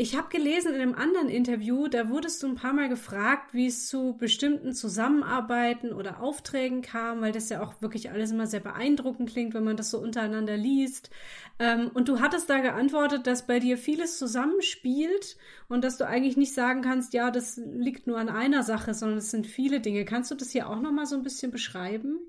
Ich 0.00 0.16
habe 0.16 0.28
gelesen 0.28 0.74
in 0.76 0.80
einem 0.80 0.94
anderen 0.94 1.28
Interview, 1.28 1.88
da 1.88 2.08
wurdest 2.08 2.40
du 2.44 2.46
ein 2.46 2.54
paar 2.54 2.72
Mal 2.72 2.88
gefragt, 2.88 3.52
wie 3.52 3.66
es 3.66 3.88
zu 3.88 4.16
bestimmten 4.16 4.72
Zusammenarbeiten 4.72 5.92
oder 5.92 6.22
Aufträgen 6.22 6.82
kam, 6.82 7.20
weil 7.20 7.32
das 7.32 7.48
ja 7.48 7.60
auch 7.60 7.82
wirklich 7.82 8.08
alles 8.08 8.30
immer 8.30 8.46
sehr 8.46 8.60
beeindruckend 8.60 9.28
klingt, 9.28 9.54
wenn 9.54 9.64
man 9.64 9.76
das 9.76 9.90
so 9.90 9.98
untereinander 9.98 10.56
liest. 10.56 11.10
Ähm, 11.58 11.90
und 11.94 12.08
du 12.08 12.20
hattest 12.20 12.48
da 12.48 12.60
geantwortet, 12.60 13.26
dass 13.26 13.48
bei 13.48 13.58
dir 13.58 13.76
vieles 13.76 14.18
zusammenspielt 14.18 15.36
und 15.68 15.82
dass 15.82 15.98
du 15.98 16.06
eigentlich 16.06 16.36
nicht 16.36 16.54
sagen 16.54 16.82
kannst, 16.82 17.12
ja, 17.12 17.32
das 17.32 17.56
liegt 17.56 18.06
nur 18.06 18.18
an 18.18 18.28
einer 18.28 18.62
Sache, 18.62 18.94
sondern 18.94 19.18
es 19.18 19.32
sind 19.32 19.48
viele 19.48 19.80
Dinge. 19.80 20.04
Kannst 20.04 20.30
du 20.30 20.36
das 20.36 20.50
hier 20.50 20.70
auch 20.70 20.80
noch 20.80 20.92
mal 20.92 21.06
so 21.06 21.16
ein 21.16 21.24
bisschen 21.24 21.50
beschreiben? 21.50 22.20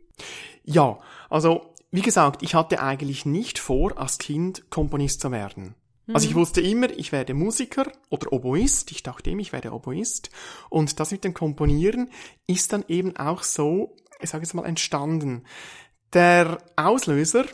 Ja, 0.64 0.98
also 1.30 1.76
wie 1.92 2.02
gesagt, 2.02 2.42
ich 2.42 2.56
hatte 2.56 2.82
eigentlich 2.82 3.28
nicht 3.28 3.60
vor, 3.60 4.00
als 4.00 4.18
Kind 4.18 4.72
Komponist 4.72 5.22
zu 5.22 5.32
werden. 5.32 5.76
Also 6.14 6.28
ich 6.28 6.34
mhm. 6.34 6.40
wusste 6.40 6.62
immer, 6.62 6.90
ich 6.90 7.12
werde 7.12 7.34
Musiker 7.34 7.92
oder 8.10 8.34
Oboist. 8.34 8.92
Ich 8.92 9.04
dachte 9.04 9.30
immer, 9.30 9.42
ich 9.42 9.54
werde 9.54 9.74
Oboist. 9.74 10.30
Und 10.70 11.00
das 11.00 11.12
mit 11.12 11.24
dem 11.24 11.34
Komponieren 11.34 12.10
ist 12.48 12.74
dann 12.74 12.84
eben 12.88 13.16
auch 13.18 13.44
so, 13.44 13.96
ich 14.20 14.30
sage 14.30 14.44
jetzt 14.44 14.54
mal, 14.54 14.66
entstanden. 14.66 15.44
Der 16.14 16.58
Auslöser 16.76 17.46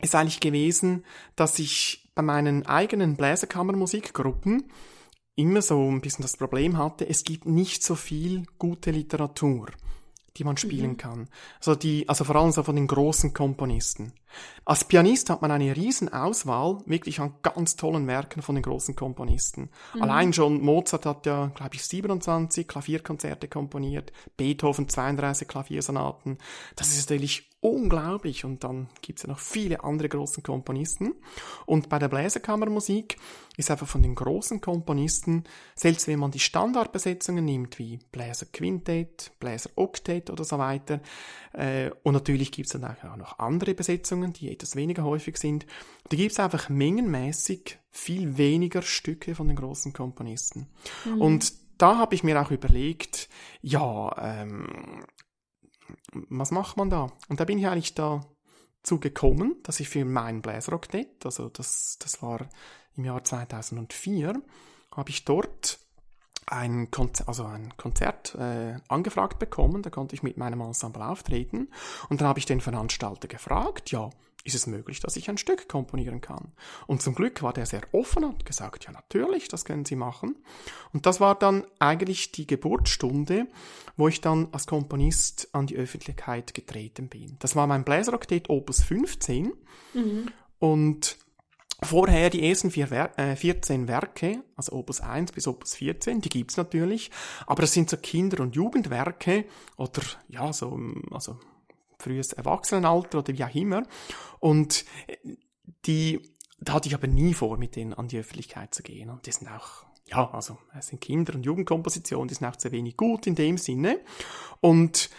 ist 0.00 0.14
eigentlich 0.14 0.40
gewesen, 0.40 1.04
dass 1.36 1.58
ich 1.58 2.10
bei 2.14 2.22
meinen 2.22 2.66
eigenen 2.66 3.16
Bläserkammermusikgruppen 3.16 4.70
immer 5.36 5.62
so 5.62 5.90
ein 5.90 6.00
bisschen 6.00 6.22
das 6.22 6.36
Problem 6.36 6.78
hatte, 6.78 7.08
es 7.08 7.24
gibt 7.24 7.46
nicht 7.46 7.82
so 7.82 7.96
viel 7.96 8.44
gute 8.58 8.92
Literatur 8.92 9.66
die 10.36 10.44
man 10.44 10.56
spielen 10.56 10.92
mhm. 10.92 10.96
kann. 10.96 11.28
Also 11.58 11.74
die, 11.74 12.08
also 12.08 12.24
vor 12.24 12.36
allem 12.36 12.50
so 12.50 12.62
von 12.62 12.76
den 12.76 12.86
großen 12.86 13.32
Komponisten. 13.32 14.12
Als 14.64 14.84
Pianist 14.84 15.30
hat 15.30 15.42
man 15.42 15.50
eine 15.50 15.76
riesen 15.76 16.12
Auswahl 16.12 16.78
wirklich 16.86 17.20
an 17.20 17.34
ganz 17.42 17.76
tollen 17.76 18.06
Werken 18.08 18.42
von 18.42 18.56
den 18.56 18.62
großen 18.62 18.96
Komponisten. 18.96 19.70
Mhm. 19.94 20.02
Allein 20.02 20.32
schon 20.32 20.60
Mozart 20.60 21.06
hat 21.06 21.26
ja, 21.26 21.52
glaube 21.54 21.76
ich, 21.76 21.84
27 21.84 22.66
Klavierkonzerte 22.66 23.46
komponiert, 23.48 24.12
Beethoven 24.36 24.88
32 24.88 25.46
Klaviersonaten. 25.46 26.38
Das 26.74 26.88
ist 26.88 27.08
natürlich 27.08 27.53
unglaublich 27.64 28.44
und 28.44 28.62
dann 28.62 28.88
gibt's 29.00 29.22
ja 29.22 29.28
noch 29.30 29.38
viele 29.38 29.82
andere 29.84 30.10
großen 30.10 30.42
Komponisten. 30.42 31.14
Und 31.64 31.88
bei 31.88 31.98
der 31.98 32.08
Bläserkammermusik 32.08 33.16
ist 33.56 33.70
einfach 33.70 33.88
von 33.88 34.02
den 34.02 34.14
großen 34.14 34.60
Komponisten, 34.60 35.44
selbst 35.74 36.06
wenn 36.06 36.18
man 36.18 36.30
die 36.30 36.40
Standardbesetzungen 36.40 37.42
nimmt, 37.42 37.78
wie 37.78 38.00
Bläser 38.12 38.46
Quintett, 38.52 39.32
Bläser 39.40 39.70
Oktet 39.76 40.28
oder 40.28 40.44
so 40.44 40.58
weiter, 40.58 41.00
äh, 41.54 41.90
und 42.02 42.12
natürlich 42.12 42.52
gibt's 42.52 42.72
dann 42.72 42.84
auch 42.84 43.16
noch 43.16 43.38
andere 43.38 43.74
Besetzungen, 43.74 44.34
die 44.34 44.52
etwas 44.52 44.76
weniger 44.76 45.04
häufig 45.04 45.38
sind, 45.38 45.64
da 46.10 46.18
gibt's 46.18 46.38
einfach 46.38 46.68
mengenmäßig 46.68 47.78
viel 47.90 48.36
weniger 48.36 48.82
Stücke 48.82 49.34
von 49.34 49.48
den 49.48 49.56
großen 49.56 49.94
Komponisten. 49.94 50.68
Mhm. 51.06 51.20
Und 51.20 51.52
da 51.78 51.96
habe 51.96 52.14
ich 52.14 52.24
mir 52.24 52.40
auch 52.42 52.50
überlegt, 52.50 53.30
ja, 53.62 54.14
ähm, 54.20 55.04
was 56.12 56.50
macht 56.50 56.76
man 56.76 56.90
da? 56.90 57.10
Und 57.28 57.40
da 57.40 57.44
bin 57.44 57.58
ich 57.58 57.66
eigentlich 57.66 57.94
dazu 57.94 59.00
gekommen, 59.00 59.56
dass 59.62 59.80
ich 59.80 59.88
für 59.88 60.04
mein 60.04 60.42
Bläseroktett, 60.42 61.24
also 61.24 61.48
das, 61.48 61.98
das 61.98 62.22
war 62.22 62.48
im 62.96 63.04
Jahr 63.04 63.24
2004, 63.24 64.40
habe 64.92 65.10
ich 65.10 65.24
dort 65.24 65.78
ein 66.46 66.90
Konzert, 66.90 67.28
also 67.28 67.44
ein 67.44 67.74
Konzert 67.76 68.34
äh, 68.34 68.76
angefragt 68.88 69.38
bekommen, 69.38 69.82
da 69.82 69.90
konnte 69.90 70.14
ich 70.14 70.22
mit 70.22 70.36
meinem 70.36 70.60
Ensemble 70.60 71.06
auftreten 71.06 71.68
und 72.08 72.20
dann 72.20 72.28
habe 72.28 72.38
ich 72.38 72.46
den 72.46 72.60
Veranstalter 72.60 73.28
gefragt, 73.28 73.90
ja, 73.90 74.10
ist 74.44 74.54
es 74.54 74.66
möglich, 74.66 75.00
dass 75.00 75.16
ich 75.16 75.28
ein 75.30 75.38
Stück 75.38 75.68
komponieren 75.68 76.20
kann? 76.20 76.52
Und 76.86 77.02
zum 77.02 77.14
Glück 77.14 77.42
war 77.42 77.52
der 77.52 77.66
sehr 77.66 77.82
offen 77.92 78.24
und 78.24 78.44
gesagt, 78.44 78.84
ja 78.84 78.92
natürlich, 78.92 79.48
das 79.48 79.64
können 79.64 79.84
Sie 79.84 79.96
machen. 79.96 80.36
Und 80.92 81.06
das 81.06 81.18
war 81.18 81.34
dann 81.34 81.66
eigentlich 81.78 82.30
die 82.32 82.46
Geburtsstunde, 82.46 83.46
wo 83.96 84.08
ich 84.08 84.20
dann 84.20 84.48
als 84.52 84.66
Komponist 84.66 85.48
an 85.52 85.66
die 85.66 85.76
Öffentlichkeit 85.76 86.54
getreten 86.54 87.08
bin. 87.08 87.36
Das 87.38 87.56
war 87.56 87.66
mein 87.66 87.84
Bläseroktett 87.84 88.50
Opus 88.50 88.82
15 88.82 89.52
mhm. 89.94 90.30
und 90.58 91.16
Vorher 91.82 92.30
die 92.30 92.48
ersten 92.48 92.70
vier 92.70 92.90
Wer 92.90 93.18
äh, 93.18 93.36
14 93.36 93.88
Werke, 93.88 94.42
also 94.56 94.72
Opus 94.72 95.00
1 95.00 95.32
bis 95.32 95.46
Opus 95.46 95.74
14, 95.74 96.20
die 96.20 96.28
gibt's 96.28 96.56
natürlich, 96.56 97.10
aber 97.46 97.62
das 97.62 97.72
sind 97.72 97.90
so 97.90 97.96
Kinder- 97.96 98.42
und 98.42 98.54
Jugendwerke 98.54 99.44
oder 99.76 100.02
ja, 100.28 100.52
so 100.52 100.78
also 101.10 101.38
frühes 101.98 102.32
Erwachsenenalter 102.32 103.18
oder 103.18 103.32
wie 103.32 103.44
auch 103.44 103.54
immer. 103.54 103.84
Und 104.40 104.84
äh, 105.06 105.16
die, 105.86 106.20
da 106.60 106.74
hatte 106.74 106.88
ich 106.88 106.94
aber 106.94 107.06
nie 107.06 107.34
vor, 107.34 107.56
mit 107.56 107.76
denen 107.76 107.94
an 107.94 108.08
die 108.08 108.18
Öffentlichkeit 108.18 108.74
zu 108.74 108.82
gehen. 108.82 109.10
Und 109.10 109.26
die 109.26 109.32
sind 109.32 109.48
auch, 109.48 109.86
ja, 110.06 110.30
also 110.32 110.58
es 110.78 110.88
sind 110.88 111.00
Kinder- 111.00 111.34
und 111.34 111.44
Jugendkompositionen, 111.44 112.28
die 112.28 112.34
sind 112.34 112.46
auch 112.46 112.58
sehr 112.58 112.72
wenig 112.72 112.96
gut 112.96 113.26
in 113.26 113.34
dem 113.34 113.58
Sinne. 113.58 114.00
Und 114.60 115.10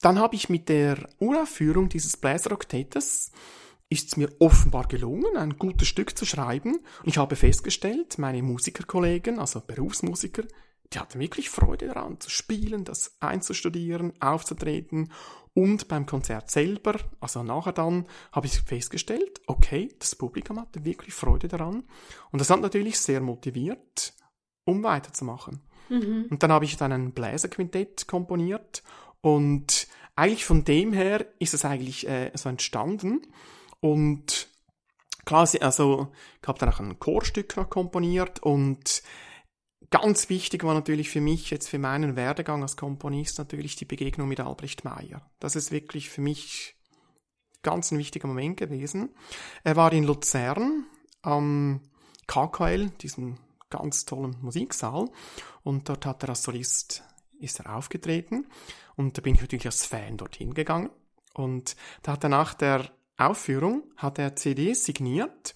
dann 0.00 0.18
habe 0.18 0.34
ich 0.34 0.48
mit 0.48 0.68
der 0.68 1.08
Uraufführung 1.18 1.88
dieses 1.88 2.16
Bläseroktettes 2.16 3.32
ist 3.90 4.06
es 4.06 4.16
mir 4.16 4.30
offenbar 4.38 4.86
gelungen, 4.86 5.36
ein 5.36 5.58
gutes 5.58 5.88
Stück 5.88 6.16
zu 6.16 6.24
schreiben. 6.24 6.76
Und 6.76 7.08
ich 7.08 7.18
habe 7.18 7.34
festgestellt, 7.34 8.18
meine 8.18 8.40
Musikerkollegen, 8.40 9.40
also 9.40 9.60
Berufsmusiker, 9.60 10.44
die 10.92 10.98
hatten 10.98 11.18
wirklich 11.18 11.50
Freude 11.50 11.88
daran 11.88 12.20
zu 12.20 12.30
spielen, 12.30 12.84
das 12.84 13.16
einzustudieren, 13.20 14.12
aufzutreten 14.20 15.12
und 15.60 15.88
beim 15.88 16.06
Konzert 16.06 16.50
selber, 16.50 16.96
also 17.20 17.42
nachher 17.42 17.72
dann, 17.72 18.06
habe 18.32 18.46
ich 18.46 18.60
festgestellt, 18.60 19.42
okay, 19.46 19.90
das 19.98 20.16
Publikum 20.16 20.58
hatte 20.58 20.86
wirklich 20.86 21.12
Freude 21.12 21.48
daran. 21.48 21.84
Und 22.30 22.38
das 22.40 22.48
hat 22.48 22.62
natürlich 22.62 22.98
sehr 22.98 23.20
motiviert, 23.20 24.14
um 24.64 24.82
weiterzumachen. 24.82 25.60
Mhm. 25.90 26.28
Und 26.30 26.42
dann 26.42 26.50
habe 26.50 26.64
ich 26.64 26.78
dann 26.78 26.92
ein 26.92 27.12
Bläserquintett 27.12 28.08
komponiert 28.08 28.82
und 29.20 29.86
eigentlich 30.16 30.46
von 30.46 30.64
dem 30.64 30.94
her 30.94 31.26
ist 31.38 31.52
es 31.52 31.66
eigentlich 31.66 32.08
äh, 32.08 32.30
so 32.34 32.48
entstanden. 32.48 33.20
Und 33.80 34.48
klar, 35.26 35.46
also 35.60 36.08
ich 36.40 36.48
habe 36.48 36.58
dann 36.58 36.70
auch 36.70 36.80
ein 36.80 36.98
Chorstück 36.98 37.56
noch 37.58 37.68
komponiert 37.68 38.38
und 38.42 39.02
Ganz 39.90 40.28
wichtig 40.28 40.62
war 40.62 40.74
natürlich 40.74 41.10
für 41.10 41.20
mich 41.20 41.50
jetzt 41.50 41.68
für 41.68 41.78
meinen 41.78 42.14
Werdegang 42.14 42.62
als 42.62 42.76
Komponist 42.76 43.38
natürlich 43.38 43.74
die 43.74 43.84
Begegnung 43.84 44.28
mit 44.28 44.38
Albrecht 44.38 44.84
Meyer. 44.84 45.28
Das 45.40 45.56
ist 45.56 45.72
wirklich 45.72 46.10
für 46.10 46.20
mich 46.20 46.76
ganz 47.62 47.90
ein 47.90 47.98
wichtiger 47.98 48.28
Moment 48.28 48.56
gewesen. 48.56 49.10
Er 49.64 49.74
war 49.74 49.92
in 49.92 50.04
Luzern 50.04 50.86
am 51.22 51.80
KKL, 52.28 52.90
diesem 53.00 53.38
ganz 53.68 54.04
tollen 54.04 54.36
Musiksaal, 54.40 55.10
und 55.64 55.88
dort 55.88 56.06
hat 56.06 56.22
er 56.22 56.30
als 56.30 56.44
Solist 56.44 57.02
ist 57.40 57.58
er 57.60 57.74
aufgetreten 57.74 58.46
und 58.96 59.16
da 59.16 59.22
bin 59.22 59.34
ich 59.34 59.40
natürlich 59.40 59.66
als 59.66 59.86
Fan 59.86 60.18
dorthin 60.18 60.52
gegangen 60.52 60.90
und 61.34 61.74
da 62.02 62.12
hat 62.12 62.22
er 62.22 62.28
nach 62.28 62.54
der 62.54 62.90
Aufführung 63.16 63.84
hat 63.96 64.18
er 64.18 64.36
CDs 64.36 64.84
signiert 64.84 65.54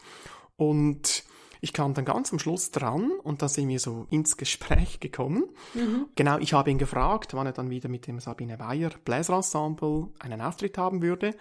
und 0.57 1.25
ich 1.65 1.73
kam 1.73 1.95
dann 1.95 2.05
ganz 2.05 2.31
am 2.31 2.39
Schluss 2.39 2.71
dran 2.71 3.11
und 3.23 3.41
da 3.41 3.49
sind 3.49 3.71
wir 3.71 3.81
so 3.81 4.07
ins 4.11 4.37
Gespräch 4.37 5.01
gekommen. 5.01 5.45
Mhm. 5.73 6.07
Genau, 6.15 6.39
ich 6.39 6.53
habe 6.53 6.71
ihn 6.71 6.77
gefragt, 6.77 7.33
wann 7.33 7.47
er 7.47 7.53
dann 7.53 7.71
wieder 7.71 7.89
mit 7.89 8.07
dem 8.07 8.21
Sabine 8.21 8.59
Weyer 8.59 8.91
Bläserensemble 9.03 10.09
einen 10.19 10.43
Auftritt 10.43 10.77
haben 10.77 11.01
würde. 11.01 11.35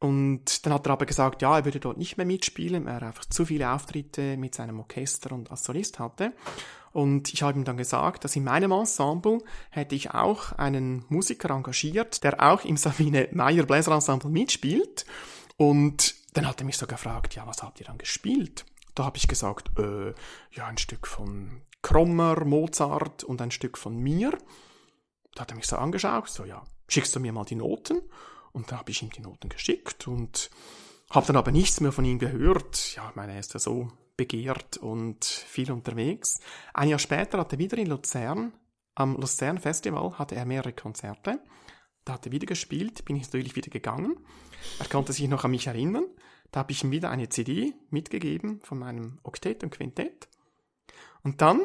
Und 0.00 0.66
dann 0.66 0.74
hat 0.74 0.86
er 0.86 0.92
aber 0.92 1.06
gesagt, 1.06 1.40
ja, 1.40 1.56
er 1.56 1.64
würde 1.64 1.80
dort 1.80 1.96
nicht 1.96 2.18
mehr 2.18 2.26
mitspielen, 2.26 2.84
weil 2.84 2.96
er 2.96 3.06
einfach 3.06 3.24
zu 3.24 3.46
viele 3.46 3.70
Auftritte 3.70 4.36
mit 4.36 4.54
seinem 4.54 4.78
Orchester 4.80 5.32
und 5.32 5.50
als 5.50 5.64
Solist 5.64 5.98
hatte. 5.98 6.34
Und 6.92 7.32
ich 7.32 7.42
habe 7.42 7.58
ihm 7.58 7.64
dann 7.64 7.78
gesagt, 7.78 8.24
dass 8.24 8.36
in 8.36 8.44
meinem 8.44 8.72
Ensemble 8.72 9.38
hätte 9.70 9.94
ich 9.94 10.10
auch 10.10 10.52
einen 10.52 11.06
Musiker 11.08 11.54
engagiert, 11.54 12.22
der 12.22 12.42
auch 12.42 12.66
im 12.66 12.76
Sabine 12.76 13.28
Meyer 13.32 13.64
Bläserensemble 13.64 14.28
mitspielt. 14.28 15.06
Und 15.56 16.16
dann 16.34 16.46
hat 16.46 16.60
er 16.60 16.66
mich 16.66 16.76
so 16.76 16.86
gefragt, 16.86 17.34
ja, 17.34 17.46
was 17.46 17.62
habt 17.62 17.80
ihr 17.80 17.86
dann 17.86 17.96
gespielt? 17.96 18.66
Da 18.94 19.04
habe 19.04 19.16
ich 19.16 19.28
gesagt, 19.28 19.78
äh, 19.78 20.14
ja, 20.50 20.66
ein 20.66 20.78
Stück 20.78 21.06
von 21.06 21.62
Krommer, 21.82 22.44
Mozart 22.44 23.24
und 23.24 23.40
ein 23.40 23.50
Stück 23.50 23.78
von 23.78 23.96
mir. 23.96 24.38
Da 25.34 25.42
hat 25.42 25.50
er 25.50 25.56
mich 25.56 25.66
so 25.66 25.76
angeschaut, 25.76 26.28
so, 26.28 26.44
ja, 26.44 26.62
schickst 26.88 27.14
du 27.16 27.20
mir 27.20 27.32
mal 27.32 27.44
die 27.44 27.54
Noten? 27.54 28.02
Und 28.52 28.70
da 28.70 28.78
habe 28.78 28.90
ich 28.90 29.02
ihm 29.02 29.10
die 29.10 29.22
Noten 29.22 29.48
geschickt 29.48 30.06
und 30.06 30.50
habe 31.10 31.26
dann 31.26 31.36
aber 31.36 31.50
nichts 31.50 31.80
mehr 31.80 31.92
von 31.92 32.04
ihm 32.04 32.18
gehört. 32.18 32.94
Ja, 32.96 33.08
ich 33.08 33.16
meine, 33.16 33.32
er 33.32 33.40
ist 33.40 33.54
ja 33.54 33.60
so 33.60 33.90
begehrt 34.16 34.76
und 34.76 35.24
viel 35.24 35.72
unterwegs. 35.72 36.40
Ein 36.74 36.90
Jahr 36.90 36.98
später 36.98 37.38
hat 37.38 37.52
er 37.52 37.58
wieder 37.58 37.78
in 37.78 37.86
Luzern, 37.86 38.52
am 38.94 39.16
Luzern 39.16 39.58
Festival, 39.58 40.18
hatte 40.18 40.34
er 40.34 40.44
mehrere 40.44 40.72
Konzerte. 40.72 41.40
Da 42.04 42.14
hat 42.14 42.26
er 42.26 42.32
wieder 42.32 42.46
gespielt, 42.46 43.04
bin 43.04 43.16
ich 43.16 43.24
natürlich 43.24 43.56
wieder 43.56 43.70
gegangen. 43.70 44.16
Er 44.78 44.88
konnte 44.88 45.12
sich 45.12 45.28
noch 45.28 45.44
an 45.44 45.52
mich 45.52 45.66
erinnern. 45.66 46.04
Da 46.52 46.60
habe 46.60 46.72
ich 46.72 46.84
ihm 46.84 46.90
wieder 46.90 47.10
eine 47.10 47.28
CD 47.28 47.74
mitgegeben 47.90 48.60
von 48.62 48.78
meinem 48.78 49.18
Oktett 49.22 49.64
und 49.64 49.70
Quintett. 49.70 50.28
Und 51.24 51.40
dann 51.40 51.62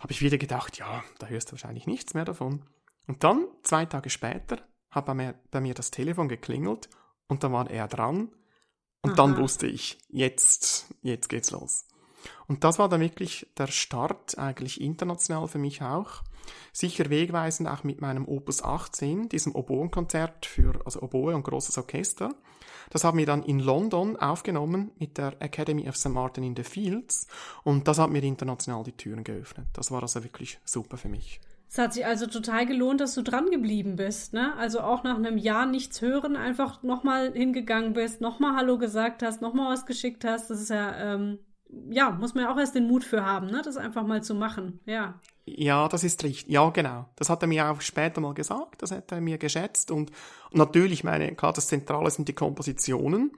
habe 0.00 0.10
ich 0.10 0.22
wieder 0.22 0.38
gedacht, 0.38 0.78
ja, 0.78 1.04
da 1.18 1.26
hörst 1.28 1.48
du 1.48 1.52
wahrscheinlich 1.52 1.86
nichts 1.86 2.14
mehr 2.14 2.24
davon. 2.24 2.64
Und 3.06 3.22
dann, 3.22 3.46
zwei 3.62 3.84
Tage 3.86 4.10
später, 4.10 4.58
hat 4.90 5.06
bei 5.06 5.14
mir, 5.14 5.34
bei 5.50 5.60
mir 5.60 5.74
das 5.74 5.90
Telefon 5.90 6.28
geklingelt 6.28 6.88
und 7.28 7.44
da 7.44 7.52
war 7.52 7.70
er 7.70 7.88
dran. 7.88 8.30
Und 9.02 9.10
Aha. 9.10 9.16
dann 9.16 9.36
wusste 9.36 9.66
ich, 9.66 9.98
jetzt, 10.08 10.94
jetzt 11.02 11.28
geht's 11.28 11.50
los. 11.50 11.86
Und 12.48 12.64
das 12.64 12.78
war 12.78 12.88
dann 12.88 13.00
wirklich 13.00 13.46
der 13.58 13.66
Start, 13.66 14.38
eigentlich 14.38 14.80
international 14.80 15.48
für 15.48 15.58
mich 15.58 15.82
auch. 15.82 16.22
Sicher 16.72 17.10
wegweisend 17.10 17.68
auch 17.68 17.84
mit 17.84 18.00
meinem 18.00 18.26
Opus 18.26 18.62
18, 18.62 19.28
diesem 19.28 19.54
Oboenkonzert 19.54 20.46
für, 20.46 20.80
also 20.84 21.02
Oboe 21.02 21.34
und 21.34 21.44
großes 21.44 21.78
Orchester. 21.78 22.34
Das 22.90 23.04
haben 23.04 23.18
wir 23.18 23.26
dann 23.26 23.42
in 23.42 23.58
London 23.58 24.16
aufgenommen 24.16 24.90
mit 24.98 25.18
der 25.18 25.40
Academy 25.40 25.88
of 25.88 25.96
St. 25.96 26.10
Martin 26.10 26.44
in 26.44 26.56
the 26.56 26.64
Fields 26.64 27.26
und 27.64 27.88
das 27.88 27.98
hat 27.98 28.10
mir 28.10 28.22
international 28.22 28.82
die 28.82 28.92
Türen 28.92 29.24
geöffnet. 29.24 29.66
Das 29.72 29.90
war 29.90 30.02
also 30.02 30.22
wirklich 30.24 30.58
super 30.64 30.96
für 30.96 31.08
mich. 31.08 31.40
Es 31.72 31.78
hat 31.78 31.94
sich 31.94 32.04
also 32.04 32.26
total 32.26 32.66
gelohnt, 32.66 33.00
dass 33.00 33.14
du 33.14 33.22
dran 33.22 33.50
geblieben 33.50 33.96
bist, 33.96 34.34
ne? 34.34 34.54
Also 34.58 34.80
auch 34.80 35.04
nach 35.04 35.16
einem 35.16 35.38
Jahr 35.38 35.64
nichts 35.64 36.02
hören, 36.02 36.36
einfach 36.36 36.82
nochmal 36.82 37.32
hingegangen 37.32 37.94
bist, 37.94 38.20
nochmal 38.20 38.56
Hallo 38.56 38.76
gesagt 38.76 39.22
hast, 39.22 39.40
nochmal 39.40 39.72
was 39.72 39.86
geschickt 39.86 40.26
hast. 40.26 40.50
Das 40.50 40.60
ist 40.60 40.68
ja, 40.68 41.14
ähm, 41.14 41.38
ja, 41.90 42.10
muss 42.10 42.34
man 42.34 42.44
ja 42.44 42.52
auch 42.52 42.58
erst 42.58 42.74
den 42.74 42.86
Mut 42.86 43.04
für 43.04 43.24
haben, 43.24 43.46
ne? 43.46 43.62
Das 43.64 43.76
einfach 43.76 44.06
mal 44.06 44.22
zu 44.22 44.34
machen, 44.34 44.80
ja. 44.84 45.18
Ja, 45.44 45.88
das 45.88 46.04
ist 46.04 46.22
richtig. 46.22 46.50
Ja, 46.50 46.70
genau. 46.70 47.08
Das 47.16 47.28
hat 47.28 47.42
er 47.42 47.48
mir 47.48 47.70
auch 47.70 47.80
später 47.80 48.20
mal 48.20 48.34
gesagt. 48.34 48.82
Das 48.82 48.90
hat 48.90 49.10
er 49.10 49.20
mir 49.20 49.38
geschätzt. 49.38 49.90
Und, 49.90 50.12
natürlich, 50.52 51.02
meine, 51.02 51.34
klar, 51.34 51.52
das 51.52 51.66
Zentrale 51.66 52.10
sind 52.10 52.28
die 52.28 52.34
Kompositionen. 52.34 53.32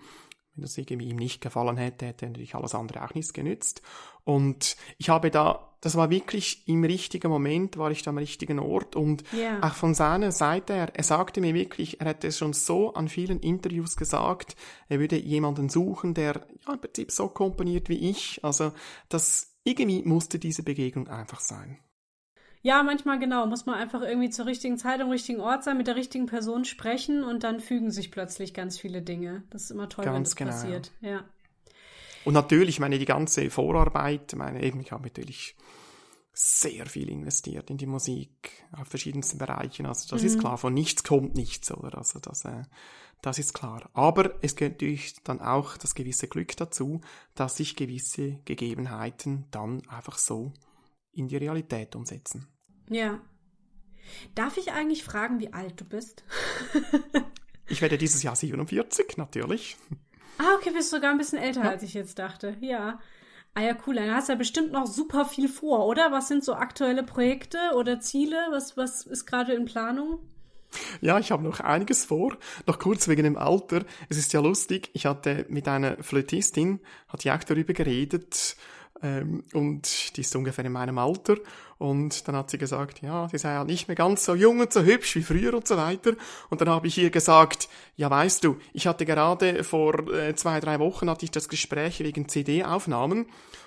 Wenn 0.55 0.63
das 0.63 0.77
irgendwie 0.77 1.09
ihm 1.09 1.17
nicht 1.17 1.41
gefallen 1.41 1.77
hätte, 1.77 2.07
hätte 2.07 2.27
natürlich 2.27 2.55
alles 2.55 2.75
andere 2.75 3.05
auch 3.05 3.15
nichts 3.15 3.33
genützt. 3.33 3.83
Und 4.25 4.77
ich 4.99 5.09
habe 5.09 5.31
da, 5.31 5.74
das 5.85 5.97
war 5.97 6.09
wirklich 6.09 6.67
im 6.67 6.83
richtigen 6.83 7.29
Moment, 7.29 7.77
war 7.77 7.91
ich 7.91 8.03
da 8.03 8.09
am 8.09 8.17
richtigen 8.17 8.59
Ort 8.59 8.97
und 8.97 9.23
yeah. 9.35 9.63
auch 9.63 9.75
von 9.75 9.93
seiner 9.93 10.33
Seite 10.33 10.73
her, 10.73 10.91
er 10.95 11.05
sagte 11.05 11.43
mir 11.43 11.53
wirklich, 11.53 12.01
er 12.01 12.07
hätte 12.07 12.29
es 12.29 12.39
schon 12.39 12.55
so 12.55 12.95
an 12.95 13.07
vielen 13.09 13.39
Interviews 13.41 13.95
gesagt, 13.95 14.57
er 14.89 14.99
würde 14.99 15.19
jemanden 15.19 15.69
suchen, 15.69 16.15
der 16.15 16.47
ja, 16.67 16.73
im 16.73 16.81
Prinzip 16.81 17.11
so 17.11 17.29
komponiert 17.29 17.91
wie 17.91 18.11
ich. 18.11 18.43
Also, 18.43 18.73
das 19.11 19.59
irgendwie 19.65 20.03
musste 20.05 20.39
diese 20.39 20.63
Begegnung 20.63 21.09
einfach 21.09 21.41
sein. 21.41 21.79
Ja, 22.63 22.83
manchmal 22.83 23.19
genau. 23.19 23.47
Muss 23.47 23.67
man 23.67 23.75
einfach 23.75 24.01
irgendwie 24.01 24.31
zur 24.31 24.47
richtigen 24.47 24.79
Zeit 24.79 25.03
am 25.03 25.11
richtigen 25.11 25.41
Ort 25.41 25.65
sein, 25.65 25.77
mit 25.77 25.87
der 25.87 25.97
richtigen 25.97 26.25
Person 26.25 26.65
sprechen 26.65 27.23
und 27.23 27.45
dann 27.45 27.61
fügen 27.61 27.91
sich 27.91 28.11
plötzlich 28.11 28.55
ganz 28.55 28.79
viele 28.79 29.03
Dinge. 29.03 29.43
Das 29.51 29.65
ist 29.65 29.71
immer 29.71 29.91
toll, 29.91 30.07
ganz 30.07 30.17
wenn 30.17 30.25
das 30.25 30.37
genau, 30.37 30.51
passiert. 30.51 30.93
Ja. 31.03 31.25
Und 32.25 32.35
natürlich, 32.35 32.81
meine, 32.81 32.99
die 32.99 33.05
ganze 33.05 33.51
Vorarbeit, 33.51 34.35
meine, 34.35 34.63
eben, 34.63 34.81
ich 34.81 34.93
habe 34.93 35.05
natürlich 35.05 35.57
sehr 36.33 36.87
viel 36.87 37.11
investiert 37.11 37.71
in 37.71 37.77
die 37.77 37.87
Musik 37.87 38.51
auf 38.73 38.89
verschiedensten 38.89 39.39
Bereichen. 39.39 39.87
Also 39.87 40.09
das 40.11 40.23
mhm. 40.23 40.27
ist 40.29 40.41
klar, 40.41 40.59
von 40.59 40.75
nichts 40.75 41.05
kommt 41.05 41.37
nichts, 41.37 41.71
oder? 41.71 41.97
Also 41.99 42.19
das, 42.19 42.45
äh, 42.45 42.65
das 43.23 43.39
ist 43.39 43.55
klar. 43.55 43.89
Aber 43.93 44.35
es 44.43 44.57
gehört 44.57 44.75
natürlich 44.75 45.23
dann 45.23 45.41
auch 45.41 45.77
das 45.77 45.95
gewisse 45.95 46.27
Glück 46.27 46.57
dazu, 46.57 47.01
dass 47.35 47.57
sich 47.57 47.77
gewisse 47.77 48.41
Gegebenheiten 48.45 49.47
dann 49.53 49.87
einfach 49.89 50.19
so 50.19 50.53
in 51.13 51.29
die 51.29 51.37
Realität 51.37 51.95
umsetzen. 51.95 52.49
Ja. 52.91 53.21
Darf 54.35 54.59
ich 54.59 54.73
eigentlich 54.73 55.05
fragen, 55.05 55.39
wie 55.39 55.53
alt 55.53 55.81
du 55.81 55.85
bist? 55.85 56.25
ich 57.69 57.81
werde 57.81 57.97
dieses 57.97 58.23
Jahr 58.23 58.37
47, 58.37 59.17
natürlich. 59.17 59.77
Ah, 60.39 60.55
okay, 60.57 60.71
bist 60.71 60.91
sogar 60.91 61.11
ein 61.11 61.19
bisschen 61.19 61.39
älter, 61.39 61.65
ja. 61.65 61.71
als 61.71 61.83
ich 61.83 61.95
jetzt 61.95 62.19
dachte. 62.19 62.57
Ja. 62.61 62.99
Ah 63.55 63.63
ja, 63.63 63.77
cool. 63.87 63.95
Dann 63.95 64.13
hast 64.13 64.29
du 64.29 64.33
ja 64.33 64.39
bestimmt 64.39 64.73
noch 64.73 64.87
super 64.87 65.25
viel 65.25 65.49
vor, 65.49 65.87
oder? 65.87 66.11
Was 66.11 66.29
sind 66.29 66.45
so 66.45 66.55
aktuelle 66.55 67.05
Projekte 67.05 67.59
oder 67.77 68.01
Ziele? 68.01 68.37
Was, 68.51 68.77
was 68.77 69.07
ist 69.07 69.27
gerade 69.27 69.55
in 69.55 69.65
Planung? 69.65 70.19
Ja, 71.01 71.21
ich 71.21 71.31
habe 71.31 71.45
noch 71.45 71.61
einiges 71.61 72.05
vor. 72.05 72.37
Noch 72.67 72.81
kurz 72.81 73.07
wegen 73.07 73.23
dem 73.23 73.37
Alter. 73.37 73.85
Es 74.09 74.19
ist 74.19 74.33
ja 74.33 74.41
lustig. 74.41 74.91
Ich 74.93 75.07
hatte 75.07 75.47
mit 75.49 75.69
einer 75.69 76.03
Flötistin, 76.03 76.81
hat 77.09 77.23
die 77.23 77.31
auch 77.31 77.45
darüber 77.45 77.73
geredet, 77.73 78.57
ähm, 79.03 79.45
und 79.53 80.17
die 80.17 80.23
ist 80.23 80.35
ungefähr 80.35 80.65
in 80.65 80.73
meinem 80.73 80.99
Alter. 80.99 81.37
Und 81.79 82.27
dann 82.29 82.37
hat 82.37 82.51
sie 82.51 82.59
gesagt, 82.59 83.03
ja, 83.03 83.29
sie 83.29 83.39
sei 83.39 83.53
ja 83.53 83.65
nicht 83.65 83.89
mehr 83.89 83.97
ganz 83.97 84.25
so 84.25 84.35
jung 84.35 84.61
und 84.61 84.73
so 84.73 84.83
hübsch 84.83 85.17
wie 85.17 85.23
früher 85.23 85.55
und 85.55 85.67
so 85.67 85.77
weiter. 85.77 86.13
Und 86.51 86.61
dann 86.61 86.69
habe 86.69 86.87
ich 86.87 86.99
ihr 86.99 87.11
gesagt, 87.11 87.69
ja, 87.97 88.11
weißt 88.11 88.45
du, 88.45 88.59
ich 88.73 88.87
hatte 88.87 89.05
gerade 89.05 89.65
vor 89.65 90.09
äh, 90.13 90.35
zwei, 90.35 90.61
drei 90.61 90.79
Wochen 90.79 91.11
hatte 91.11 91.25
ich 91.25 91.31
das 91.31 91.49
Gespräch 91.49 92.01
wegen 92.01 92.29
CD-Aufnahmen. 92.29 93.27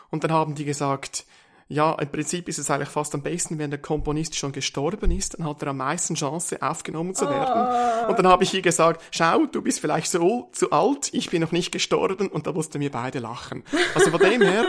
Und 0.10 0.24
dann 0.24 0.32
haben 0.32 0.55
die 0.55 0.66
gesagt, 0.66 1.26
ja, 1.70 1.93
im 1.93 2.09
Prinzip 2.09 2.47
ist 2.47 2.59
es 2.59 2.72
eigentlich 2.72 2.89
fast 2.89 3.13
am 3.13 3.22
besten, 3.22 3.59
wenn 3.59 3.70
der 3.70 3.82
Komponist 3.82 4.36
schon 4.36 4.53
gestorben 4.53 5.11
ist, 5.11 5.38
dann 5.38 5.45
hat 5.45 5.61
er 5.61 5.70
am 5.70 5.78
meisten 5.78 6.15
Chance, 6.15 6.61
aufgenommen 6.61 7.13
zu 7.13 7.30
werden. 7.30 8.05
Oh. 8.05 8.09
Und 8.09 8.20
dann 8.20 8.28
habe 8.28 8.43
ich 8.43 8.53
ihr 8.53 8.61
gesagt, 8.61 9.03
schau, 9.11 9.45
du 9.45 9.61
bist 9.61 9.82
vielleicht 9.82 10.09
so 10.09 10.49
zu 10.53 10.72
alt, 10.72 11.09
ich 11.13 11.30
bin 11.30 11.41
noch 11.41 11.51
nicht 11.51 11.72
gestorben 11.72 12.30
und 12.30 12.47
da 12.47 12.53
mussten 12.53 12.80
wir 12.80 12.91
beide 12.91 13.20
lachen. 13.20 13.63
Also 13.95 14.11
von 14.11 14.20
dem 14.20 14.41
her 14.41 14.65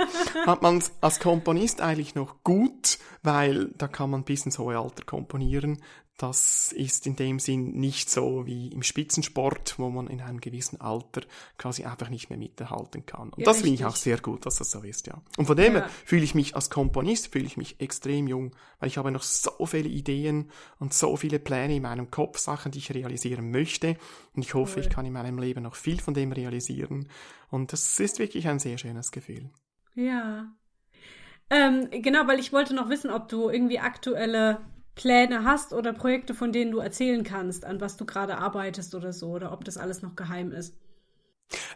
hat 0.46 0.62
man 0.62 0.82
als 1.00 1.20
Komponist 1.20 1.80
eigentlich 1.80 2.16
noch 2.16 2.42
gut, 2.42 2.98
weil 3.22 3.66
da 3.76 3.86
kann 3.86 4.10
man 4.10 4.24
bis 4.24 4.44
ins 4.44 4.58
hohe 4.58 4.76
Alter 4.76 5.04
komponieren 5.04 5.80
das 6.18 6.72
ist 6.72 7.06
in 7.06 7.14
dem 7.14 7.38
Sinn 7.38 7.78
nicht 7.78 8.10
so 8.10 8.44
wie 8.44 8.68
im 8.68 8.82
Spitzensport, 8.82 9.78
wo 9.78 9.88
man 9.88 10.08
in 10.08 10.20
einem 10.20 10.40
gewissen 10.40 10.80
Alter 10.80 11.22
quasi 11.58 11.84
einfach 11.84 12.10
nicht 12.10 12.28
mehr 12.28 12.38
mithalten 12.38 13.06
kann. 13.06 13.30
Und 13.30 13.38
ja, 13.38 13.44
das 13.44 13.58
finde 13.62 13.74
ich 13.74 13.84
auch 13.84 13.94
sehr 13.94 14.18
gut, 14.18 14.44
dass 14.44 14.56
das 14.56 14.72
so 14.72 14.82
ist, 14.82 15.06
ja. 15.06 15.22
Und 15.36 15.46
von 15.46 15.56
dem 15.56 15.74
ja. 15.74 15.80
her 15.80 15.90
fühle 16.04 16.24
ich 16.24 16.34
mich 16.34 16.56
als 16.56 16.70
Komponist, 16.70 17.32
fühle 17.32 17.46
ich 17.46 17.56
mich 17.56 17.80
extrem 17.80 18.26
jung, 18.26 18.50
weil 18.80 18.88
ich 18.88 18.98
habe 18.98 19.12
noch 19.12 19.22
so 19.22 19.64
viele 19.64 19.88
Ideen 19.88 20.50
und 20.80 20.92
so 20.92 21.16
viele 21.16 21.38
Pläne 21.38 21.76
in 21.76 21.82
meinem 21.82 22.10
Kopf, 22.10 22.38
Sachen, 22.38 22.72
die 22.72 22.78
ich 22.78 22.92
realisieren 22.92 23.52
möchte. 23.52 23.96
Und 24.34 24.42
ich 24.42 24.54
hoffe, 24.54 24.80
cool. 24.80 24.86
ich 24.86 24.90
kann 24.90 25.06
in 25.06 25.12
meinem 25.12 25.38
Leben 25.38 25.62
noch 25.62 25.76
viel 25.76 26.00
von 26.00 26.14
dem 26.14 26.32
realisieren. 26.32 27.08
Und 27.48 27.72
das 27.72 28.00
ist 28.00 28.18
wirklich 28.18 28.48
ein 28.48 28.58
sehr 28.58 28.76
schönes 28.76 29.12
Gefühl. 29.12 29.50
Ja. 29.94 30.52
Ähm, 31.48 31.88
genau, 31.92 32.26
weil 32.26 32.40
ich 32.40 32.52
wollte 32.52 32.74
noch 32.74 32.88
wissen, 32.88 33.10
ob 33.10 33.28
du 33.28 33.50
irgendwie 33.50 33.78
aktuelle 33.78 34.60
Pläne 34.98 35.44
hast 35.44 35.72
oder 35.72 35.92
Projekte, 35.92 36.34
von 36.34 36.52
denen 36.52 36.72
du 36.72 36.80
erzählen 36.80 37.22
kannst, 37.22 37.64
an 37.64 37.80
was 37.80 37.96
du 37.96 38.04
gerade 38.04 38.38
arbeitest 38.38 38.94
oder 38.94 39.12
so, 39.12 39.28
oder 39.28 39.52
ob 39.52 39.64
das 39.64 39.76
alles 39.78 40.02
noch 40.02 40.16
geheim 40.16 40.50
ist. 40.52 40.74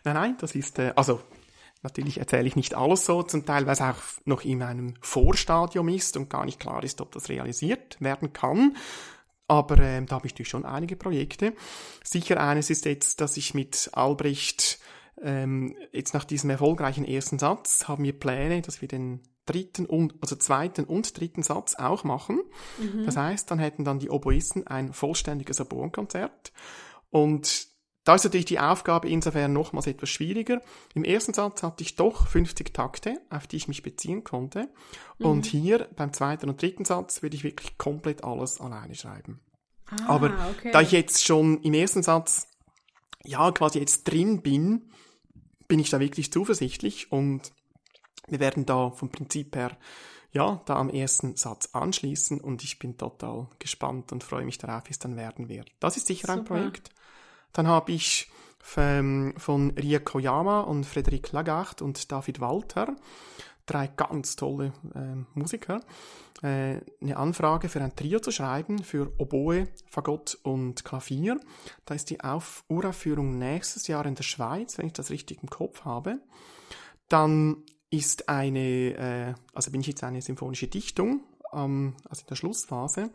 Nein, 0.04 0.14
nein, 0.14 0.36
das 0.40 0.54
ist, 0.54 0.78
äh, 0.80 0.92
also 0.96 1.20
natürlich 1.82 2.18
erzähle 2.18 2.48
ich 2.48 2.56
nicht 2.56 2.74
alles 2.74 3.06
so, 3.06 3.22
zum 3.22 3.46
Teil, 3.46 3.64
weil 3.66 3.74
es 3.74 3.80
auch 3.80 3.96
noch 4.24 4.42
in 4.42 4.62
einem 4.62 4.94
Vorstadium 5.00 5.88
ist 5.88 6.16
und 6.16 6.30
gar 6.30 6.44
nicht 6.44 6.58
klar 6.58 6.82
ist, 6.82 7.00
ob 7.00 7.12
das 7.12 7.28
realisiert 7.28 7.96
werden 8.00 8.32
kann. 8.32 8.76
Aber 9.46 9.78
ähm, 9.78 10.06
da 10.06 10.16
habe 10.16 10.26
ich 10.26 10.32
natürlich 10.32 10.48
schon 10.48 10.64
einige 10.64 10.96
Projekte. 10.96 11.54
Sicher 12.02 12.42
eines 12.42 12.70
ist 12.70 12.84
jetzt, 12.86 13.20
dass 13.20 13.36
ich 13.36 13.54
mit 13.54 13.90
Albrecht 13.92 14.80
ähm, 15.22 15.76
jetzt 15.92 16.14
nach 16.14 16.24
diesem 16.24 16.50
erfolgreichen 16.50 17.04
ersten 17.04 17.38
Satz 17.38 17.86
haben 17.86 18.02
wir 18.02 18.18
Pläne, 18.18 18.62
dass 18.62 18.80
wir 18.80 18.88
den 18.88 19.20
dritten 19.46 19.86
und, 19.86 20.14
also 20.20 20.36
zweiten 20.36 20.84
und 20.84 21.18
dritten 21.18 21.42
Satz 21.42 21.74
auch 21.74 22.04
machen. 22.04 22.42
Mhm. 22.78 23.04
Das 23.04 23.16
heißt, 23.16 23.50
dann 23.50 23.58
hätten 23.58 23.84
dann 23.84 23.98
die 23.98 24.10
Oboisten 24.10 24.66
ein 24.66 24.92
vollständiges 24.92 25.60
Oboenkonzert. 25.60 26.52
Und 27.10 27.68
da 28.04 28.16
ist 28.16 28.24
natürlich 28.24 28.46
die 28.46 28.58
Aufgabe 28.58 29.08
insofern 29.08 29.52
nochmals 29.52 29.86
etwas 29.86 30.10
schwieriger. 30.10 30.60
Im 30.94 31.04
ersten 31.04 31.34
Satz 31.34 31.62
hatte 31.62 31.84
ich 31.84 31.94
doch 31.94 32.26
50 32.26 32.74
Takte, 32.74 33.20
auf 33.30 33.46
die 33.46 33.56
ich 33.56 33.68
mich 33.68 33.82
beziehen 33.82 34.24
konnte. 34.24 34.68
Mhm. 35.18 35.26
Und 35.26 35.46
hier 35.46 35.88
beim 35.96 36.12
zweiten 36.12 36.48
und 36.48 36.60
dritten 36.60 36.84
Satz 36.84 37.22
würde 37.22 37.36
ich 37.36 37.44
wirklich 37.44 37.78
komplett 37.78 38.24
alles 38.24 38.60
alleine 38.60 38.94
schreiben. 38.94 39.40
Ah, 39.86 40.14
Aber 40.14 40.32
okay. 40.50 40.70
da 40.72 40.80
ich 40.80 40.90
jetzt 40.92 41.24
schon 41.24 41.60
im 41.62 41.74
ersten 41.74 42.02
Satz 42.02 42.48
ja, 43.24 43.50
quasi 43.52 43.78
jetzt 43.78 44.04
drin 44.04 44.42
bin, 44.42 44.90
bin 45.68 45.78
ich 45.78 45.90
da 45.90 46.00
wirklich 46.00 46.32
zuversichtlich 46.32 47.12
und 47.12 47.52
wir 48.32 48.40
werden 48.40 48.66
da 48.66 48.90
vom 48.90 49.10
Prinzip 49.10 49.54
her 49.54 49.76
ja, 50.32 50.62
da 50.64 50.76
am 50.76 50.88
ersten 50.88 51.36
Satz 51.36 51.68
anschließen 51.72 52.40
und 52.40 52.64
ich 52.64 52.78
bin 52.78 52.96
total 52.96 53.48
gespannt 53.58 54.12
und 54.12 54.24
freue 54.24 54.46
mich 54.46 54.58
darauf, 54.58 54.84
wie 54.86 54.92
es 54.92 54.98
dann 54.98 55.16
werden 55.16 55.48
wird. 55.48 55.70
Das 55.78 55.96
ist 55.96 56.06
sicher 56.06 56.28
Super. 56.28 56.38
ein 56.38 56.44
Projekt. 56.44 56.90
Dann 57.52 57.68
habe 57.68 57.92
ich 57.92 58.30
von, 58.58 59.34
von 59.36 59.70
Ria 59.72 59.98
Koyama 59.98 60.60
und 60.60 60.86
Frederik 60.86 61.32
Lagacht 61.32 61.82
und 61.82 62.10
David 62.10 62.40
Walter, 62.40 62.96
drei 63.66 63.88
ganz 63.88 64.34
tolle 64.36 64.72
äh, 64.94 65.38
Musiker, 65.38 65.82
äh, 66.42 66.80
eine 67.02 67.16
Anfrage 67.16 67.68
für 67.68 67.82
ein 67.82 67.94
Trio 67.94 68.18
zu 68.20 68.30
schreiben 68.30 68.82
für 68.82 69.12
Oboe, 69.18 69.68
Fagott 69.90 70.38
und 70.42 70.82
Klavier. 70.82 71.38
Da 71.84 71.94
ist 71.94 72.08
die 72.08 72.20
Auf 72.20 72.64
Uraufführung 72.68 73.36
nächstes 73.36 73.86
Jahr 73.86 74.06
in 74.06 74.14
der 74.14 74.22
Schweiz, 74.22 74.78
wenn 74.78 74.86
ich 74.86 74.94
das 74.94 75.10
richtig 75.10 75.42
im 75.42 75.50
Kopf 75.50 75.84
habe. 75.84 76.20
Dann 77.08 77.64
ist 77.92 78.28
eine, 78.28 78.58
äh, 78.58 79.34
also 79.54 79.70
bin 79.70 79.82
ich 79.82 79.86
jetzt 79.86 80.02
eine 80.02 80.22
symphonische 80.22 80.66
Dichtung, 80.66 81.20
ähm, 81.52 81.94
also 82.08 82.22
in 82.22 82.26
der 82.28 82.36
Schlussphase. 82.36 83.10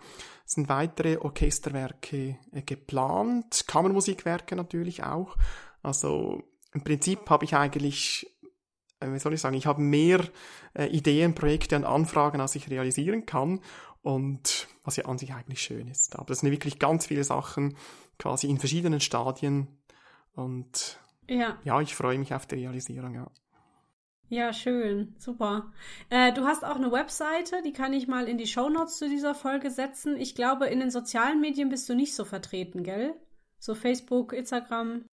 Es 0.45 0.53
sind 0.53 0.69
weitere 0.69 1.17
Orchesterwerke 1.17 2.37
äh, 2.51 2.61
geplant, 2.61 3.65
Kammermusikwerke 3.67 4.55
natürlich 4.55 5.03
auch. 5.03 5.35
Also 5.81 6.43
im 6.73 6.83
Prinzip 6.83 7.27
habe 7.29 7.43
ich 7.43 7.55
eigentlich, 7.55 8.27
äh, 8.99 9.11
wie 9.11 9.19
soll 9.19 9.33
ich 9.33 9.41
sagen, 9.41 9.55
ich 9.55 9.65
habe 9.65 9.81
mehr 9.81 10.23
äh, 10.75 10.85
Ideen, 10.85 11.33
Projekte 11.33 11.75
und 11.75 11.83
Anfragen, 11.83 12.39
als 12.39 12.55
ich 12.55 12.69
realisieren 12.69 13.25
kann. 13.25 13.61
Und 14.03 14.67
was 14.83 14.95
ja 14.95 15.05
an 15.05 15.17
sich 15.17 15.33
eigentlich 15.33 15.61
schön 15.61 15.87
ist. 15.87 16.15
Aber 16.15 16.27
das 16.27 16.39
sind 16.39 16.51
wirklich 16.51 16.79
ganz 16.79 17.07
viele 17.07 17.25
Sachen 17.25 17.75
quasi 18.19 18.47
in 18.47 18.57
verschiedenen 18.57 19.01
Stadien. 19.01 19.67
Und 20.33 20.99
ja, 21.27 21.57
ja 21.65 21.81
ich 21.81 21.93
freue 21.93 22.17
mich 22.17 22.33
auf 22.33 22.45
die 22.45 22.55
Realisierung, 22.55 23.15
ja. 23.15 23.29
Ja, 24.29 24.51
schön, 24.51 25.15
super. 25.17 25.71
Äh, 26.09 26.33
du 26.33 26.43
hast 26.43 26.65
auch 26.65 26.75
eine 26.75 26.91
Webseite, 26.91 27.61
die 27.63 27.71
kann 27.71 27.93
ich 27.93 28.07
mal 28.07 28.27
in 28.27 28.37
die 28.37 28.47
Shownotes 28.47 28.97
zu 28.97 29.07
dieser 29.07 29.33
Folge 29.33 29.71
setzen. 29.71 30.17
Ich 30.17 30.35
glaube, 30.35 30.67
in 30.67 30.79
den 30.79 30.91
sozialen 30.91 31.39
Medien 31.39 31.69
bist 31.69 31.87
du 31.87 31.95
nicht 31.95 32.13
so 32.13 32.25
vertreten, 32.25 32.83
gell? 32.83 33.13
So 33.59 33.73
Facebook, 33.73 34.33
Instagram. 34.33 35.05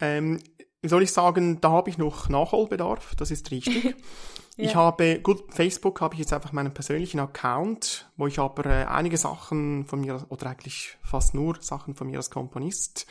Ähm, 0.00 0.38
soll 0.82 1.02
ich 1.02 1.12
sagen, 1.12 1.60
da 1.60 1.70
habe 1.70 1.88
ich 1.88 1.98
noch 1.98 2.28
Nachholbedarf, 2.28 3.14
das 3.16 3.30
ist 3.30 3.50
richtig. 3.50 3.84
ja. 4.56 4.64
Ich 4.64 4.74
habe, 4.76 5.20
gut, 5.20 5.54
Facebook 5.54 6.02
habe 6.02 6.14
ich 6.14 6.20
jetzt 6.20 6.34
einfach 6.34 6.52
meinen 6.52 6.74
persönlichen 6.74 7.20
Account, 7.20 8.10
wo 8.16 8.26
ich 8.26 8.38
aber 8.38 8.66
äh, 8.66 8.84
einige 8.84 9.16
Sachen 9.16 9.86
von 9.86 10.00
mir, 10.00 10.26
oder 10.28 10.50
eigentlich 10.50 10.98
fast 11.02 11.34
nur 11.34 11.56
Sachen 11.60 11.94
von 11.94 12.08
mir 12.08 12.18
als 12.18 12.30
Komponist 12.30 13.06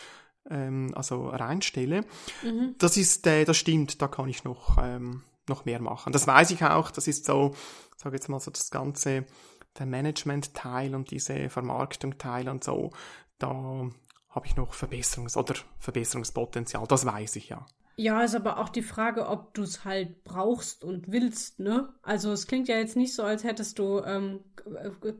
ähm, 0.50 0.92
also 0.96 1.28
reinstelle. 1.30 2.02
Mhm. 2.44 2.76
Das 2.78 2.96
ist, 2.96 3.26
äh, 3.28 3.44
das 3.44 3.58
stimmt, 3.58 4.02
da 4.02 4.08
kann 4.08 4.30
ich 4.30 4.44
noch 4.44 4.78
ähm, 4.82 5.24
noch 5.50 5.66
mehr 5.66 5.82
machen. 5.82 6.14
Das 6.14 6.28
weiß 6.28 6.52
ich 6.52 6.64
auch, 6.64 6.92
das 6.92 7.08
ist 7.08 7.26
so, 7.26 7.56
sage 7.96 8.16
jetzt 8.16 8.30
mal 8.30 8.40
so 8.40 8.52
das 8.52 8.72
ganze, 8.72 9.26
der 9.78 9.86
Management-Teil 9.86 10.96
und 10.96 11.12
diese 11.12 11.50
Vermarktung-Teil 11.50 12.50
und 12.50 12.64
so, 12.64 12.92
da 13.40 13.90
habe 14.30 14.46
ich 14.46 14.56
noch 14.56 14.74
Verbesserungs- 14.74 15.38
oder 15.38 15.56
Verbesserungspotenzial, 15.80 16.86
das 16.88 17.06
weiß 17.06 17.36
ich 17.38 17.50
ja. 17.50 17.66
Ja, 18.00 18.22
ist 18.22 18.36
aber 18.36 18.60
auch 18.60 18.70
die 18.70 18.84
Frage, 18.84 19.28
ob 19.28 19.56
du 19.56 19.64
es 19.64 19.84
halt 19.84 20.24
brauchst 20.24 20.84
und 20.84 21.12
willst, 21.12 21.60
ne? 21.60 21.90
Also 22.04 22.32
es 22.32 22.46
klingt 22.46 22.68
ja 22.68 22.78
jetzt 22.78 22.96
nicht 22.96 23.16
so, 23.16 23.24
als 23.24 23.44
hättest 23.44 23.80
du 23.80 24.02
ähm, 24.02 24.42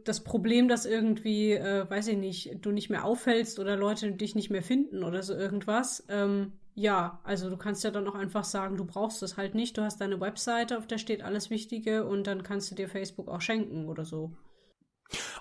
das 0.04 0.24
Problem, 0.24 0.68
dass 0.68 0.86
irgendwie, 0.86 1.54
äh, 1.54 1.90
weiß 1.90 2.10
ich 2.10 2.18
nicht, 2.18 2.64
du 2.64 2.70
nicht 2.70 2.92
mehr 2.92 3.04
auffällst 3.04 3.58
oder 3.58 3.76
Leute 3.76 4.12
dich 4.12 4.36
nicht 4.36 4.52
mehr 4.52 4.62
finden 4.62 5.04
oder 5.04 5.24
so 5.24 5.34
irgendwas. 5.34 6.06
Ähm, 6.08 6.54
ja, 6.78 7.20
also 7.24 7.50
du 7.50 7.58
kannst 7.58 7.84
ja 7.84 7.90
dann 7.90 8.08
auch 8.08 8.14
einfach 8.14 8.44
sagen, 8.44 8.78
du 8.78 8.86
brauchst 8.86 9.24
es 9.24 9.36
halt 9.36 9.56
nicht. 9.56 9.78
Du 9.78 9.82
hast 9.82 10.00
deine 10.00 10.22
Webseite, 10.22 10.78
auf 10.78 10.86
der 10.86 11.00
steht 11.00 11.24
alles 11.24 11.50
Wichtige 11.50 12.06
und 12.06 12.28
dann 12.28 12.44
kannst 12.44 12.70
du 12.70 12.76
dir 12.76 12.88
Facebook 12.88 13.30
auch 13.30 13.42
schenken 13.42 13.88
oder 13.88 14.06
so. 14.06 14.32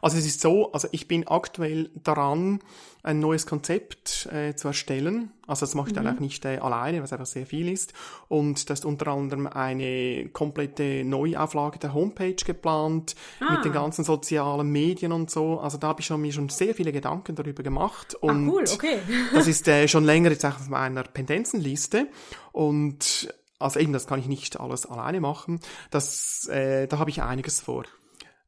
Also 0.01 0.19
es 0.19 0.27
ist 0.27 0.41
so, 0.41 0.73
also 0.73 0.89
ich 0.93 1.09
bin 1.09 1.27
aktuell 1.27 1.91
daran, 1.95 2.61
ein 3.03 3.21
neues 3.21 3.47
Konzept 3.47 4.27
äh, 4.33 4.55
zu 4.57 4.69
erstellen. 4.69 5.31
Also 5.47 5.65
das 5.65 5.77
mache 5.77 5.91
ich 5.91 5.93
mhm. 5.95 6.05
dann 6.05 6.17
auch 6.17 6.21
nicht 6.21 6.45
äh, 6.45 6.59
alleine, 6.59 7.03
was 7.03 7.13
einfach 7.13 7.27
sehr 7.27 7.47
viel 7.47 7.69
ist. 7.69 7.93
Und 8.29 8.69
das 8.69 8.81
ist 8.81 8.85
unter 8.85 9.09
anderem 9.09 9.47
eine 9.47 10.29
komplette 10.33 11.05
Neuauflage 11.05 11.79
der 11.79 11.95
Homepage 11.95 12.35
geplant, 12.35 13.15
ah. 13.41 13.53
mit 13.53 13.65
den 13.65 13.73
ganzen 13.73 14.05
sozialen 14.05 14.71
Medien 14.71 15.13
und 15.13 15.31
so. 15.31 15.61
Also 15.61 15.79
da 15.79 15.89
habe 15.89 16.01
ich 16.01 16.07
schon, 16.07 16.21
mir 16.21 16.33
schon 16.33 16.49
sehr 16.49 16.75
viele 16.75 16.91
Gedanken 16.91 17.37
darüber 17.37 17.63
gemacht. 17.63 18.17
Ah, 18.17 18.27
und 18.27 18.49
ah, 18.49 18.53
cool, 18.53 18.65
okay. 18.73 18.99
das 19.35 19.47
ist 19.47 19.69
äh, 19.69 19.87
schon 19.87 20.05
länger 20.05 20.31
jetzt 20.31 20.45
auch 20.45 20.57
auf 20.57 20.69
meiner 20.69 21.05
Pendenzenliste. 21.05 22.09
Und 22.51 23.33
also 23.59 23.79
eben, 23.79 23.93
das 23.93 24.07
kann 24.07 24.19
ich 24.19 24.27
nicht 24.27 24.59
alles 24.59 24.85
alleine 24.85 25.21
machen. 25.21 25.61
Das, 25.91 26.49
äh, 26.49 26.89
da 26.89 26.99
habe 26.99 27.11
ich 27.11 27.23
einiges 27.23 27.61
vor. 27.61 27.85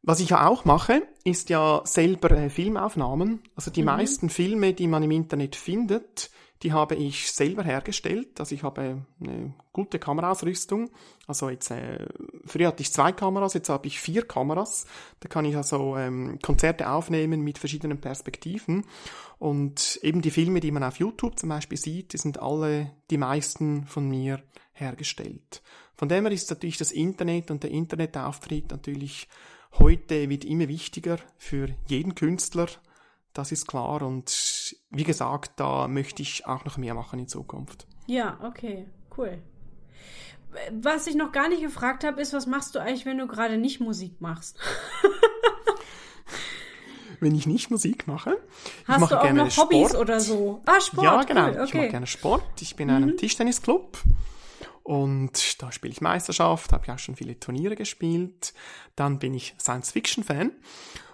Was 0.08 0.20
ich 0.20 0.30
ja 0.30 0.46
auch 0.46 0.64
mache, 0.64 1.02
ist 1.22 1.50
ja 1.50 1.82
selber 1.84 2.30
äh, 2.30 2.48
Filmaufnahmen. 2.48 3.42
Also 3.54 3.70
die 3.70 3.82
mhm. 3.82 3.88
meisten 3.88 4.30
Filme, 4.30 4.72
die 4.72 4.86
man 4.86 5.02
im 5.02 5.10
Internet 5.10 5.54
findet, 5.54 6.30
die 6.62 6.72
habe 6.72 6.94
ich 6.94 7.30
selber 7.30 7.62
hergestellt. 7.62 8.40
Also 8.40 8.54
ich 8.54 8.62
habe 8.62 9.04
eine 9.20 9.52
gute 9.70 9.98
Kameraausrüstung. 9.98 10.88
Also 11.26 11.50
jetzt, 11.50 11.70
äh, 11.72 12.06
früher 12.46 12.68
hatte 12.68 12.80
ich 12.80 12.90
zwei 12.90 13.12
Kameras, 13.12 13.52
jetzt 13.52 13.68
habe 13.68 13.86
ich 13.86 14.00
vier 14.00 14.22
Kameras. 14.26 14.86
Da 15.20 15.28
kann 15.28 15.44
ich 15.44 15.58
also 15.58 15.98
ähm, 15.98 16.38
Konzerte 16.40 16.88
aufnehmen 16.88 17.42
mit 17.42 17.58
verschiedenen 17.58 18.00
Perspektiven. 18.00 18.86
Und 19.38 20.00
eben 20.00 20.22
die 20.22 20.30
Filme, 20.30 20.60
die 20.60 20.70
man 20.70 20.84
auf 20.84 20.98
YouTube 20.98 21.38
zum 21.38 21.50
Beispiel 21.50 21.76
sieht, 21.76 22.14
die 22.14 22.18
sind 22.18 22.40
alle, 22.40 22.92
die 23.10 23.18
meisten 23.18 23.84
von 23.84 24.08
mir 24.08 24.42
hergestellt. 24.72 25.60
Von 25.96 26.08
dem 26.08 26.24
her 26.24 26.32
ist 26.32 26.48
natürlich 26.48 26.78
das 26.78 26.92
Internet 26.92 27.50
und 27.50 27.62
der 27.62 27.72
Internetauftritt 27.72 28.70
natürlich 28.70 29.28
heute 29.78 30.28
wird 30.28 30.44
immer 30.44 30.68
wichtiger 30.68 31.18
für 31.36 31.68
jeden 31.86 32.14
Künstler. 32.14 32.68
Das 33.32 33.52
ist 33.52 33.66
klar. 33.66 34.02
Und 34.02 34.76
wie 34.90 35.04
gesagt, 35.04 35.52
da 35.56 35.88
möchte 35.88 36.22
ich 36.22 36.46
auch 36.46 36.64
noch 36.64 36.76
mehr 36.76 36.94
machen 36.94 37.18
in 37.18 37.28
Zukunft. 37.28 37.86
Ja, 38.06 38.38
okay, 38.42 38.86
cool. 39.16 39.38
Was 40.72 41.06
ich 41.06 41.14
noch 41.14 41.30
gar 41.30 41.48
nicht 41.48 41.62
gefragt 41.62 42.04
habe, 42.04 42.20
ist, 42.20 42.32
was 42.32 42.46
machst 42.46 42.74
du 42.74 42.78
eigentlich, 42.78 43.04
wenn 43.04 43.18
du 43.18 43.26
gerade 43.26 43.58
nicht 43.58 43.80
Musik 43.80 44.20
machst? 44.20 44.58
wenn 47.20 47.34
ich 47.34 47.46
nicht 47.46 47.70
Musik 47.70 48.06
mache. 48.06 48.38
Hast 48.86 48.96
ich 48.96 49.00
mache 49.00 49.14
du 49.14 49.18
auch 49.18 49.22
gerne 49.22 49.44
noch 49.44 49.56
Hobbys 49.56 49.88
Sport. 49.90 50.00
oder 50.00 50.20
so? 50.20 50.62
Ah, 50.64 50.80
Sport. 50.80 51.04
Ja, 51.04 51.22
genau. 51.22 51.48
Cool, 51.48 51.50
okay. 51.52 51.64
Ich 51.64 51.74
mache 51.74 51.88
gerne 51.88 52.06
Sport. 52.06 52.44
Ich 52.60 52.76
bin 52.76 52.88
in 52.88 52.94
einem 52.94 53.10
mhm. 53.10 53.16
Tischtennisclub. 53.16 53.98
Und 54.88 55.60
da 55.60 55.70
spiele 55.70 55.92
ich 55.92 56.00
Meisterschaft, 56.00 56.72
habe 56.72 56.86
ja 56.86 56.94
auch 56.94 56.98
schon 56.98 57.14
viele 57.14 57.38
Turniere 57.38 57.76
gespielt. 57.76 58.54
Dann 58.96 59.18
bin 59.18 59.34
ich 59.34 59.54
Science-Fiction-Fan 59.60 60.50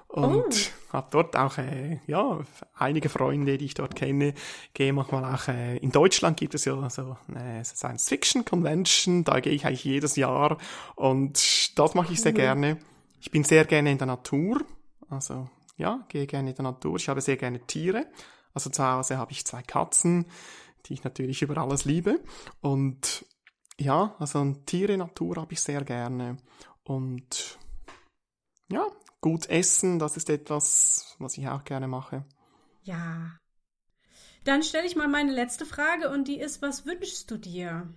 und 0.07 0.23
oh. 0.23 0.93
habe 0.93 1.09
dort 1.11 1.35
auch 1.37 1.59
äh, 1.59 1.99
ja 2.07 2.39
einige 2.77 3.09
Freunde, 3.09 3.59
die 3.59 3.65
ich 3.65 3.75
dort 3.75 3.97
kenne. 3.97 4.35
Gehe 4.75 4.93
manchmal 4.93 5.25
auch 5.25 5.49
äh, 5.49 5.77
in 5.79 5.91
Deutschland 5.91 6.37
gibt 6.37 6.55
es 6.55 6.67
ja 6.67 6.89
so 6.89 7.17
eine 7.27 7.65
Science-Fiction-Convention. 7.65 9.25
Da 9.25 9.41
gehe 9.41 9.53
ich 9.53 9.67
eigentlich 9.67 9.83
jedes 9.83 10.15
Jahr 10.15 10.57
und 10.95 11.77
das 11.77 11.95
mache 11.97 12.13
ich 12.13 12.21
sehr 12.21 12.33
gerne. 12.33 12.79
Ich 13.21 13.33
bin 13.33 13.43
sehr 13.43 13.65
gerne 13.65 13.91
in 13.91 13.99
der 13.99 14.07
Natur, 14.07 14.61
also 15.11 15.51
ja, 15.79 16.07
gehe 16.11 16.29
gerne 16.29 16.51
in 16.51 16.55
der 16.55 16.63
Natur. 16.63 16.95
Ich 16.95 17.09
habe 17.09 17.21
sehr 17.21 17.37
gerne 17.37 17.59
Tiere. 17.67 18.07
Also 18.53 18.71
zu 18.71 18.85
Hause 18.85 19.19
habe 19.19 19.33
ich 19.33 19.45
zwei 19.45 19.63
Katzen, 19.63 20.27
die 20.87 20.93
ich 20.93 21.03
natürlich 21.03 21.43
über 21.43 21.59
alles 21.59 21.85
liebe 21.85 22.21
und 22.61 23.25
ja, 23.79 24.15
also 24.19 24.55
Tiere, 24.67 24.97
Natur 24.97 25.37
habe 25.37 25.53
ich 25.53 25.61
sehr 25.61 25.85
gerne. 25.85 26.37
Und 26.85 27.59
ja, 28.69 28.87
gut 29.21 29.49
essen, 29.49 29.99
das 29.99 30.17
ist 30.17 30.31
etwas, 30.31 31.17
was 31.19 31.37
ich 31.39 31.49
auch 31.49 31.65
gerne 31.65 31.89
mache. 31.89 32.25
Ja. 32.83 33.39
Dann 34.45 34.63
stelle 34.63 34.87
ich 34.87 34.97
mal 34.97 35.09
meine 35.09 35.33
letzte 35.33 35.65
Frage 35.65 36.11
und 36.11 36.29
die 36.29 36.39
ist, 36.39 36.61
was 36.61 36.85
wünschst 36.85 37.31
du 37.31 37.39
dir? 37.39 37.89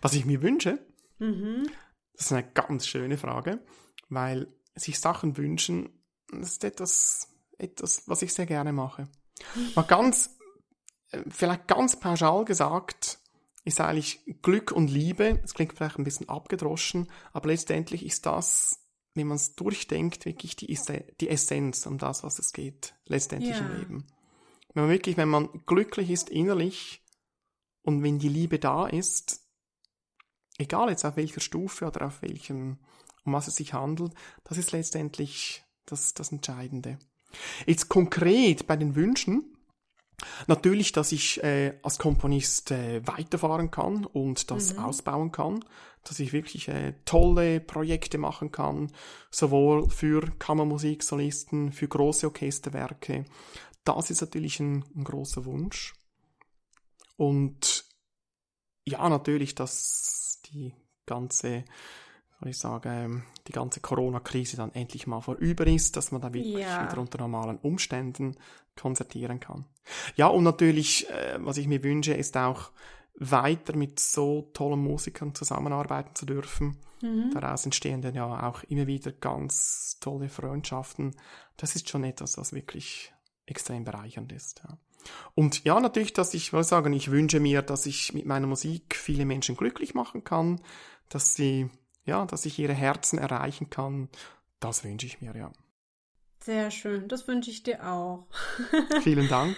Was 0.00 0.14
ich 0.14 0.24
mir 0.24 0.42
wünsche? 0.42 0.78
Mhm. 1.18 1.68
Das 2.14 2.26
ist 2.26 2.32
eine 2.32 2.50
ganz 2.50 2.86
schöne 2.86 3.18
Frage, 3.18 3.62
weil 4.08 4.48
sich 4.74 4.98
Sachen 4.98 5.36
wünschen, 5.36 5.90
das 6.30 6.52
ist 6.52 6.64
etwas, 6.64 7.28
etwas, 7.58 8.08
was 8.08 8.22
ich 8.22 8.32
sehr 8.32 8.46
gerne 8.46 8.72
mache. 8.72 9.08
Mal 9.74 9.82
ganz, 9.82 10.38
äh, 11.10 11.22
vielleicht 11.28 11.68
ganz 11.68 12.00
pauschal 12.00 12.44
gesagt, 12.44 13.18
ist 13.66 13.80
eigentlich 13.80 14.20
Glück 14.42 14.70
und 14.70 14.88
Liebe. 14.88 15.40
Es 15.42 15.52
klingt 15.52 15.74
vielleicht 15.74 15.98
ein 15.98 16.04
bisschen 16.04 16.28
abgedroschen, 16.28 17.10
aber 17.32 17.48
letztendlich 17.48 18.06
ist 18.06 18.24
das, 18.24 18.78
wenn 19.14 19.26
man 19.26 19.36
es 19.36 19.56
durchdenkt, 19.56 20.24
wirklich 20.24 20.54
die, 20.54 20.78
die 21.20 21.28
Essenz 21.28 21.84
um 21.84 21.98
das, 21.98 22.22
was 22.22 22.38
es 22.38 22.52
geht, 22.52 22.94
letztendlich 23.06 23.56
ja. 23.56 23.66
im 23.66 23.76
Leben. 23.76 24.06
Wenn 24.72 24.84
man 24.84 24.92
wirklich, 24.92 25.16
wenn 25.16 25.28
man 25.28 25.48
glücklich 25.66 26.10
ist 26.10 26.30
innerlich 26.30 27.02
und 27.82 28.04
wenn 28.04 28.20
die 28.20 28.28
Liebe 28.28 28.60
da 28.60 28.86
ist, 28.86 29.42
egal 30.58 30.90
jetzt 30.90 31.04
auf 31.04 31.16
welcher 31.16 31.40
Stufe 31.40 31.86
oder 31.86 32.06
auf 32.06 32.22
welchem, 32.22 32.78
um 33.24 33.32
was 33.32 33.48
es 33.48 33.56
sich 33.56 33.72
handelt, 33.72 34.12
das 34.44 34.58
ist 34.58 34.70
letztendlich 34.70 35.64
das, 35.86 36.14
das 36.14 36.30
Entscheidende. 36.30 36.98
Jetzt 37.66 37.88
konkret 37.88 38.68
bei 38.68 38.76
den 38.76 38.94
Wünschen, 38.94 39.55
Natürlich, 40.46 40.92
dass 40.92 41.12
ich 41.12 41.42
äh, 41.42 41.78
als 41.82 41.98
Komponist 41.98 42.70
äh, 42.70 43.06
weiterfahren 43.06 43.70
kann 43.70 44.06
und 44.06 44.50
das 44.50 44.74
mhm. 44.74 44.84
ausbauen 44.84 45.32
kann, 45.32 45.64
dass 46.04 46.20
ich 46.20 46.32
wirklich 46.32 46.68
äh, 46.68 46.94
tolle 47.04 47.60
Projekte 47.60 48.16
machen 48.16 48.50
kann, 48.50 48.92
sowohl 49.30 49.90
für 49.90 50.22
Kammermusiksolisten, 50.38 51.72
für 51.72 51.88
große 51.88 52.26
Orchesterwerke. 52.26 53.24
Das 53.84 54.10
ist 54.10 54.20
natürlich 54.20 54.58
ein, 54.60 54.84
ein 54.94 55.04
großer 55.04 55.44
Wunsch. 55.44 55.94
Und 57.16 57.84
ja, 58.84 59.08
natürlich, 59.08 59.54
dass 59.54 60.40
die 60.46 60.72
ganze 61.06 61.64
ich 62.44 62.58
sagen, 62.58 63.24
die 63.48 63.52
ganze 63.52 63.80
Corona-Krise 63.80 64.56
dann 64.56 64.72
endlich 64.72 65.06
mal 65.06 65.20
vorüber 65.20 65.66
ist, 65.66 65.96
dass 65.96 66.12
man 66.12 66.20
da 66.20 66.32
wirklich 66.32 66.64
ja. 66.64 66.84
wieder 66.84 67.00
unter 67.00 67.18
normalen 67.18 67.58
Umständen 67.58 68.36
konzertieren 68.76 69.40
kann. 69.40 69.64
Ja, 70.16 70.26
und 70.26 70.44
natürlich, 70.44 71.08
äh, 71.10 71.38
was 71.40 71.56
ich 71.56 71.66
mir 71.66 71.82
wünsche, 71.82 72.12
ist 72.12 72.36
auch 72.36 72.70
weiter 73.18 73.74
mit 73.76 73.98
so 73.98 74.50
tollen 74.52 74.80
Musikern 74.80 75.34
zusammenarbeiten 75.34 76.14
zu 76.14 76.26
dürfen. 76.26 76.76
Mhm. 77.00 77.30
Daraus 77.32 77.64
entstehen 77.64 78.02
dann 78.02 78.14
ja 78.14 78.46
auch 78.46 78.62
immer 78.64 78.86
wieder 78.86 79.12
ganz 79.12 79.96
tolle 80.00 80.28
Freundschaften. 80.28 81.16
Das 81.56 81.74
ist 81.74 81.88
schon 81.88 82.04
etwas, 82.04 82.36
was 82.36 82.52
wirklich 82.52 83.14
extrem 83.46 83.84
bereichernd 83.84 84.32
ist. 84.32 84.62
Ja. 84.64 84.78
Und 85.34 85.64
ja, 85.64 85.78
natürlich, 85.80 86.12
dass 86.12 86.34
ich, 86.34 86.52
will 86.52 86.64
sagen, 86.64 86.92
ich 86.92 87.10
wünsche 87.10 87.40
mir, 87.40 87.62
dass 87.62 87.86
ich 87.86 88.12
mit 88.12 88.26
meiner 88.26 88.46
Musik 88.46 88.96
viele 88.96 89.24
Menschen 89.24 89.56
glücklich 89.56 89.94
machen 89.94 90.24
kann, 90.24 90.60
dass 91.08 91.34
sie 91.34 91.70
ja, 92.06 92.24
dass 92.24 92.46
ich 92.46 92.58
ihre 92.58 92.72
Herzen 92.72 93.18
erreichen 93.18 93.68
kann, 93.70 94.08
das 94.60 94.84
wünsche 94.84 95.06
ich 95.06 95.20
mir, 95.20 95.36
ja. 95.36 95.52
Sehr 96.40 96.70
schön, 96.70 97.08
das 97.08 97.26
wünsche 97.28 97.50
ich 97.50 97.62
dir 97.62 97.86
auch. 97.86 98.26
Vielen 99.02 99.28
Dank. 99.28 99.56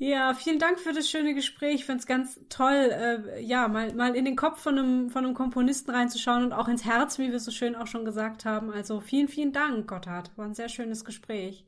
Ja, 0.00 0.32
vielen 0.32 0.60
Dank 0.60 0.78
für 0.78 0.92
das 0.92 1.10
schöne 1.10 1.34
Gespräch. 1.34 1.74
Ich 1.74 1.84
finde 1.84 1.98
es 1.98 2.06
ganz 2.06 2.38
toll, 2.48 2.92
äh, 2.92 3.42
ja, 3.42 3.66
mal, 3.66 3.92
mal 3.94 4.14
in 4.14 4.24
den 4.24 4.36
Kopf 4.36 4.60
von 4.60 4.78
einem, 4.78 5.10
von 5.10 5.24
einem 5.24 5.34
Komponisten 5.34 5.90
reinzuschauen 5.90 6.44
und 6.44 6.52
auch 6.52 6.68
ins 6.68 6.84
Herz, 6.84 7.18
wie 7.18 7.32
wir 7.32 7.40
so 7.40 7.50
schön 7.50 7.74
auch 7.74 7.88
schon 7.88 8.04
gesagt 8.04 8.44
haben. 8.44 8.70
Also 8.70 9.00
vielen, 9.00 9.26
vielen 9.26 9.52
Dank, 9.52 9.88
Gotthard. 9.88 10.30
War 10.36 10.44
ein 10.44 10.54
sehr 10.54 10.68
schönes 10.68 11.04
Gespräch. 11.04 11.64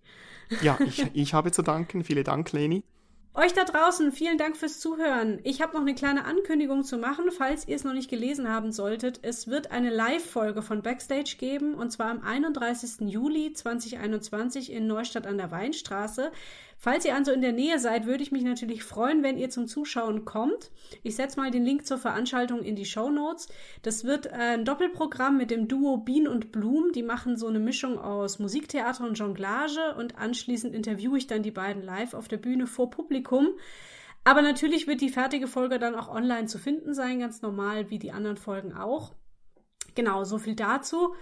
Ja, 0.62 0.78
ich, 0.86 1.04
ich 1.12 1.34
habe 1.34 1.50
zu 1.50 1.62
danken. 1.62 2.04
Vielen 2.04 2.22
Dank, 2.22 2.52
Leni. 2.52 2.84
Euch 3.32 3.52
da 3.52 3.62
draußen, 3.62 4.10
vielen 4.10 4.38
Dank 4.38 4.56
fürs 4.56 4.80
Zuhören. 4.80 5.38
Ich 5.44 5.62
habe 5.62 5.74
noch 5.74 5.82
eine 5.82 5.94
kleine 5.94 6.24
Ankündigung 6.24 6.82
zu 6.82 6.98
machen, 6.98 7.30
falls 7.30 7.66
ihr 7.68 7.76
es 7.76 7.84
noch 7.84 7.92
nicht 7.92 8.10
gelesen 8.10 8.48
haben 8.48 8.72
solltet. 8.72 9.20
Es 9.22 9.46
wird 9.46 9.70
eine 9.70 9.90
Live-Folge 9.90 10.62
von 10.62 10.82
Backstage 10.82 11.36
geben, 11.38 11.74
und 11.74 11.92
zwar 11.92 12.10
am 12.10 12.24
31. 12.24 13.08
Juli 13.08 13.52
2021 13.52 14.72
in 14.72 14.88
Neustadt 14.88 15.28
an 15.28 15.38
der 15.38 15.52
Weinstraße. 15.52 16.32
Falls 16.82 17.04
ihr 17.04 17.14
also 17.14 17.30
in 17.30 17.42
der 17.42 17.52
Nähe 17.52 17.78
seid, 17.78 18.06
würde 18.06 18.22
ich 18.22 18.32
mich 18.32 18.42
natürlich 18.42 18.82
freuen, 18.84 19.22
wenn 19.22 19.36
ihr 19.36 19.50
zum 19.50 19.66
Zuschauen 19.66 20.24
kommt. 20.24 20.70
Ich 21.02 21.14
setze 21.14 21.38
mal 21.38 21.50
den 21.50 21.62
Link 21.62 21.84
zur 21.84 21.98
Veranstaltung 21.98 22.62
in 22.62 22.74
die 22.74 22.86
Show 22.86 23.10
Notes. 23.10 23.48
Das 23.82 24.04
wird 24.04 24.24
äh, 24.24 24.54
ein 24.54 24.64
Doppelprogramm 24.64 25.36
mit 25.36 25.50
dem 25.50 25.68
Duo 25.68 25.98
Bean 25.98 26.26
und 26.26 26.52
Blum. 26.52 26.92
Die 26.92 27.02
machen 27.02 27.36
so 27.36 27.48
eine 27.48 27.58
Mischung 27.58 27.98
aus 27.98 28.38
Musiktheater 28.38 29.04
und 29.04 29.18
Jonglage 29.18 29.94
und 29.98 30.16
anschließend 30.16 30.74
interviewe 30.74 31.18
ich 31.18 31.26
dann 31.26 31.42
die 31.42 31.50
beiden 31.50 31.82
live 31.82 32.14
auf 32.14 32.28
der 32.28 32.38
Bühne 32.38 32.66
vor 32.66 32.88
Publikum. 32.88 33.48
Aber 34.24 34.40
natürlich 34.40 34.86
wird 34.86 35.02
die 35.02 35.10
fertige 35.10 35.48
Folge 35.48 35.78
dann 35.78 35.94
auch 35.94 36.08
online 36.08 36.46
zu 36.46 36.56
finden 36.58 36.94
sein, 36.94 37.20
ganz 37.20 37.42
normal 37.42 37.90
wie 37.90 37.98
die 37.98 38.12
anderen 38.12 38.38
Folgen 38.38 38.72
auch. 38.72 39.12
Genau, 39.94 40.24
so 40.24 40.38
viel 40.38 40.54
dazu. 40.54 41.14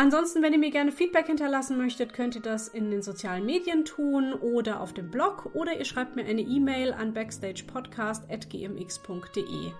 Ansonsten, 0.00 0.42
wenn 0.42 0.52
ihr 0.54 0.58
mir 0.58 0.70
gerne 0.70 0.92
Feedback 0.92 1.26
hinterlassen 1.26 1.76
möchtet, 1.76 2.14
könnt 2.14 2.34
ihr 2.34 2.40
das 2.40 2.68
in 2.68 2.90
den 2.90 3.02
sozialen 3.02 3.44
Medien 3.44 3.84
tun 3.84 4.32
oder 4.32 4.80
auf 4.80 4.94
dem 4.94 5.10
Blog 5.10 5.50
oder 5.52 5.78
ihr 5.78 5.84
schreibt 5.84 6.16
mir 6.16 6.24
eine 6.24 6.40
E-Mail 6.40 6.94
an 6.94 7.12
backstagepodcast.gmx.de. 7.12 9.72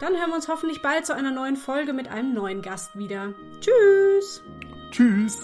Dann 0.00 0.16
hören 0.16 0.30
wir 0.30 0.36
uns 0.36 0.48
hoffentlich 0.48 0.80
bald 0.80 1.04
zu 1.04 1.14
einer 1.14 1.32
neuen 1.32 1.56
Folge 1.56 1.92
mit 1.92 2.08
einem 2.08 2.32
neuen 2.32 2.62
Gast 2.62 2.98
wieder. 2.98 3.34
Tschüss! 3.60 4.42
Tschüss! 4.90 5.38